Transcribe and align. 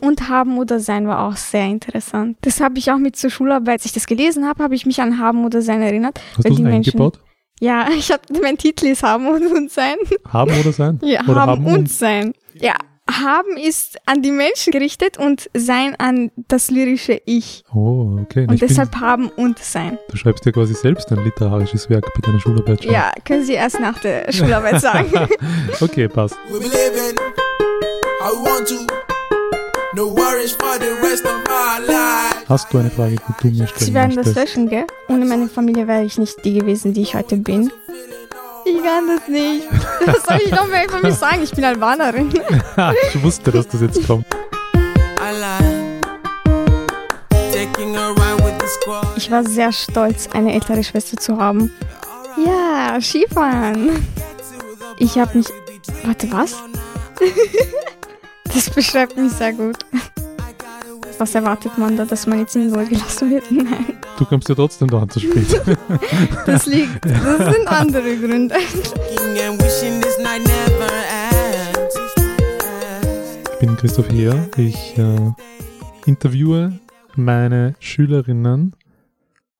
Und 0.00 0.28
haben 0.28 0.58
oder 0.58 0.80
sein 0.80 1.06
war 1.06 1.28
auch 1.28 1.36
sehr 1.36 1.66
interessant. 1.66 2.38
Das 2.42 2.60
habe 2.60 2.78
ich 2.78 2.90
auch 2.90 2.98
mit 2.98 3.16
zur 3.16 3.30
Schularbeit, 3.30 3.74
als 3.74 3.84
ich 3.86 3.92
das 3.92 4.06
gelesen 4.06 4.46
habe, 4.46 4.62
habe 4.62 4.74
ich 4.74 4.86
mich 4.86 5.00
an 5.00 5.18
haben 5.18 5.44
oder 5.44 5.62
sein 5.62 5.82
erinnert. 5.82 6.20
Hast 6.36 6.48
du 6.48 6.54
das 6.54 6.72
eingebaut? 6.72 7.20
Ja, 7.60 7.88
ich 7.98 8.10
habe 8.10 8.22
mein 8.42 8.58
Titel 8.58 8.86
ist 8.86 9.02
haben 9.02 9.26
und 9.26 9.70
sein. 9.70 9.96
Haben 10.28 10.52
oder 10.58 10.72
sein? 10.72 10.98
Ja, 11.02 11.22
oder 11.22 11.42
haben, 11.42 11.66
und, 11.66 11.74
und 11.74 11.90
sein. 11.90 12.32
Ja, 12.54 12.74
haben 13.10 13.56
ist 13.56 13.98
an 14.06 14.22
die 14.22 14.30
Menschen 14.30 14.72
gerichtet 14.72 15.18
und 15.18 15.50
sein 15.54 15.94
an 15.98 16.30
das 16.48 16.70
lyrische 16.70 17.20
Ich. 17.26 17.62
Oh, 17.72 18.18
okay. 18.22 18.46
Und 18.48 18.54
ich 18.54 18.60
deshalb 18.60 18.92
bin, 18.92 19.00
haben 19.00 19.28
und 19.28 19.58
sein. 19.58 19.98
Du 20.08 20.16
schreibst 20.16 20.44
ja 20.46 20.52
quasi 20.52 20.74
selbst 20.74 21.12
ein 21.12 21.22
literarisches 21.22 21.90
Werk 21.90 22.06
bei 22.14 22.20
deiner 22.22 22.40
Schularbeit 22.40 22.82
schon. 22.82 22.92
Ja, 22.92 23.12
können 23.24 23.44
Sie 23.44 23.54
erst 23.54 23.80
nach 23.80 23.98
der 23.98 24.32
Schularbeit 24.32 24.80
sagen. 24.80 25.10
okay, 25.80 26.08
passt. 26.08 26.36
Hast 32.48 32.72
du 32.72 32.78
eine 32.78 32.90
Frage, 32.90 33.14
die 33.16 33.48
du 33.48 33.54
mir 33.54 33.68
stellen 33.68 33.86
Sie 33.86 33.94
werden 33.94 34.16
das 34.16 34.34
löschen, 34.34 34.68
gell? 34.68 34.86
Ohne 35.08 35.24
meine 35.24 35.48
Familie 35.48 35.86
wäre 35.86 36.02
ich 36.04 36.18
nicht 36.18 36.44
die 36.44 36.54
gewesen, 36.58 36.92
die 36.92 37.02
ich 37.02 37.14
heute 37.14 37.36
bin. 37.36 37.70
Ich 38.64 38.82
kann 38.82 39.06
das 39.06 39.28
nicht. 39.28 39.68
Was 40.04 40.24
soll 40.24 40.40
ich 40.44 40.50
noch 40.50 40.66
mehr 40.66 40.84
über 40.86 41.00
mich 41.00 41.14
sagen? 41.14 41.42
Ich 41.44 41.52
bin 41.52 41.64
Albanerin. 41.64 42.32
ich 43.12 43.22
wusste, 43.22 43.52
dass 43.52 43.68
das 43.68 43.82
jetzt 43.82 44.04
kommt. 44.04 44.26
Ich 49.16 49.30
war 49.30 49.44
sehr 49.44 49.70
stolz, 49.70 50.28
eine 50.32 50.54
ältere 50.54 50.82
Schwester 50.82 51.16
zu 51.18 51.38
haben. 51.38 51.72
Ja, 52.44 53.00
Skifahren. 53.00 54.04
Ich 54.98 55.16
habe 55.18 55.38
mich. 55.38 55.46
Warte, 56.04 56.32
was? 56.32 56.56
das 58.54 58.70
beschreibt 58.70 59.16
mich 59.16 59.32
sehr 59.32 59.52
gut. 59.52 59.78
Was 61.18 61.34
erwartet 61.34 61.76
man 61.78 61.96
da, 61.96 62.04
dass 62.04 62.26
man 62.26 62.40
jetzt 62.40 62.56
in 62.56 62.72
Ruhe 62.72 62.86
gelassen 62.86 63.30
wird? 63.30 63.44
Nein. 63.50 63.98
Du 64.18 64.24
kommst 64.24 64.48
ja 64.48 64.54
trotzdem 64.54 64.88
da 64.88 65.02
an 65.02 65.10
zu 65.10 65.20
spät. 65.20 65.60
das 66.46 66.66
liegt, 66.66 67.04
das 67.04 67.54
sind 67.54 67.68
andere 67.68 68.16
Gründe. 68.16 68.56
Ich 73.52 73.58
bin 73.60 73.76
Christoph 73.76 74.08
Heer. 74.10 74.48
Ich 74.56 74.98
äh, 74.98 75.32
interviewe 76.06 76.78
meine 77.16 77.74
Schülerinnen 77.78 78.74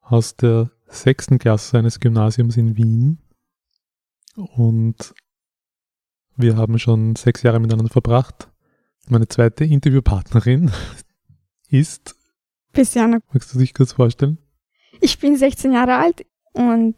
aus 0.03 0.37
der 0.37 0.71
sechsten 0.87 1.39
Klasse 1.39 1.79
eines 1.79 2.01
Gymnasiums 2.01 2.57
in 2.57 2.77
Wien. 2.77 3.19
Und 4.37 5.15
wir 6.37 6.57
haben 6.57 6.79
schon 6.79 7.15
sechs 7.17 7.43
Jahre 7.43 7.61
miteinander 7.61 7.93
verbracht. 7.93 8.49
Meine 9.09 9.29
zweite 9.29 9.65
Interviewpartnerin 9.65 10.71
ist. 11.69 12.15
Christiane. 12.73 13.21
Magst 13.33 13.55
du 13.55 13.59
dich 13.59 13.75
kurz 13.75 13.93
vorstellen? 13.93 14.39
Ich 15.01 15.19
bin 15.19 15.37
16 15.37 15.73
Jahre 15.73 15.97
alt 15.97 16.25
und 16.53 16.97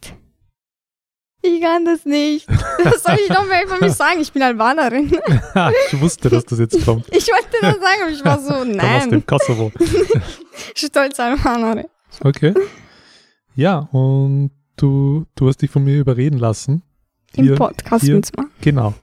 ich 1.43 1.61
kann 1.61 1.85
das 1.85 2.05
nicht. 2.05 2.49
Was 2.85 3.03
soll 3.03 3.17
ich 3.23 3.29
noch 3.29 3.47
mehr 3.47 3.65
über 3.65 3.79
mich 3.81 3.93
sagen? 3.93 4.21
Ich 4.21 4.33
bin 4.33 4.43
Albanerin. 4.43 5.11
ich 5.93 6.01
wusste, 6.01 6.29
dass 6.29 6.45
das 6.45 6.59
jetzt 6.59 6.85
kommt. 6.85 7.07
Ich 7.15 7.27
wollte 7.29 7.57
das 7.61 7.75
sagen, 7.77 8.03
aber 8.03 8.11
ich 8.11 8.25
war 8.25 8.41
so, 8.41 8.65
nein. 8.65 9.03
aus 9.03 9.09
dem 9.09 9.27
Kosovo. 9.27 9.73
Stolz 10.75 11.21
Albanerin. 11.21 11.87
Okay. 12.21 12.55
Ja, 13.55 13.79
und 13.93 14.51
du, 14.77 15.27
du 15.35 15.49
hast 15.49 15.63
dich 15.63 15.71
von 15.71 15.85
mir 15.85 15.99
überreden 15.99 16.39
lassen. 16.39 16.83
Im 17.37 17.55
Podcast 17.55 18.05
hier, 18.05 18.21
Genau. 18.61 18.95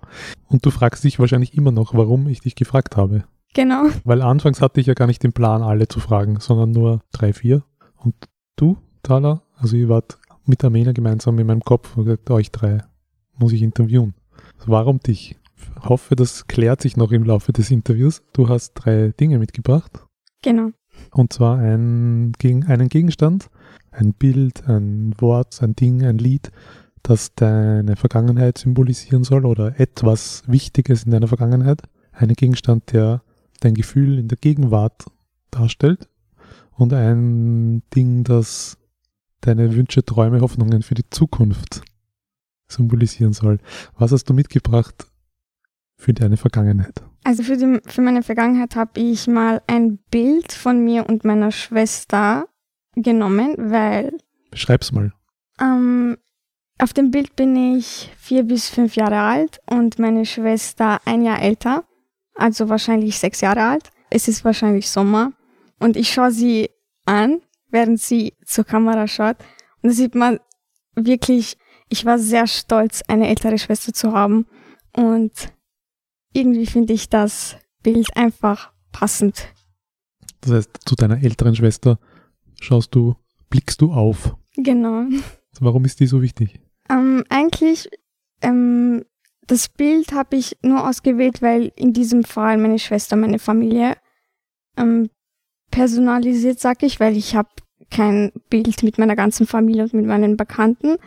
Und 0.48 0.66
du 0.66 0.72
fragst 0.72 1.04
dich 1.04 1.20
wahrscheinlich 1.20 1.56
immer 1.56 1.72
noch, 1.72 1.94
warum 1.94 2.28
ich 2.28 2.42
dich 2.42 2.56
gefragt 2.56 2.98
habe. 2.98 3.24
Genau. 3.54 3.86
Weil 4.04 4.22
anfangs 4.22 4.62
hatte 4.62 4.82
ich 4.82 4.88
ja 4.88 4.94
gar 4.94 5.08
nicht 5.08 5.24
den 5.24 5.34
Plan, 5.34 5.62
alle 5.62 5.88
zu 5.88 6.00
fragen, 6.00 6.40
sondern 6.40 6.72
nur 6.72 7.02
drei, 7.12 7.34
vier. 7.34 7.64
Und 7.98 8.16
du, 8.56 8.78
Thala, 9.04 9.44
also 9.58 9.76
ihr 9.76 9.90
wart 9.90 10.18
mit 10.46 10.64
Armena 10.64 10.92
gemeinsam 10.92 11.38
in 11.40 11.48
meinem 11.48 11.62
Kopf 11.62 11.96
und 11.96 12.06
gesagt, 12.06 12.30
euch 12.32 12.52
drei 12.52 12.84
muss 13.38 13.54
ich 13.54 13.62
interviewen. 13.62 14.14
Also 14.58 14.72
warum 14.72 15.00
dich? 15.00 15.38
Ich 15.56 15.90
hoffe, 15.90 16.16
das 16.16 16.48
klärt 16.48 16.82
sich 16.82 16.98
noch 16.98 17.12
im 17.12 17.24
Laufe 17.24 17.54
des 17.54 17.72
Interviews. 17.72 18.22
Du 18.34 18.50
hast 18.50 18.74
drei 18.74 19.14
Dinge 19.20 19.40
mitgebracht. 19.40 19.92
Genau. 20.42 20.72
Und 21.12 21.34
zwar 21.34 21.58
ein, 21.58 22.34
einen 22.44 22.90
Gegenstand, 22.90 23.50
ein 23.92 24.14
Bild, 24.14 24.68
ein 24.68 25.14
Wort, 25.20 25.62
ein 25.62 25.76
Ding, 25.76 26.04
ein 26.04 26.18
Lied, 26.18 26.52
das 27.04 27.36
deine 27.36 27.96
Vergangenheit 27.96 28.58
symbolisieren 28.58 29.24
soll 29.24 29.46
oder 29.46 29.80
etwas 29.80 30.44
Wichtiges 30.48 31.04
in 31.04 31.12
deiner 31.12 31.28
Vergangenheit. 31.28 31.82
Ein 32.14 32.30
Gegenstand, 32.30 32.94
der 32.94 33.22
dein 33.60 33.74
Gefühl 33.74 34.20
in 34.20 34.30
der 34.30 34.38
Gegenwart 34.38 35.06
darstellt 35.52 36.10
und 36.72 36.94
ein 36.94 37.84
Ding, 37.94 38.24
das 38.24 38.78
deine 39.42 39.76
Wünsche, 39.76 40.04
Träume, 40.04 40.42
Hoffnungen 40.42 40.82
für 40.82 40.96
die 40.96 41.10
Zukunft 41.10 41.82
symbolisieren 42.68 43.34
soll. 43.34 43.60
Was 43.98 44.12
hast 44.12 44.26
du 44.26 44.34
mitgebracht 44.34 45.08
für 45.98 46.14
deine 46.14 46.38
Vergangenheit? 46.38 47.04
Also 47.26 47.44
für, 47.44 47.58
die, 47.58 47.80
für 47.86 48.02
meine 48.02 48.24
Vergangenheit 48.24 48.76
habe 48.76 49.00
ich 49.00 49.28
mal 49.28 49.62
ein 49.68 49.98
Bild 50.10 50.52
von 50.52 50.84
mir 50.84 51.08
und 51.08 51.24
meiner 51.24 51.52
Schwester 51.52 52.48
genommen, 52.96 53.56
weil. 53.58 54.18
Beschreib's 54.52 54.92
mal. 54.92 55.14
Ähm, 55.62 56.18
auf 56.80 56.94
dem 56.94 57.12
Bild 57.12 57.36
bin 57.36 57.76
ich 57.76 58.12
vier 58.18 58.44
bis 58.44 58.70
fünf 58.70 58.96
Jahre 58.96 59.20
alt 59.20 59.60
und 59.66 60.00
meine 60.00 60.26
Schwester 60.26 61.00
ein 61.06 61.24
Jahr 61.24 61.42
älter 61.42 61.86
also 62.36 62.70
wahrscheinlich 62.70 63.18
sechs 63.18 63.42
Jahre 63.42 63.64
alt. 63.64 63.90
Es 64.10 64.28
ist 64.28 64.46
wahrscheinlich 64.46 64.90
Sommer 64.90 65.34
und 65.80 65.96
ich 65.98 66.12
schaue 66.12 66.32
sie 66.32 66.70
an, 67.06 67.42
während 67.70 68.00
sie 68.00 68.34
zur 68.46 68.64
Kamera 68.64 69.08
schaut. 69.08 69.38
Und 69.82 69.90
da 69.90 69.92
sieht 69.92 70.16
man 70.16 70.40
wirklich, 70.96 71.58
ich 71.90 72.06
war 72.06 72.20
sehr 72.20 72.48
stolz, 72.48 73.02
eine 73.08 73.28
ältere 73.28 73.58
Schwester 73.58 73.94
zu 73.94 74.14
haben. 74.14 74.46
Und 74.96 75.32
irgendwie 76.34 76.66
finde 76.66 76.94
ich 76.94 77.10
das 77.10 77.58
Bild 77.82 78.16
einfach 78.16 78.72
passend. 78.92 79.48
Das 80.42 80.52
heißt, 80.52 80.70
zu 80.86 80.96
deiner 80.96 81.22
älteren 81.24 81.56
Schwester 81.56 82.00
schaust 82.62 82.94
du, 82.96 83.16
blickst 83.50 83.82
du 83.82 83.92
auf. 83.92 84.36
Genau. 84.56 85.06
Warum 85.60 85.86
ist 85.86 86.00
die 86.00 86.08
so 86.08 86.22
wichtig? 86.22 86.60
Ähm, 86.90 87.24
eigentlich 87.30 87.90
ähm, 88.42 89.06
das 89.48 89.70
Bild 89.70 90.14
habe 90.14 90.36
ich 90.36 90.58
nur 90.62 90.88
ausgewählt, 90.88 91.42
weil 91.42 91.72
in 91.76 91.94
diesem 91.94 92.24
Fall 92.24 92.58
meine 92.58 92.80
Schwester, 92.80 93.16
meine 93.16 93.40
Familie 93.40 93.96
ähm, 94.78 95.10
personalisiert, 95.72 96.60
sag 96.60 96.84
ich, 96.84 97.00
weil 97.00 97.18
ich 97.18 97.36
habe 97.36 97.50
kein 97.92 98.32
Bild 98.50 98.84
mit 98.84 98.98
meiner 98.98 99.16
ganzen 99.16 99.46
Familie 99.46 99.84
und 99.84 99.94
mit 99.94 100.06
meinen 100.06 100.38
Bekannten. 100.38 100.98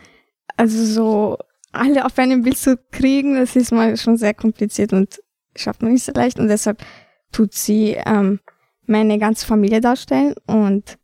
Also 0.55 0.83
so 0.85 1.37
alle 1.71 2.05
auf 2.05 2.17
einem 2.17 2.43
Bild 2.43 2.57
zu 2.57 2.77
kriegen, 2.91 3.35
das 3.35 3.55
ist 3.55 3.71
mal 3.71 3.97
schon 3.97 4.17
sehr 4.17 4.33
kompliziert 4.33 4.93
und 4.93 5.19
schafft 5.55 5.81
man 5.81 5.93
nicht 5.93 6.05
so 6.05 6.11
leicht. 6.11 6.39
Und 6.39 6.47
deshalb 6.47 6.83
tut 7.31 7.53
sie 7.53 7.97
ähm, 8.05 8.39
meine 8.85 9.17
ganze 9.19 9.45
Familie 9.45 9.81
darstellen. 9.81 10.35
Und 10.45 10.97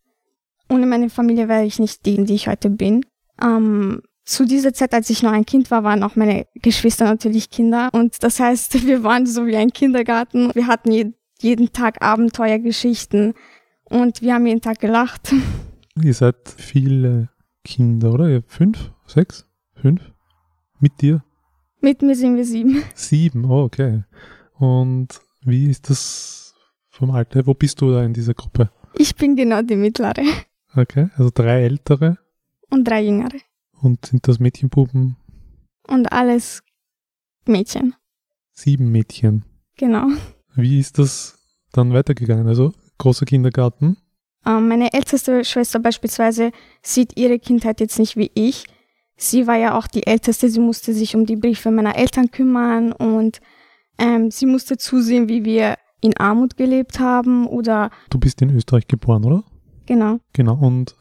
ohne 0.69 0.85
meine 0.85 1.09
Familie 1.09 1.47
wäre 1.49 1.65
ich 1.65 1.79
nicht 1.79 2.05
die, 2.05 2.23
die 2.23 2.35
ich 2.35 2.47
heute 2.47 2.69
bin. 2.69 3.05
Ähm, 3.41 4.01
zu 4.25 4.45
dieser 4.45 4.73
Zeit, 4.73 4.94
als 4.94 5.09
ich 5.09 5.21
noch 5.23 5.31
ein 5.31 5.45
Kind 5.45 5.69
war, 5.71 5.83
waren 5.83 6.03
auch 6.03 6.16
meine 6.16 6.47
Geschwister 6.55 7.05
natürlich 7.05 7.49
Kinder. 7.49 7.89
Und 7.91 8.23
das 8.23 8.39
heißt, 8.39 8.85
wir 8.88 9.03
waren 9.03 9.25
so 9.25 9.45
wie 9.45 9.55
ein 9.55 9.71
Kindergarten. 9.71 10.51
Wir 10.53 10.67
hatten 10.67 10.91
je 10.91 11.11
jeden 11.39 11.73
Tag 11.73 12.01
Abenteuergeschichten 12.01 13.33
und 13.83 14.21
wir 14.21 14.33
haben 14.33 14.47
jeden 14.47 14.61
Tag 14.61 14.79
gelacht. 14.79 15.33
Ihr 16.01 16.13
seid 16.13 16.38
viele 16.57 17.29
Kinder, 17.66 18.13
oder? 18.13 18.29
Ihr 18.29 18.38
habt 18.38 18.51
fünf, 18.51 18.91
sechs, 19.05 19.45
fünf? 19.75 20.01
Mit 20.79 21.01
dir? 21.01 21.23
Mit 21.81 22.01
mir 22.01 22.15
sind 22.15 22.38
wir 22.38 22.45
sieben. 22.45 22.81
Sieben, 22.95 23.45
oh, 23.45 23.63
okay. 23.63 24.03
Und 24.57 25.19
wie 25.44 25.69
ist 25.69 25.89
das 25.89 26.55
vom 26.89 27.11
Alter? 27.11 27.45
Wo 27.45 27.53
bist 27.53 27.81
du 27.81 27.91
da 27.91 28.03
in 28.03 28.13
dieser 28.13 28.33
Gruppe? 28.33 28.69
Ich 28.95 29.15
bin 29.15 29.35
genau 29.35 29.62
die 29.62 29.75
mittlere. 29.75 30.24
Okay, 30.75 31.09
also 31.18 31.30
drei 31.33 31.63
ältere. 31.63 32.18
Und 32.73 32.85
drei 32.85 33.03
jüngere. 33.03 33.37
Und 33.83 34.03
sind 34.07 34.27
das 34.27 34.39
Mädchenbuben? 34.39 35.15
Und 35.87 36.11
alles 36.11 36.63
Mädchen. 37.45 37.93
Sieben 38.51 38.91
Mädchen. 38.91 39.45
Genau. 39.77 40.07
Wie 40.55 40.79
ist 40.79 40.97
das 40.97 41.37
dann 41.71 41.93
weitergegangen? 41.93 42.47
Also 42.47 42.73
großer 42.97 43.27
Kindergarten? 43.27 43.97
Ähm, 44.43 44.67
meine 44.69 44.91
älteste 44.91 45.45
Schwester 45.45 45.77
beispielsweise 45.77 46.51
sieht 46.81 47.15
ihre 47.15 47.37
Kindheit 47.37 47.79
jetzt 47.79 47.99
nicht 47.99 48.17
wie 48.17 48.31
ich. 48.33 48.65
Sie 49.17 49.45
war 49.45 49.57
ja 49.57 49.77
auch 49.77 49.85
die 49.85 50.07
älteste, 50.07 50.49
sie 50.49 50.59
musste 50.59 50.95
sich 50.95 51.15
um 51.15 51.27
die 51.27 51.35
Briefe 51.35 51.69
meiner 51.69 51.95
Eltern 51.95 52.31
kümmern 52.31 52.91
und 52.91 53.39
ähm, 53.99 54.31
sie 54.31 54.47
musste 54.47 54.77
zusehen, 54.77 55.29
wie 55.29 55.45
wir 55.45 55.77
in 56.01 56.17
Armut 56.17 56.57
gelebt 56.57 56.99
haben 56.99 57.45
oder. 57.45 57.91
Du 58.09 58.17
bist 58.17 58.41
in 58.41 58.49
Österreich 58.49 58.87
geboren, 58.87 59.25
oder? 59.25 59.43
Genau. 59.85 60.19
Genau. 60.33 60.55
Und 60.55 60.95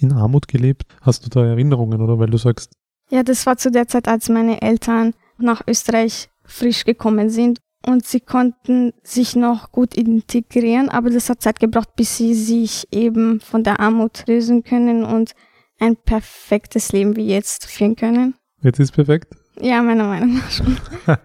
in 0.00 0.12
Armut 0.12 0.48
gelebt. 0.48 0.84
Hast 1.00 1.24
du 1.24 1.28
da 1.30 1.44
Erinnerungen 1.44 2.00
oder 2.00 2.18
weil 2.18 2.30
du 2.30 2.38
sagst? 2.38 2.72
Ja, 3.10 3.22
das 3.22 3.44
war 3.46 3.56
zu 3.56 3.70
der 3.70 3.88
Zeit, 3.88 4.08
als 4.08 4.28
meine 4.28 4.62
Eltern 4.62 5.14
nach 5.38 5.62
Österreich 5.66 6.28
frisch 6.44 6.84
gekommen 6.84 7.30
sind. 7.30 7.58
und 7.86 8.04
sie 8.04 8.20
konnten 8.20 8.92
sich 9.02 9.36
noch 9.36 9.72
gut 9.72 9.94
integrieren, 9.96 10.90
aber 10.90 11.08
das 11.08 11.30
hat 11.30 11.40
Zeit 11.40 11.60
gebraucht, 11.60 11.96
bis 11.96 12.18
sie 12.18 12.34
sich 12.34 12.86
eben 12.92 13.40
von 13.40 13.64
der 13.64 13.80
Armut 13.80 14.24
lösen 14.26 14.64
können 14.64 15.02
und 15.04 15.32
ein 15.78 15.96
perfektes 15.96 16.92
Leben 16.92 17.16
wie 17.16 17.26
jetzt 17.26 17.64
führen 17.64 17.96
können. 17.96 18.34
Jetzt 18.62 18.80
ist 18.80 18.92
perfekt? 18.92 19.34
Ja, 19.58 19.82
meiner 19.82 20.04
Meinung 20.04 20.34
nach 20.34 20.50
schon. 20.50 20.76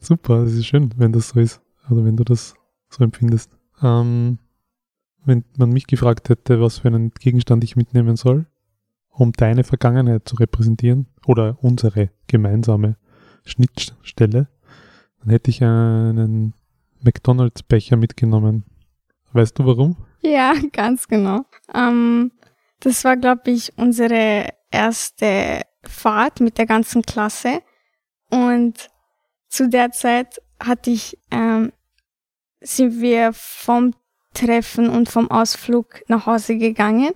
Super, 0.00 0.44
das 0.44 0.52
ist 0.52 0.66
schön, 0.66 0.90
wenn 0.96 1.12
das 1.12 1.30
so 1.30 1.40
ist. 1.40 1.60
Oder 1.90 2.04
wenn 2.04 2.16
du 2.16 2.22
das 2.22 2.54
so 2.88 3.02
empfindest. 3.02 3.50
Ähm, 3.82 4.38
wenn 5.26 5.44
man 5.56 5.70
mich 5.70 5.86
gefragt 5.86 6.28
hätte, 6.28 6.60
was 6.60 6.78
für 6.78 6.88
einen 6.88 7.10
Gegenstand 7.10 7.64
ich 7.64 7.76
mitnehmen 7.76 8.16
soll, 8.16 8.46
um 9.10 9.32
deine 9.32 9.64
Vergangenheit 9.64 10.28
zu 10.28 10.36
repräsentieren 10.36 11.06
oder 11.26 11.58
unsere 11.60 12.10
gemeinsame 12.26 12.96
Schnittstelle, 13.44 14.48
dann 15.20 15.30
hätte 15.30 15.50
ich 15.50 15.62
einen 15.62 16.54
McDonalds-Becher 17.02 17.96
mitgenommen. 17.96 18.64
Weißt 19.32 19.58
du 19.58 19.66
warum? 19.66 19.96
Ja, 20.22 20.54
ganz 20.72 21.08
genau. 21.08 21.44
Ähm, 21.74 22.32
das 22.80 23.04
war, 23.04 23.16
glaube 23.16 23.50
ich, 23.50 23.76
unsere 23.76 24.48
erste 24.70 25.62
Fahrt 25.82 26.40
mit 26.40 26.58
der 26.58 26.66
ganzen 26.66 27.02
Klasse. 27.02 27.62
Und 28.30 28.90
zu 29.48 29.68
der 29.68 29.90
Zeit 29.90 30.40
hatte 30.60 30.90
ich, 30.90 31.18
ähm, 31.30 31.72
sind 32.60 33.00
wir 33.00 33.32
vom 33.32 33.94
Treffen 34.36 34.88
und 34.88 35.08
vom 35.08 35.30
Ausflug 35.30 36.02
nach 36.08 36.26
Hause 36.26 36.56
gegangen. 36.56 37.10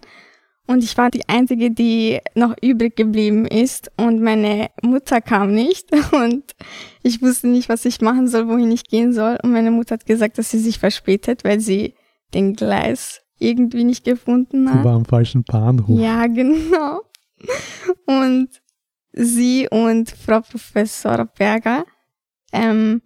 Und 0.67 0.85
ich 0.85 0.97
war 0.97 1.11
die 1.11 1.29
Einzige, 1.29 1.73
die 1.73 2.21
noch 2.37 2.55
übrig 2.63 2.95
geblieben 2.95 3.45
ist. 3.45 3.91
Und 3.97 4.23
meine 4.23 4.71
Mutter 4.83 5.21
kam 5.21 5.53
nicht. 5.53 5.89
Und 6.13 6.55
ich 7.03 7.21
wusste 7.21 7.49
nicht, 7.49 7.69
was 7.69 7.85
ich 7.85 8.01
machen 8.01 8.29
soll, 8.29 8.47
wohin 8.47 8.71
ich 8.71 8.85
gehen 8.85 9.13
soll. 9.13 9.37
Und 9.43 9.51
meine 9.51 9.73
Mutter 9.73 9.95
hat 9.95 10.07
gesagt, 10.07 10.39
dass 10.39 10.51
sie 10.51 10.61
sich 10.61 10.79
verspätet, 10.79 11.43
weil 11.43 11.59
sie 11.59 11.95
den 12.35 12.55
Gleis 12.55 13.21
irgendwie 13.39 13.83
nicht 13.83 14.05
gefunden 14.05 14.71
hat. 14.71 14.79
Sie 14.79 14.85
war 14.85 14.95
am 14.95 15.05
falschen 15.05 15.43
Bahnhof. 15.43 15.99
Ja, 15.99 16.27
genau. 16.29 17.01
Und 18.07 18.49
sie 19.13 19.67
und 19.69 20.11
Frau 20.11 20.41
Professor 20.41 21.25
Berger 21.37 21.85
ähm, 22.53 23.03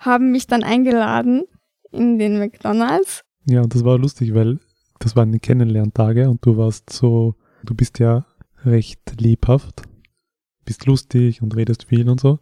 haben 0.00 0.32
mich 0.32 0.48
dann 0.48 0.64
eingeladen 0.64 1.44
in 1.92 2.18
den 2.18 2.38
McDonalds. 2.38 3.22
Ja, 3.46 3.62
und 3.62 3.74
das 3.74 3.84
war 3.84 3.98
lustig, 3.98 4.34
weil 4.34 4.58
das 4.98 5.14
waren 5.14 5.32
die 5.32 5.38
Kennenlerntage 5.38 6.28
und 6.28 6.44
du 6.44 6.56
warst 6.56 6.90
so, 6.90 7.36
du 7.64 7.74
bist 7.74 7.98
ja 8.00 8.26
recht 8.64 9.20
lebhaft, 9.20 9.82
bist 10.64 10.86
lustig 10.86 11.42
und 11.42 11.54
redest 11.54 11.84
viel 11.84 12.08
und 12.08 12.20
so. 12.20 12.40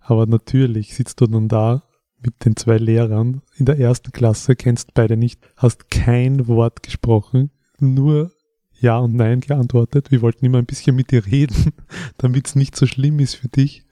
Aber 0.00 0.26
natürlich 0.26 0.94
sitzt 0.94 1.20
du 1.20 1.26
dann 1.26 1.48
da 1.48 1.82
mit 2.24 2.44
den 2.44 2.56
zwei 2.56 2.78
Lehrern 2.78 3.42
in 3.56 3.66
der 3.66 3.78
ersten 3.78 4.12
Klasse, 4.12 4.56
kennst 4.56 4.94
beide 4.94 5.16
nicht, 5.16 5.40
hast 5.56 5.90
kein 5.90 6.46
Wort 6.48 6.82
gesprochen, 6.82 7.50
nur 7.78 8.32
Ja 8.80 8.98
und 8.98 9.14
Nein 9.14 9.40
geantwortet. 9.40 10.10
Wir 10.10 10.22
wollten 10.22 10.46
immer 10.46 10.58
ein 10.58 10.66
bisschen 10.66 10.96
mit 10.96 11.10
dir 11.10 11.26
reden, 11.26 11.72
damit 12.18 12.46
es 12.46 12.54
nicht 12.54 12.76
so 12.76 12.86
schlimm 12.86 13.18
ist 13.18 13.34
für 13.34 13.48
dich. 13.48 13.84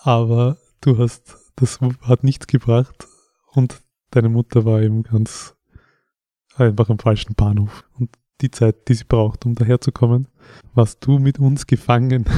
Aber 0.00 0.56
du 0.80 0.96
hast, 0.96 1.36
das 1.56 1.80
hat 2.02 2.24
nichts 2.24 2.46
gebracht 2.46 3.06
und 3.52 3.82
deine 4.10 4.30
Mutter 4.30 4.64
war 4.64 4.80
eben 4.80 5.02
ganz 5.02 5.57
einfach 6.60 6.88
am 6.88 6.98
falschen 6.98 7.34
Bahnhof. 7.34 7.84
Und 7.98 8.10
die 8.40 8.50
Zeit, 8.50 8.88
die 8.88 8.94
sie 8.94 9.04
braucht, 9.04 9.46
um 9.46 9.54
daherzukommen, 9.54 10.28
warst 10.74 11.04
du 11.04 11.18
mit 11.18 11.38
uns 11.38 11.66
gefangen. 11.66 12.24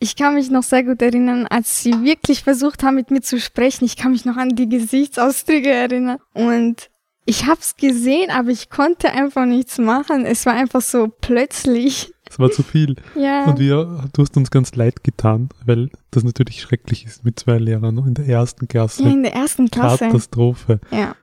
Ich 0.00 0.14
kann 0.14 0.34
mich 0.34 0.48
noch 0.48 0.62
sehr 0.62 0.84
gut 0.84 1.02
erinnern, 1.02 1.48
als 1.48 1.82
sie 1.82 2.04
wirklich 2.04 2.44
versucht 2.44 2.84
haben, 2.84 2.94
mit 2.94 3.10
mir 3.10 3.20
zu 3.20 3.40
sprechen. 3.40 3.84
Ich 3.84 3.96
kann 3.96 4.12
mich 4.12 4.24
noch 4.24 4.36
an 4.36 4.50
die 4.50 4.68
Gesichtsausdrücke 4.68 5.72
erinnern. 5.72 6.18
Und 6.34 6.88
ich 7.24 7.46
hab's 7.46 7.76
gesehen, 7.76 8.30
aber 8.30 8.50
ich 8.50 8.70
konnte 8.70 9.10
einfach 9.10 9.44
nichts 9.44 9.76
machen. 9.78 10.24
Es 10.24 10.46
war 10.46 10.54
einfach 10.54 10.82
so 10.82 11.08
plötzlich. 11.20 12.14
Es 12.30 12.38
war 12.38 12.50
zu 12.50 12.62
viel. 12.62 12.94
Ja. 13.16 13.46
Und 13.46 13.58
wir, 13.58 14.08
du 14.12 14.22
hast 14.22 14.36
uns 14.36 14.52
ganz 14.52 14.74
leid 14.76 15.02
getan, 15.02 15.48
weil 15.66 15.90
das 16.12 16.22
natürlich 16.22 16.62
schrecklich 16.62 17.04
ist 17.04 17.24
mit 17.24 17.38
zwei 17.38 17.58
Lehrern 17.58 17.98
in 17.98 18.14
der 18.14 18.26
ersten 18.26 18.68
Klasse. 18.68 19.02
Ja, 19.02 19.10
in 19.10 19.24
der 19.24 19.34
ersten 19.34 19.68
Klasse. 19.68 20.06
Katastrophe. 20.06 20.80
Ja. 20.92 21.16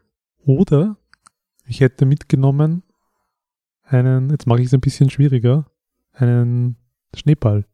Oder 0.45 0.97
ich 1.67 1.81
hätte 1.81 2.05
mitgenommen 2.05 2.83
einen, 3.83 4.29
jetzt 4.31 4.47
mache 4.47 4.61
ich 4.61 4.67
es 4.67 4.73
ein 4.73 4.81
bisschen 4.81 5.09
schwieriger, 5.09 5.69
einen 6.13 6.77
Schneeball. 7.15 7.65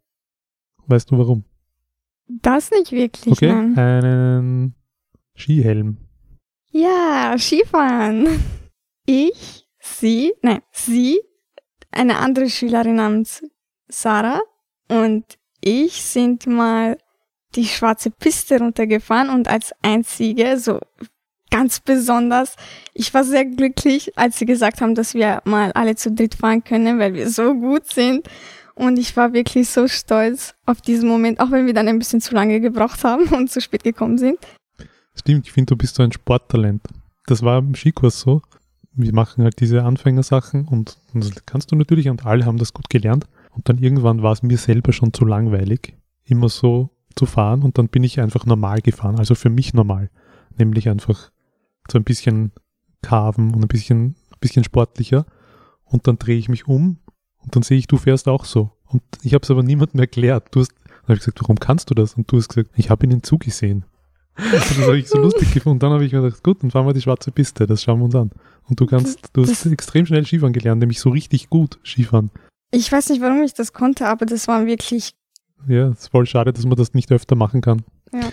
Weißt 0.87 1.11
du 1.11 1.17
warum? 1.17 1.45
Das 2.27 2.71
nicht 2.71 2.91
wirklich, 2.91 3.33
Okay, 3.33 3.47
nein. 3.47 3.77
einen 3.77 4.75
Skihelm. 5.35 5.97
Ja, 6.71 7.35
Skifahren. 7.37 8.27
Ich, 9.05 9.67
sie, 9.79 10.33
nein, 10.41 10.61
sie, 10.71 11.19
eine 11.91 12.17
andere 12.19 12.49
Schülerin 12.49 12.95
namens 12.95 13.43
Sarah 13.87 14.39
und 14.87 15.37
ich 15.59 16.01
sind 16.01 16.47
mal 16.47 16.97
die 17.55 17.65
schwarze 17.65 18.11
Piste 18.11 18.59
runtergefahren 18.59 19.29
und 19.29 19.47
als 19.49 19.73
einzige, 19.81 20.57
so 20.57 20.79
ganz 21.51 21.79
besonders, 21.79 22.55
ich 22.93 23.13
war 23.13 23.23
sehr 23.23 23.45
glücklich, 23.45 24.17
als 24.17 24.39
sie 24.39 24.45
gesagt 24.45 24.81
haben, 24.81 24.95
dass 24.95 25.13
wir 25.13 25.41
mal 25.45 25.71
alle 25.73 25.95
zu 25.95 26.11
dritt 26.11 26.35
fahren 26.35 26.63
können, 26.63 26.97
weil 26.97 27.13
wir 27.13 27.29
so 27.29 27.53
gut 27.53 27.91
sind. 27.91 28.27
Und 28.73 28.97
ich 28.97 29.15
war 29.15 29.33
wirklich 29.33 29.69
so 29.69 29.87
stolz 29.87 30.55
auf 30.65 30.81
diesen 30.81 31.07
Moment, 31.07 31.39
auch 31.39 31.51
wenn 31.51 31.67
wir 31.67 31.73
dann 31.73 31.87
ein 31.87 31.99
bisschen 31.99 32.21
zu 32.21 32.33
lange 32.33 32.59
gebraucht 32.59 33.03
haben 33.03 33.27
und 33.35 33.51
zu 33.51 33.61
spät 33.61 33.83
gekommen 33.83 34.17
sind. 34.17 34.39
Stimmt, 35.13 35.45
ich 35.45 35.51
finde, 35.51 35.67
du 35.67 35.77
bist 35.77 35.95
so 35.95 36.03
ein 36.03 36.11
Sporttalent. 36.11 36.81
Das 37.27 37.43
war 37.43 37.59
im 37.59 37.75
Skikurs 37.75 38.19
so. 38.21 38.41
Wir 38.93 39.13
machen 39.13 39.43
halt 39.43 39.59
diese 39.59 39.83
Anfängersachen 39.83 40.67
und, 40.67 40.97
das 41.13 41.31
kannst 41.45 41.71
du 41.71 41.75
natürlich 41.75 42.09
und 42.09 42.25
alle 42.25 42.45
haben 42.45 42.57
das 42.57 42.73
gut 42.73 42.89
gelernt. 42.89 43.25
Und 43.51 43.67
dann 43.69 43.77
irgendwann 43.77 44.23
war 44.23 44.33
es 44.33 44.43
mir 44.43 44.57
selber 44.57 44.93
schon 44.93 45.13
zu 45.13 45.25
langweilig, 45.25 45.95
immer 46.25 46.49
so 46.49 46.89
zu 47.15 47.25
fahren 47.25 47.63
und 47.63 47.77
dann 47.77 47.89
bin 47.89 48.03
ich 48.03 48.19
einfach 48.19 48.45
normal 48.45 48.81
gefahren, 48.81 49.17
also 49.17 49.35
für 49.35 49.49
mich 49.49 49.73
normal. 49.73 50.09
Nämlich 50.57 50.89
einfach 50.89 51.30
so 51.91 51.97
ein 51.99 52.03
bisschen 52.03 52.51
carven 53.01 53.53
und 53.53 53.63
ein 53.63 53.67
bisschen, 53.67 54.15
bisschen 54.39 54.63
sportlicher. 54.63 55.25
Und 55.83 56.07
dann 56.07 56.17
drehe 56.17 56.37
ich 56.37 56.49
mich 56.49 56.67
um 56.67 56.99
und 57.39 57.55
dann 57.55 57.63
sehe 57.63 57.77
ich, 57.77 57.87
du 57.87 57.97
fährst 57.97 58.27
auch 58.27 58.45
so. 58.45 58.71
Und 58.85 59.01
ich 59.23 59.33
habe 59.33 59.43
es 59.43 59.51
aber 59.51 59.63
niemandem 59.63 59.99
erklärt. 59.99 60.47
Du 60.51 60.61
hast, 60.61 60.71
dann 60.85 61.03
habe 61.03 61.13
ich 61.13 61.19
gesagt, 61.19 61.41
warum 61.41 61.59
kannst 61.59 61.89
du 61.89 61.93
das? 61.93 62.13
Und 62.15 62.31
du 62.31 62.37
hast 62.37 62.49
gesagt, 62.49 62.71
ich 62.75 62.89
habe 62.89 63.05
ihn 63.05 63.23
zugesehen. 63.23 63.85
Und 64.37 64.53
das 64.53 64.77
habe 64.77 64.97
ich 64.97 65.07
so 65.09 65.17
lustig 65.19 65.53
gefunden. 65.53 65.75
Und 65.77 65.83
dann 65.83 65.91
habe 65.91 66.05
ich 66.05 66.13
mir 66.13 66.21
gedacht, 66.21 66.43
gut, 66.43 66.63
dann 66.63 66.71
fahren 66.71 66.85
wir 66.87 66.93
die 66.93 67.01
schwarze 67.01 67.31
Piste, 67.31 67.67
das 67.67 67.83
schauen 67.83 67.99
wir 67.99 68.05
uns 68.05 68.15
an. 68.15 68.31
Und 68.69 68.79
du 68.79 68.85
kannst, 68.85 69.19
du 69.33 69.41
hast 69.41 69.49
Das- 69.65 69.65
extrem 69.71 70.05
schnell 70.05 70.25
Skifahren 70.25 70.53
gelernt, 70.53 70.79
nämlich 70.79 70.99
so 70.99 71.09
richtig 71.09 71.49
gut 71.49 71.79
Skifahren. 71.85 72.31
Ich 72.71 72.89
weiß 72.91 73.09
nicht, 73.09 73.21
warum 73.21 73.43
ich 73.43 73.53
das 73.53 73.73
konnte, 73.73 74.07
aber 74.07 74.25
das 74.25 74.47
war 74.47 74.65
wirklich, 74.65 75.13
Ja, 75.67 75.89
ist 75.89 76.07
voll 76.09 76.25
schade, 76.25 76.53
dass 76.53 76.65
man 76.65 76.77
das 76.77 76.93
nicht 76.93 77.11
öfter 77.11 77.35
machen 77.35 77.59
kann. 77.61 77.83
Ja. 78.13 78.29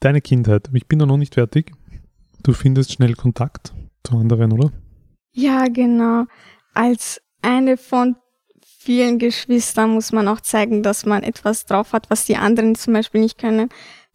Deine 0.00 0.20
Kindheit, 0.20 0.68
ich 0.72 0.86
bin 0.86 0.98
da 0.98 1.06
noch 1.06 1.16
nicht 1.16 1.34
fertig. 1.34 1.72
Du 2.42 2.52
findest 2.52 2.92
schnell 2.92 3.14
Kontakt 3.14 3.72
zu 4.02 4.16
anderen, 4.16 4.52
oder? 4.52 4.70
ja, 5.32 5.66
genau. 5.68 6.24
Als 6.74 7.20
eine 7.42 7.76
von 7.76 8.16
vielen 8.64 9.18
Geschwistern 9.18 9.90
muss 9.90 10.12
man 10.12 10.28
auch 10.28 10.40
zeigen, 10.40 10.82
dass 10.82 11.06
man 11.06 11.22
etwas 11.22 11.66
drauf 11.66 11.92
hat, 11.92 12.10
was 12.10 12.24
die 12.24 12.36
anderen 12.36 12.74
zum 12.74 12.94
Beispiel 12.94 13.20
nicht 13.20 13.38
können. 13.38 13.68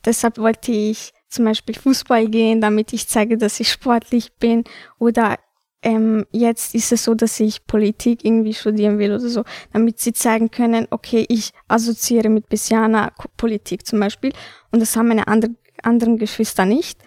Deshalb 0.04 0.38
wollte 0.38 0.72
ich 0.72 1.14
zum 1.30 1.46
Beispiel 1.46 1.76
Fußball 1.76 2.28
gehen, 2.28 2.62
damit 2.62 2.94
ich 2.94 3.08
zeige, 3.08 3.38
dass 3.38 3.60
ich 3.60 3.72
sportlich 3.72 4.34
bin. 4.38 4.64
Oder 5.00 5.38
ähm, 5.82 6.26
jetzt 6.32 6.74
ist 6.74 6.92
es 6.92 7.04
so, 7.04 7.14
dass 7.14 7.40
ich 7.40 7.66
Politik 7.66 8.26
irgendwie 8.26 8.54
studieren 8.54 8.98
will 8.98 9.12
oder 9.12 9.30
so, 9.30 9.44
damit 9.72 10.00
sie 10.00 10.14
zeigen 10.14 10.50
können, 10.50 10.88
okay, 10.90 11.26
ich 11.30 11.52
assoziiere 11.68 12.30
mit 12.30 12.50
Bessianer 12.50 13.14
Politik 13.38 13.86
zum 13.86 14.00
Beispiel. 14.00 14.34
Und 14.72 14.80
das 14.80 14.96
haben 14.96 15.10
meine 15.10 15.28
andre, 15.28 15.52
anderen 15.84 16.18
Geschwister 16.18 16.66
nicht. 16.66 17.00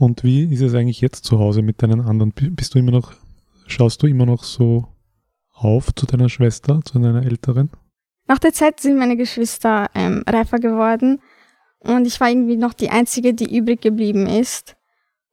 Und 0.00 0.24
wie 0.24 0.50
ist 0.50 0.62
es 0.62 0.72
eigentlich 0.74 1.02
jetzt 1.02 1.26
zu 1.26 1.38
Hause 1.38 1.60
mit 1.60 1.82
deinen 1.82 2.00
anderen? 2.00 2.32
Bist 2.32 2.74
du 2.74 2.78
immer 2.78 2.90
noch, 2.90 3.12
schaust 3.66 4.02
du 4.02 4.06
immer 4.06 4.24
noch 4.24 4.44
so 4.44 4.88
auf 5.52 5.94
zu 5.94 6.06
deiner 6.06 6.30
Schwester, 6.30 6.80
zu 6.82 6.98
deiner 6.98 7.22
Älteren? 7.22 7.68
Nach 8.26 8.38
der 8.38 8.54
Zeit 8.54 8.80
sind 8.80 8.96
meine 8.96 9.18
Geschwister 9.18 9.90
ähm, 9.94 10.24
reifer 10.26 10.58
geworden 10.58 11.20
und 11.80 12.06
ich 12.06 12.18
war 12.18 12.30
irgendwie 12.30 12.56
noch 12.56 12.72
die 12.72 12.88
Einzige, 12.88 13.34
die 13.34 13.54
übrig 13.54 13.82
geblieben 13.82 14.26
ist. 14.26 14.74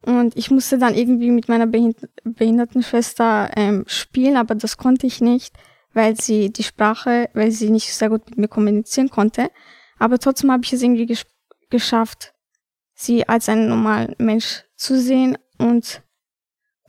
Und 0.05 0.35
ich 0.35 0.51
musste 0.51 0.77
dann 0.77 0.95
irgendwie 0.95 1.31
mit 1.31 1.47
meiner 1.47 1.67
behind 1.67 1.97
behinderten 2.25 2.83
Schwester 2.83 3.49
ähm, 3.55 3.85
spielen, 3.87 4.35
aber 4.35 4.53
das 4.55 4.75
konnte 4.75 5.07
ich 5.07 5.21
nicht, 5.21 5.55
weil 5.93 6.19
sie 6.19 6.51
die 6.51 6.63
Sprache, 6.63 7.29
weil 7.33 7.51
sie 7.51 7.69
nicht 7.69 7.93
sehr 7.93 8.09
gut 8.09 8.29
mit 8.31 8.37
mir 8.37 8.47
kommunizieren 8.49 9.09
konnte. 9.09 9.49
Aber 9.97 10.19
trotzdem 10.19 10.51
habe 10.51 10.65
ich 10.65 10.73
es 10.73 10.81
irgendwie 10.81 11.05
gesch 11.05 11.23
geschafft, 11.69 12.33
sie 12.97 13.29
als 13.29 13.47
einen 13.47 13.69
normalen 13.69 14.15
Mensch 14.17 14.63
zu 14.75 14.99
sehen 14.99 15.37
und 15.57 16.01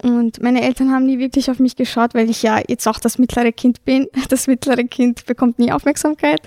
und 0.00 0.40
meine 0.40 0.62
Eltern 0.62 0.92
haben 0.92 1.06
nie 1.06 1.18
wirklich 1.18 1.50
auf 1.50 1.58
mich 1.58 1.74
geschaut, 1.74 2.14
weil 2.14 2.30
ich 2.30 2.44
ja 2.44 2.62
jetzt 2.68 2.86
auch 2.86 3.00
das 3.00 3.18
mittlere 3.18 3.50
Kind 3.50 3.84
bin. 3.84 4.06
Das 4.28 4.46
mittlere 4.46 4.84
Kind 4.84 5.26
bekommt 5.26 5.58
nie 5.58 5.72
Aufmerksamkeit. 5.72 6.40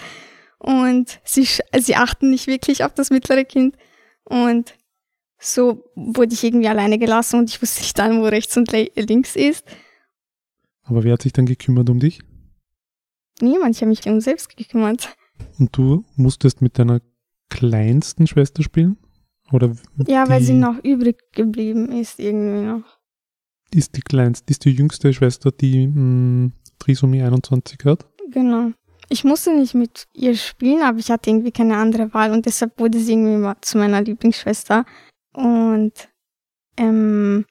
Und 0.58 1.20
sie, 1.26 1.46
sie 1.78 1.96
achten 1.98 2.30
nicht 2.30 2.48
wirklich 2.48 2.86
auf 2.86 2.94
das 2.94 3.10
mittlere 3.10 3.44
Kind. 3.44 3.76
Und 4.24 4.74
so 5.38 5.84
wurde 5.96 6.34
ich 6.34 6.46
irgendwie 6.46 6.70
alleine 6.70 6.98
gelassen 6.98 7.40
und 7.40 7.50
ich 7.50 7.62
wusste 7.62 7.82
nicht 7.82 8.00
dann, 8.00 8.22
wo 8.22 8.26
rechts 8.26 8.56
und 8.56 8.72
links 8.72 9.36
ist. 9.36 9.66
Aber 10.84 11.04
wer 11.04 11.12
hat 11.12 11.24
sich 11.24 11.34
dann 11.34 11.46
gekümmert 11.46 11.90
um 11.90 12.00
dich? 12.00 12.22
Niemand, 13.42 13.76
ich 13.76 13.82
habe 13.82 13.90
mich 13.90 14.06
um 14.06 14.22
selbst 14.22 14.56
gekümmert. 14.56 15.10
Und 15.60 15.76
du 15.76 16.06
musstest 16.16 16.62
mit 16.62 16.80
deiner 16.80 17.02
kleinsten 17.50 18.28
Schwester 18.28 18.64
spielen? 18.64 18.98
Oder 19.52 19.74
ja, 20.08 20.28
weil 20.30 20.42
sie 20.42 20.54
noch 20.54 20.84
übrig 20.84 21.18
geblieben 21.34 21.92
ist, 21.92 22.20
irgendwie 22.20 22.66
noch. 22.66 22.84
Ist 23.74 23.96
die 23.96 24.02
kleinste, 24.02 24.52
ist 24.52 24.66
die 24.66 24.72
jüngste 24.72 25.14
Schwester, 25.14 25.52
die 25.52 25.88
mh, 25.88 25.96
hm, 25.96 26.54
Trisomie 26.80 27.22
21 27.22 27.80
hat? 27.86 28.06
Genau. 28.32 28.72
Ich 29.10 29.24
musste 29.24 29.54
nicht 29.54 29.74
mit 29.74 30.08
ihr 30.14 30.36
spielen, 30.36 30.84
aber 30.84 30.98
ich 30.98 31.12
hatte 31.12 31.30
irgendwie 31.30 31.52
keine 31.52 31.78
andere 31.78 32.14
Wahl 32.14 32.32
und 32.32 32.46
deshalb 32.46 32.80
wurde 32.80 33.00
sie 33.00 33.14
irgendwie 33.14 33.38
mal 33.38 33.56
zu 33.62 33.78
meiner 33.78 34.02
Lieblingsschwester. 34.02 34.86
Und 35.34 35.92
ähm, 36.78 37.46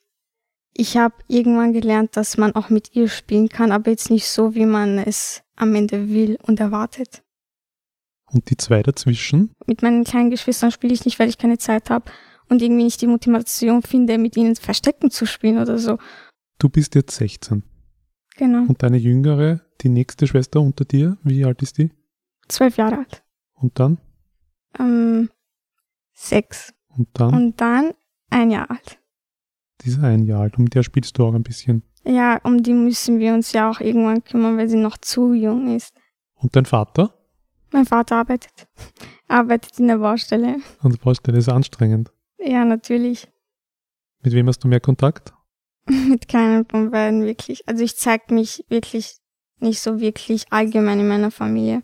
ich 0.73 0.97
habe 0.97 1.15
irgendwann 1.27 1.73
gelernt, 1.73 2.17
dass 2.17 2.37
man 2.37 2.55
auch 2.55 2.69
mit 2.69 2.95
ihr 2.95 3.07
spielen 3.07 3.49
kann, 3.49 3.71
aber 3.71 3.91
jetzt 3.91 4.09
nicht 4.09 4.27
so, 4.27 4.55
wie 4.55 4.65
man 4.65 4.97
es 4.97 5.43
am 5.55 5.75
Ende 5.75 6.09
will 6.09 6.37
und 6.41 6.59
erwartet. 6.59 7.21
Und 8.33 8.49
die 8.49 8.57
zwei 8.57 8.81
dazwischen? 8.81 9.53
Mit 9.65 9.81
meinen 9.81 10.03
kleinen 10.03 10.29
Geschwistern 10.29 10.71
spiele 10.71 10.93
ich 10.93 11.05
nicht, 11.05 11.19
weil 11.19 11.29
ich 11.29 11.37
keine 11.37 11.57
Zeit 11.57 11.89
habe 11.89 12.09
und 12.49 12.61
irgendwie 12.61 12.83
nicht 12.83 13.01
die 13.01 13.07
Motivation 13.07 13.81
finde, 13.81 14.17
mit 14.17 14.37
ihnen 14.37 14.55
Verstecken 14.55 15.11
zu 15.11 15.25
spielen 15.25 15.57
oder 15.57 15.77
so. 15.77 15.97
Du 16.59 16.69
bist 16.69 16.95
jetzt 16.95 17.15
16. 17.15 17.63
Genau. 18.37 18.65
Und 18.67 18.83
deine 18.83 18.97
jüngere, 18.97 19.61
die 19.81 19.89
nächste 19.89 20.27
Schwester 20.27 20.61
unter 20.61 20.85
dir, 20.85 21.17
wie 21.23 21.43
alt 21.43 21.61
ist 21.61 21.77
die? 21.77 21.91
Zwölf 22.47 22.77
Jahre 22.77 22.99
alt. 22.99 23.23
Und 23.53 23.79
dann? 23.79 23.97
Ähm, 24.79 25.29
sechs. 26.13 26.73
Und 26.89 27.09
dann? 27.13 27.33
Und 27.33 27.61
dann 27.61 27.91
ein 28.29 28.51
Jahr 28.51 28.69
alt. 28.69 28.99
Die 29.81 29.89
ist 29.89 29.99
ein 29.99 30.23
Jahr 30.23 30.41
alt. 30.41 30.57
Um 30.57 30.69
der 30.69 30.83
spielst 30.83 31.17
du 31.17 31.25
auch 31.25 31.33
ein 31.33 31.43
bisschen. 31.43 31.83
Ja, 32.03 32.39
um 32.43 32.63
die 32.63 32.73
müssen 32.73 33.19
wir 33.19 33.33
uns 33.33 33.51
ja 33.51 33.69
auch 33.69 33.79
irgendwann 33.79 34.23
kümmern, 34.23 34.57
weil 34.57 34.69
sie 34.69 34.77
noch 34.77 34.97
zu 34.97 35.33
jung 35.33 35.75
ist. 35.75 35.93
Und 36.35 36.55
dein 36.55 36.65
Vater? 36.65 37.13
Mein 37.71 37.85
Vater 37.85 38.17
arbeitet. 38.17 38.67
arbeitet 39.27 39.79
in 39.79 39.87
der 39.87 39.97
Baustelle. 39.97 40.57
Und 40.83 40.93
die 40.93 40.99
Baustelle 40.99 41.37
ist 41.37 41.49
anstrengend. 41.49 42.11
Ja, 42.37 42.65
natürlich. 42.65 43.27
Mit 44.23 44.33
wem 44.33 44.47
hast 44.47 44.63
du 44.63 44.67
mehr 44.67 44.79
Kontakt? 44.79 45.33
Mit 45.87 46.27
keinem 46.27 46.65
von 46.65 46.91
beiden 46.91 47.23
wirklich. 47.23 47.67
Also 47.67 47.83
ich 47.83 47.97
zeig 47.97 48.29
mich 48.31 48.65
wirklich 48.69 49.17
nicht 49.59 49.79
so 49.79 49.99
wirklich 49.99 50.51
allgemein 50.51 50.99
in 50.99 51.07
meiner 51.07 51.31
Familie. 51.31 51.83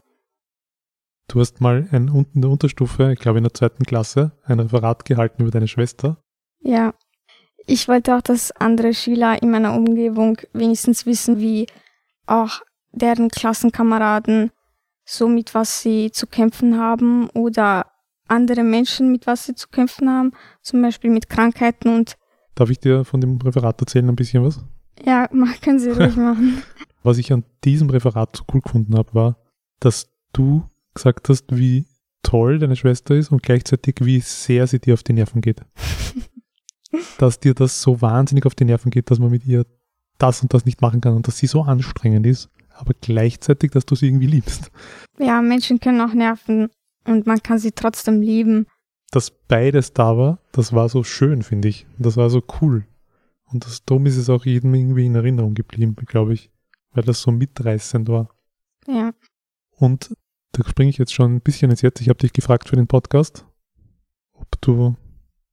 Du 1.28 1.40
hast 1.42 1.60
mal 1.62 1.88
ein, 1.92 2.08
in 2.34 2.42
der 2.42 2.50
Unterstufe, 2.50 3.12
ich 3.12 3.20
glaube 3.20 3.40
in 3.40 3.44
der 3.44 3.54
zweiten 3.54 3.84
Klasse, 3.84 4.32
ein 4.46 4.60
Referat 4.60 5.04
gehalten 5.06 5.42
über 5.42 5.52
deine 5.52 5.68
Schwester. 5.68 6.24
Ja. 6.60 6.94
Ich 7.66 7.90
wollte 7.90 8.16
auch, 8.16 8.22
dass 8.22 8.52
andere 8.52 8.94
Schüler 8.94 9.42
in 9.42 9.52
meiner 9.52 9.76
Umgebung 9.76 10.38
wenigstens 10.54 11.06
wissen, 11.06 11.40
wie 11.40 11.68
auch 12.26 12.62
deren 12.92 13.28
Klassenkameraden 13.28 14.52
so 15.08 15.28
mit 15.30 15.54
was 15.54 15.82
sie 15.82 16.12
zu 16.12 16.28
kämpfen 16.28 16.78
haben 16.78 17.30
oder 17.30 17.88
andere 18.28 18.64
Menschen 18.64 19.12
mit 19.12 19.26
was 19.26 19.46
sie 19.46 19.56
zu 19.56 19.70
kämpfen 19.70 20.10
haben, 20.10 20.34
zum 20.62 20.82
Beispiel 20.82 21.10
mit 21.10 21.30
Krankheiten 21.30 21.96
und. 21.96 22.18
Darf 22.56 22.70
ich 22.70 22.80
dir 22.80 23.06
von 23.06 23.22
dem 23.22 23.38
Referat 23.38 23.80
erzählen 23.80 24.10
ein 24.10 24.16
bisschen 24.16 24.44
was? 24.44 24.60
Ja, 25.04 25.28
können 25.62 25.80
Sie 25.80 25.92
ruhig 25.92 26.16
machen. 26.18 26.62
Was 27.04 27.20
ich 27.20 27.32
an 27.32 27.46
diesem 27.64 27.90
Referat 27.90 28.36
so 28.36 28.44
cool 28.54 28.62
gefunden 28.62 28.98
habe, 28.98 29.14
war, 29.14 29.38
dass 29.80 30.10
du 30.34 30.68
gesagt 30.94 31.30
hast, 31.30 31.56
wie 31.56 31.88
toll 32.24 32.60
deine 32.60 32.76
Schwester 32.76 33.16
ist 33.16 33.32
und 33.32 33.44
gleichzeitig 33.44 33.98
wie 34.02 34.20
sehr 34.20 34.68
sie 34.68 34.80
dir 34.80 34.96
auf 34.96 35.04
die 35.04 35.14
Nerven 35.14 35.40
geht. 35.40 35.62
dass 37.18 37.40
dir 37.40 37.54
das 37.54 37.82
so 37.82 38.02
wahnsinnig 38.02 38.46
auf 38.46 38.56
die 38.56 38.66
Nerven 38.66 38.92
geht, 38.92 39.10
dass 39.10 39.20
man 39.20 39.30
mit 39.30 39.46
ihr 39.46 39.66
das 40.18 40.42
und 40.42 40.54
das 40.54 40.66
nicht 40.66 40.82
machen 40.82 41.00
kann 41.00 41.16
und 41.16 41.28
dass 41.28 41.38
sie 41.38 41.48
so 41.48 41.62
anstrengend 41.62 42.26
ist 42.26 42.50
aber 42.78 42.94
gleichzeitig, 43.00 43.72
dass 43.72 43.86
du 43.86 43.96
sie 43.96 44.08
irgendwie 44.08 44.28
liebst. 44.28 44.72
Ja, 45.20 45.42
Menschen 45.42 45.80
können 45.80 46.02
auch 46.02 46.14
nerven 46.14 46.70
und 47.06 47.26
man 47.26 47.42
kann 47.42 47.58
sie 47.58 47.72
trotzdem 47.72 48.22
lieben. 48.22 48.68
Dass 49.12 49.32
beides 49.32 49.94
da 49.94 50.18
war, 50.18 50.40
das 50.52 50.74
war 50.74 50.90
so 50.90 51.04
schön, 51.04 51.42
finde 51.42 51.70
ich. 51.70 51.88
Das 51.98 52.18
war 52.18 52.30
so 52.30 52.44
cool. 52.62 52.86
Und 53.46 53.66
das, 53.66 53.84
darum 53.86 54.06
ist 54.06 54.18
es 54.18 54.30
auch 54.30 54.46
jedem 54.46 54.74
irgendwie 54.76 55.06
in 55.06 55.16
Erinnerung 55.16 55.54
geblieben, 55.54 55.96
glaube 56.06 56.34
ich, 56.34 56.52
weil 56.92 57.04
das 57.04 57.22
so 57.22 57.32
mitreißend 57.32 58.10
war. 58.10 58.30
Ja. 58.86 59.14
Und 59.72 60.14
da 60.52 60.68
springe 60.68 60.90
ich 60.90 60.98
jetzt 60.98 61.14
schon 61.14 61.36
ein 61.36 61.42
bisschen 61.42 61.72
ins 61.72 61.82
Jetzt. 61.82 62.02
Ich 62.02 62.10
habe 62.10 62.20
dich 62.20 62.34
gefragt 62.34 62.68
für 62.68 62.76
den 62.76 62.88
Podcast, 62.88 63.46
ob 64.34 64.62
du 64.62 64.96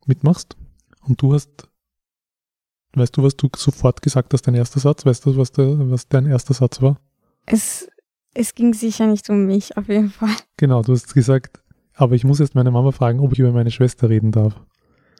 mitmachst. 0.07 0.57
Und 1.03 1.23
du 1.23 1.35
hast, 1.35 1.69
weißt 2.95 3.17
du, 3.17 3.23
was 3.23 3.37
du 3.37 3.49
sofort 3.57 4.03
gesagt 4.03 4.33
hast, 4.33 4.43
dein 4.43 4.55
erster 4.55 4.81
Satz? 4.81 5.07
Weißt 5.07 5.27
du, 5.27 5.37
was, 5.37 5.53
der, 5.53 5.91
was 5.91 6.09
dein 6.09 6.27
erster 6.27 6.55
Satz 6.55 6.83
war? 6.83 7.01
Es, 7.47 7.89
es 8.35 8.55
ging 8.55 8.75
sicher 8.75 9.07
nicht 9.07 9.29
um 9.31 9.47
mich, 9.47 9.77
auf 9.77 9.89
jeden 9.89 10.11
Fall. 10.11 10.35
Genau, 10.57 10.83
du 10.83 10.93
hast 10.93 11.13
gesagt, 11.15 11.61
aber 11.95 12.15
ich 12.15 12.25
muss 12.25 12.39
jetzt 12.39 12.55
meine 12.55 12.71
Mama 12.71 12.91
fragen, 12.91 13.21
ob 13.21 13.33
ich 13.33 13.39
über 13.39 13.53
meine 13.53 13.71
Schwester 13.71 14.09
reden 14.09 14.33
darf. 14.33 14.61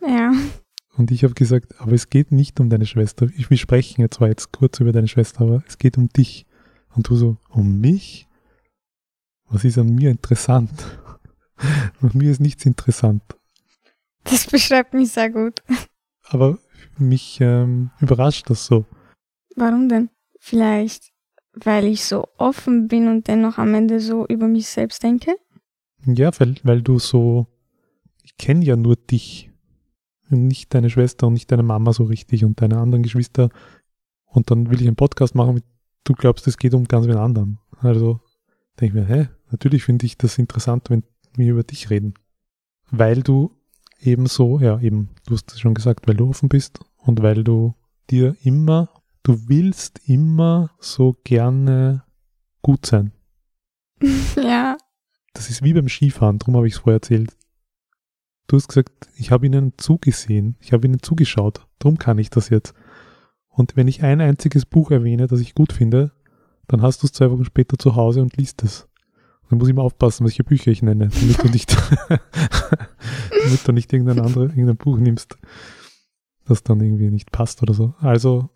Ja. 0.01 0.33
Und 0.97 1.11
ich 1.11 1.25
habe 1.25 1.35
gesagt, 1.35 1.81
aber 1.81 1.93
es 1.93 2.09
geht 2.09 2.33
nicht 2.33 2.61
um 2.61 2.71
deine 2.71 2.87
Schwester. 2.87 3.29
Ich, 3.37 3.51
wir 3.51 3.57
sprechen 3.57 4.01
jetzt 4.01 4.17
zwar 4.17 4.29
jetzt 4.29 4.53
kurz 4.53 4.81
über 4.81 4.93
deine 4.93 5.09
Schwester, 5.09 5.43
aber 5.43 5.63
es 5.67 5.79
geht 5.79 5.99
um 5.99 6.09
dich. 6.09 6.47
Und 6.95 7.09
du 7.09 7.17
so, 7.17 7.37
um 7.49 7.81
mich? 7.81 8.29
Was 9.49 9.65
ist 9.65 9.79
an 9.79 9.95
mir 9.95 10.11
interessant? 10.11 11.01
an 12.01 12.11
mir 12.15 12.31
ist 12.31 12.41
nichts 12.41 12.65
interessant. 12.65 13.23
Das 14.25 14.47
beschreibt 14.47 14.95
mich 14.95 15.11
sehr 15.13 15.31
gut. 15.31 15.63
Aber 16.23 16.59
mich 16.99 17.39
ähm, 17.41 17.91
überrascht 18.01 18.49
das 18.49 18.65
so. 18.67 18.87
Warum 19.57 19.89
denn? 19.89 20.11
Vielleicht 20.39 21.14
weil 21.55 21.87
ich 21.87 22.05
so 22.05 22.29
offen 22.39 22.89
bin 22.89 23.09
und 23.09 23.29
dennoch 23.29 23.59
am 23.59 23.75
Ende 23.75 24.01
so 24.01 24.27
über 24.27 24.49
mich 24.49 24.69
selbst 24.69 25.03
denke? 25.03 25.37
Ja, 26.07 26.31
weil, 26.39 26.57
weil 26.63 26.83
du 26.83 26.99
so, 26.99 27.47
ich 28.23 28.37
kenne 28.37 28.65
ja 28.65 28.77
nur 28.77 28.97
dich 28.97 29.51
und 30.31 30.47
nicht 30.47 30.75
deine 30.75 30.91
Schwester 30.91 31.27
und 31.27 31.35
nicht 31.35 31.51
deine 31.51 31.63
Mama 31.63 31.93
so 31.93 32.05
richtig 32.05 32.45
und 32.45 32.61
deine 32.61 32.79
anderen 32.79 33.03
Geschwister. 33.03 33.51
Und 34.27 34.51
dann 34.51 34.71
will 34.71 34.81
ich 34.81 34.87
einen 34.87 34.97
Podcast 34.97 35.35
machen, 35.35 35.55
mit, 35.55 35.65
du 36.05 36.15
glaubst, 36.15 36.47
es 36.47 36.59
geht 36.59 36.75
um 36.75 36.85
ganz 36.85 37.07
wen 37.07 37.17
anderen. 37.17 37.59
Also 37.79 38.21
denke 38.81 38.99
ich 38.99 39.09
mir, 39.09 39.15
hä, 39.15 39.29
natürlich 39.51 39.85
finde 39.85 40.07
ich 40.07 40.19
das 40.19 40.39
interessant, 40.39 40.91
wenn 40.91 41.05
wir 41.37 41.53
über 41.53 41.63
dich 41.63 41.91
reden. 41.91 42.15
Weil 42.91 43.23
du 43.23 43.53
eben 44.01 44.27
so, 44.27 44.59
ja, 44.59 44.81
eben, 44.81 45.11
du 45.27 45.35
hast 45.35 45.53
es 45.53 45.61
schon 45.61 45.75
gesagt, 45.75 46.07
weil 46.07 46.17
du 46.17 46.29
offen 46.29 46.49
bist 46.49 46.81
und 46.99 47.23
weil 47.23 47.45
du 47.45 47.75
dir 48.11 48.37
immer 48.43 48.91
du 49.25 49.49
willst 49.49 50.01
immer 50.07 50.71
so 50.79 51.17
gerne 51.25 52.05
gut 52.63 52.87
sein. 52.87 53.13
Ja. 54.37 54.77
Das 55.33 55.51
ist 55.51 55.63
wie 55.65 55.73
beim 55.73 55.89
Skifahren, 55.89 56.39
darum 56.39 56.57
habe 56.57 56.69
ich 56.69 56.75
es 56.75 56.79
vorher 56.79 56.99
erzählt. 56.99 57.37
Du 58.47 58.57
hast 58.57 58.69
gesagt, 58.69 59.09
ich 59.17 59.33
habe 59.33 59.47
ihnen 59.47 59.73
zugesehen, 59.79 60.57
ich 60.61 60.73
habe 60.73 60.87
ihnen 60.87 61.03
zugeschaut, 61.03 61.67
darum 61.81 61.99
kann 61.99 62.19
ich 62.19 62.31
das 62.31 62.51
jetzt. 62.51 62.75
Und 63.49 63.77
wenn 63.77 63.89
ich 63.89 64.05
ein 64.05 64.21
einziges 64.21 64.67
Buch 64.67 64.93
erwähne, 64.93 65.27
das 65.27 65.41
ich 65.41 65.55
gut 65.55 65.73
finde, 65.73 66.13
dann 66.69 66.83
hast 66.83 67.03
du 67.03 67.07
es 67.07 67.13
zwei 67.13 67.31
Wochen 67.31 67.45
später 67.45 67.79
zu 67.79 67.97
Hause 67.97 68.23
und 68.23 68.37
liest 68.37 68.63
es. 68.63 68.89
Dann 69.49 69.59
muss 69.59 69.69
ich 69.69 69.75
mal 69.75 69.83
aufpassen, 69.83 70.25
welche 70.25 70.45
Bücher 70.45 70.71
ich 70.71 70.83
nenne, 70.83 71.09
damit 71.09 71.43
du 71.43 71.49
nicht, 71.49 71.77
damit 72.09 73.67
du 73.67 73.73
nicht 73.73 73.93
irgendein 73.93 74.21
anderes, 74.21 74.51
irgendein 74.51 74.77
Buch 74.77 74.99
nimmst, 74.99 75.37
das 76.45 76.63
dann 76.63 76.81
irgendwie 76.81 77.11
nicht 77.11 77.33
passt 77.33 77.63
oder 77.63 77.75
so. 77.75 77.95
Also 77.99 78.51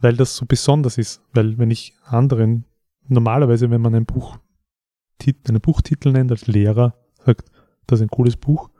weil 0.00 0.16
das 0.16 0.36
so 0.36 0.46
besonders 0.46 0.98
ist. 0.98 1.20
Weil 1.32 1.58
wenn 1.58 1.70
ich 1.70 1.94
anderen, 2.04 2.64
normalerweise, 3.06 3.70
wenn 3.70 3.80
man 3.80 3.94
ein 3.94 4.06
Buch, 4.06 4.38
einen 5.48 5.60
Buchtitel 5.60 6.12
nennt 6.12 6.30
als 6.30 6.46
Lehrer, 6.46 6.94
sagt, 7.24 7.50
das 7.86 8.00
ist 8.00 8.04
ein 8.04 8.10
cooles 8.10 8.36
Buch, 8.36 8.70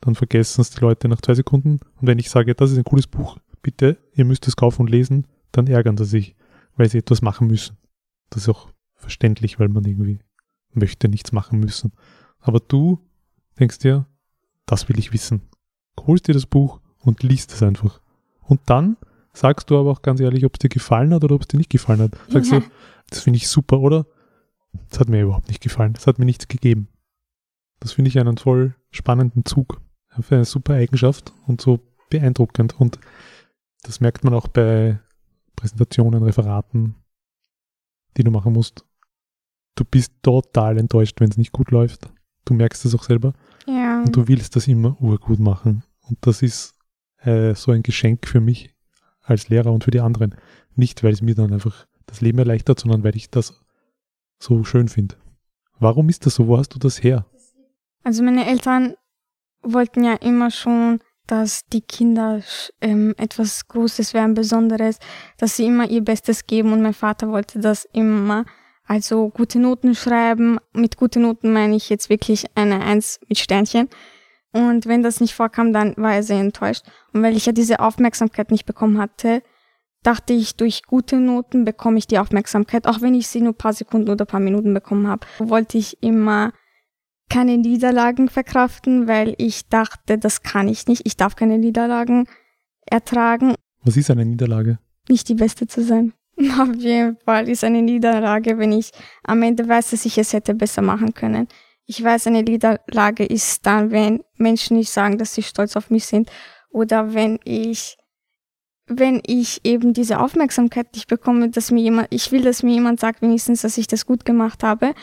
dann 0.00 0.14
vergessen 0.14 0.62
es 0.62 0.70
die 0.70 0.80
Leute 0.80 1.08
nach 1.08 1.20
zwei 1.20 1.34
Sekunden. 1.34 1.80
Und 2.00 2.06
wenn 2.06 2.18
ich 2.18 2.30
sage, 2.30 2.54
das 2.54 2.70
ist 2.70 2.78
ein 2.78 2.84
cooles 2.84 3.06
Buch, 3.06 3.38
bitte, 3.62 3.98
ihr 4.14 4.24
müsst 4.24 4.48
es 4.48 4.56
kaufen 4.56 4.82
und 4.82 4.90
lesen, 4.90 5.26
dann 5.52 5.66
ärgern 5.66 5.96
sie 5.96 6.04
sich, 6.04 6.36
weil 6.76 6.88
sie 6.88 6.98
etwas 6.98 7.22
machen 7.22 7.48
müssen. 7.48 7.76
Das 8.30 8.44
ist 8.44 8.48
auch 8.48 8.68
verständlich, 8.94 9.58
weil 9.58 9.68
man 9.68 9.84
irgendwie 9.84 10.20
möchte 10.72 11.08
nichts 11.08 11.32
machen 11.32 11.60
müssen. 11.60 11.92
Aber 12.40 12.60
du 12.60 13.00
denkst 13.58 13.78
dir, 13.78 14.06
das 14.66 14.88
will 14.88 14.98
ich 14.98 15.12
wissen. 15.12 15.42
Holst 15.98 16.28
dir 16.28 16.34
das 16.34 16.46
Buch 16.46 16.80
und 16.98 17.22
liest 17.22 17.52
es 17.52 17.62
einfach. 17.62 18.00
Und 18.40 18.60
dann 18.66 18.96
sagst 19.32 19.70
du 19.70 19.78
aber 19.78 19.90
auch 19.90 20.02
ganz 20.02 20.20
ehrlich, 20.20 20.44
ob 20.44 20.54
es 20.54 20.58
dir 20.58 20.68
gefallen 20.68 21.14
hat 21.14 21.24
oder 21.24 21.34
ob 21.34 21.42
es 21.42 21.48
dir 21.48 21.58
nicht 21.58 21.70
gefallen 21.70 22.00
hat. 22.00 22.12
Sagst 22.28 22.52
ja. 22.52 22.60
du, 22.60 22.66
das 23.08 23.20
finde 23.20 23.38
ich 23.38 23.48
super, 23.48 23.80
oder? 23.80 24.06
Das 24.88 25.00
hat 25.00 25.08
mir 25.08 25.22
überhaupt 25.22 25.48
nicht 25.48 25.62
gefallen. 25.62 25.92
Das 25.92 26.06
hat 26.06 26.18
mir 26.18 26.24
nichts 26.24 26.48
gegeben. 26.48 26.88
Das 27.80 27.92
finde 27.92 28.08
ich 28.08 28.18
einen 28.18 28.36
voll 28.36 28.74
spannenden 28.90 29.44
Zug. 29.44 29.80
Eine 30.10 30.44
super 30.44 30.74
Eigenschaft 30.74 31.32
und 31.46 31.60
so 31.60 31.80
beeindruckend. 32.10 32.78
Und 32.78 32.98
das 33.82 34.00
merkt 34.00 34.24
man 34.24 34.34
auch 34.34 34.48
bei 34.48 34.98
Präsentationen, 35.56 36.22
Referaten, 36.22 36.96
die 38.16 38.24
du 38.24 38.30
machen 38.30 38.52
musst. 38.52 38.84
Du 39.76 39.84
bist 39.84 40.12
total 40.22 40.78
enttäuscht, 40.78 41.20
wenn 41.20 41.30
es 41.30 41.36
nicht 41.36 41.52
gut 41.52 41.70
läuft. 41.70 42.10
Du 42.44 42.54
merkst 42.54 42.84
es 42.84 42.94
auch 42.94 43.04
selber. 43.04 43.32
Ja. 43.66 44.02
Und 44.02 44.14
du 44.14 44.28
willst 44.28 44.56
das 44.56 44.66
immer 44.68 45.00
urgut 45.00 45.38
machen. 45.38 45.84
Und 46.08 46.18
das 46.22 46.42
ist 46.42 46.74
äh, 47.22 47.54
so 47.54 47.72
ein 47.72 47.82
Geschenk 47.82 48.26
für 48.26 48.40
mich 48.40 48.74
als 49.30 49.48
Lehrer 49.48 49.72
und 49.72 49.84
für 49.84 49.90
die 49.90 50.00
anderen. 50.00 50.34
Nicht, 50.74 51.02
weil 51.02 51.12
es 51.12 51.22
mir 51.22 51.34
dann 51.34 51.52
einfach 51.52 51.86
das 52.06 52.20
Leben 52.20 52.38
erleichtert, 52.38 52.80
sondern 52.80 53.04
weil 53.04 53.16
ich 53.16 53.30
das 53.30 53.62
so 54.38 54.64
schön 54.64 54.88
finde. 54.88 55.16
Warum 55.78 56.08
ist 56.08 56.26
das 56.26 56.34
so? 56.34 56.46
Wo 56.46 56.58
hast 56.58 56.74
du 56.74 56.78
das 56.78 57.02
her? 57.02 57.26
Also 58.02 58.22
meine 58.22 58.46
Eltern 58.46 58.94
wollten 59.62 60.04
ja 60.04 60.14
immer 60.14 60.50
schon, 60.50 61.00
dass 61.26 61.66
die 61.66 61.82
Kinder 61.82 62.42
ähm, 62.80 63.14
etwas 63.16 63.68
Großes 63.68 64.14
werden, 64.14 64.34
Besonderes, 64.34 64.98
dass 65.38 65.56
sie 65.56 65.66
immer 65.66 65.88
ihr 65.88 66.02
Bestes 66.02 66.46
geben 66.46 66.72
und 66.72 66.82
mein 66.82 66.94
Vater 66.94 67.28
wollte 67.28 67.60
das 67.60 67.86
immer. 67.92 68.44
Also 68.84 69.28
gute 69.28 69.60
Noten 69.60 69.94
schreiben. 69.94 70.58
Mit 70.72 70.96
guten 70.96 71.22
Noten 71.22 71.52
meine 71.52 71.76
ich 71.76 71.88
jetzt 71.88 72.10
wirklich 72.10 72.46
eine 72.56 72.80
Eins 72.80 73.20
mit 73.28 73.38
Sternchen. 73.38 73.88
Und 74.52 74.86
wenn 74.86 75.02
das 75.02 75.20
nicht 75.20 75.34
vorkam, 75.34 75.72
dann 75.72 75.96
war 75.96 76.14
er 76.14 76.22
sehr 76.22 76.40
enttäuscht. 76.40 76.84
Und 77.12 77.22
weil 77.22 77.36
ich 77.36 77.46
ja 77.46 77.52
diese 77.52 77.80
Aufmerksamkeit 77.80 78.50
nicht 78.50 78.66
bekommen 78.66 78.98
hatte, 78.98 79.42
dachte 80.02 80.32
ich, 80.32 80.56
durch 80.56 80.84
gute 80.84 81.20
Noten 81.20 81.64
bekomme 81.64 81.98
ich 81.98 82.06
die 82.06 82.18
Aufmerksamkeit, 82.18 82.86
auch 82.86 83.00
wenn 83.00 83.14
ich 83.14 83.28
sie 83.28 83.40
nur 83.40 83.52
paar 83.52 83.72
Sekunden 83.72 84.08
oder 84.08 84.24
paar 84.24 84.40
Minuten 84.40 84.74
bekommen 84.74 85.06
habe. 85.06 85.26
Wollte 85.38 85.78
ich 85.78 86.02
immer 86.02 86.52
keine 87.28 87.58
Niederlagen 87.58 88.28
verkraften, 88.28 89.06
weil 89.06 89.34
ich 89.38 89.68
dachte, 89.68 90.18
das 90.18 90.42
kann 90.42 90.68
ich 90.68 90.86
nicht. 90.86 91.02
Ich 91.06 91.16
darf 91.16 91.36
keine 91.36 91.58
Niederlagen 91.58 92.26
ertragen. 92.86 93.54
Was 93.84 93.96
ist 93.96 94.10
eine 94.10 94.24
Niederlage? 94.24 94.78
Nicht 95.08 95.28
die 95.28 95.34
Beste 95.34 95.66
zu 95.66 95.82
sein. 95.82 96.12
Auf 96.58 96.74
jeden 96.74 97.16
Fall 97.24 97.48
ist 97.48 97.64
eine 97.64 97.82
Niederlage, 97.82 98.58
wenn 98.58 98.72
ich 98.72 98.90
am 99.22 99.42
Ende 99.42 99.68
weiß, 99.68 99.90
dass 99.90 100.04
ich 100.04 100.18
es 100.18 100.32
hätte 100.32 100.54
besser 100.54 100.82
machen 100.82 101.14
können. 101.14 101.46
Ich 101.90 102.04
weiß, 102.04 102.28
eine 102.28 102.44
Niederlage 102.44 103.24
ist 103.24 103.66
dann, 103.66 103.90
wenn 103.90 104.22
Menschen 104.36 104.76
nicht 104.76 104.92
sagen, 104.92 105.18
dass 105.18 105.34
sie 105.34 105.42
stolz 105.42 105.74
auf 105.74 105.90
mich 105.90 106.06
sind 106.06 106.30
oder 106.70 107.14
wenn 107.14 107.40
ich 107.42 107.96
wenn 108.86 109.20
ich 109.26 109.64
eben 109.64 109.92
diese 109.92 110.20
Aufmerksamkeit 110.20 110.94
nicht 110.94 111.08
bekomme, 111.08 111.50
dass 111.50 111.72
mir 111.72 111.82
jemand, 111.82 112.06
ich 112.10 112.30
will, 112.30 112.42
dass 112.42 112.62
mir 112.62 112.74
jemand 112.74 113.00
sagt 113.00 113.22
wenigstens, 113.22 113.62
dass 113.62 113.76
ich 113.76 113.88
das 113.88 114.06
gut 114.06 114.24
gemacht 114.24 114.62
habe. 114.62 114.94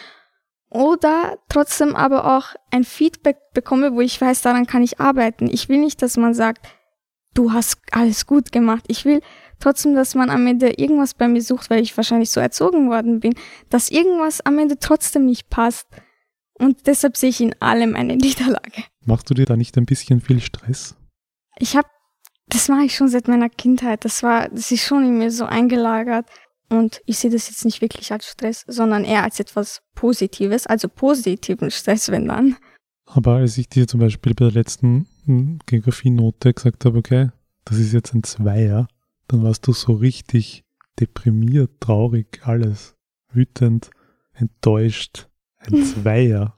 Oder 0.70 1.38
trotzdem 1.50 1.94
aber 1.94 2.38
auch 2.38 2.56
ein 2.72 2.86
Feedback 2.86 3.38
bekomme, 3.53 3.94
wo 3.94 4.00
ich 4.00 4.22
weiß, 4.22 4.41
daran 4.41 4.65
kann 4.65 4.82
ich 4.82 5.01
arbeiten. 5.01 5.50
Ich 5.51 5.67
will 5.67 5.79
nicht, 5.79 6.01
dass 6.01 6.15
man 6.15 6.34
sagt, 6.34 6.65
du 7.34 7.51
hast 7.51 7.79
alles 7.91 8.25
gut 8.25 8.53
gemacht. 8.53 8.86
Ich 8.88 9.03
will 9.03 9.20
trotzdem, 9.60 9.94
dass 9.94 10.15
man 10.15 10.29
am 10.29 10.48
Ende 10.48 10.79
irgendwas 10.79 11.15
bei 11.15 11.27
mir 11.27 11.41
sucht, 11.41 11.70
weil 11.70 11.82
ich 11.82 11.98
wahrscheinlich 11.98 12.29
so 12.29 12.39
erzogen 12.39 12.89
worden 12.89 13.20
bin, 13.20 13.36
dass 13.70 13.91
irgendwas 13.91 14.39
am 14.46 14.58
Ende 14.58 14.79
trotzdem 14.79 15.25
nicht 15.25 15.50
passt. 15.50 15.88
Und 16.60 16.88
deshalb 16.88 17.18
sehe 17.18 17.30
ich 17.30 17.42
in 17.42 17.60
allem 17.62 17.96
eine 17.96 18.16
Niederlage. 18.18 18.84
Machst 19.06 19.30
du 19.30 19.34
dir 19.34 19.46
da 19.46 19.56
nicht 19.56 19.78
ein 19.78 19.86
bisschen 19.86 20.22
viel 20.22 20.42
Stress? 20.42 20.96
Ich 21.60 21.76
habe 21.76 21.88
das 22.50 22.70
mache 22.70 22.86
ich 22.86 22.96
schon 22.96 23.10
seit 23.10 23.28
meiner 23.28 23.50
Kindheit. 23.50 24.06
Das 24.06 24.24
war, 24.24 24.48
das 24.50 24.72
ist 24.72 24.84
schon 24.84 25.06
in 25.06 25.18
mir 25.18 25.32
so 25.32 25.46
eingelagert. 25.46 26.26
Und 26.70 27.02
ich 27.06 27.20
sehe 27.20 27.32
das 27.32 27.50
jetzt 27.50 27.66
nicht 27.66 27.82
wirklich 27.82 28.12
als 28.12 28.28
Stress, 28.28 28.64
sondern 28.68 29.06
eher 29.06 29.24
als 29.24 29.40
etwas 29.40 29.82
Positives, 29.96 30.68
also 30.68 30.90
positiven 30.90 31.72
Stress, 31.72 32.10
wenn 32.10 32.28
dann. 32.28 32.58
Aber 33.06 33.36
als 33.36 33.58
ich 33.58 33.70
dir 33.70 33.88
zum 33.88 34.02
Beispiel 34.02 34.34
bei 34.34 34.46
der 34.46 34.54
letzten 34.54 35.08
hm, 35.26 35.60
Geografienote 35.66 36.54
gesagt 36.54 36.84
habe, 36.84 36.98
okay, 36.98 37.30
das 37.64 37.78
ist 37.78 37.94
jetzt 37.94 38.14
ein 38.14 38.24
Zweier, 38.24 38.88
dann 39.28 39.44
warst 39.44 39.66
du 39.68 39.74
so 39.74 39.94
richtig 39.94 40.64
deprimiert, 41.00 41.80
traurig, 41.80 42.42
alles. 42.44 42.96
Wütend, 43.32 43.92
enttäuscht. 44.34 45.28
Ein 45.60 45.84
Zweier. 45.84 46.58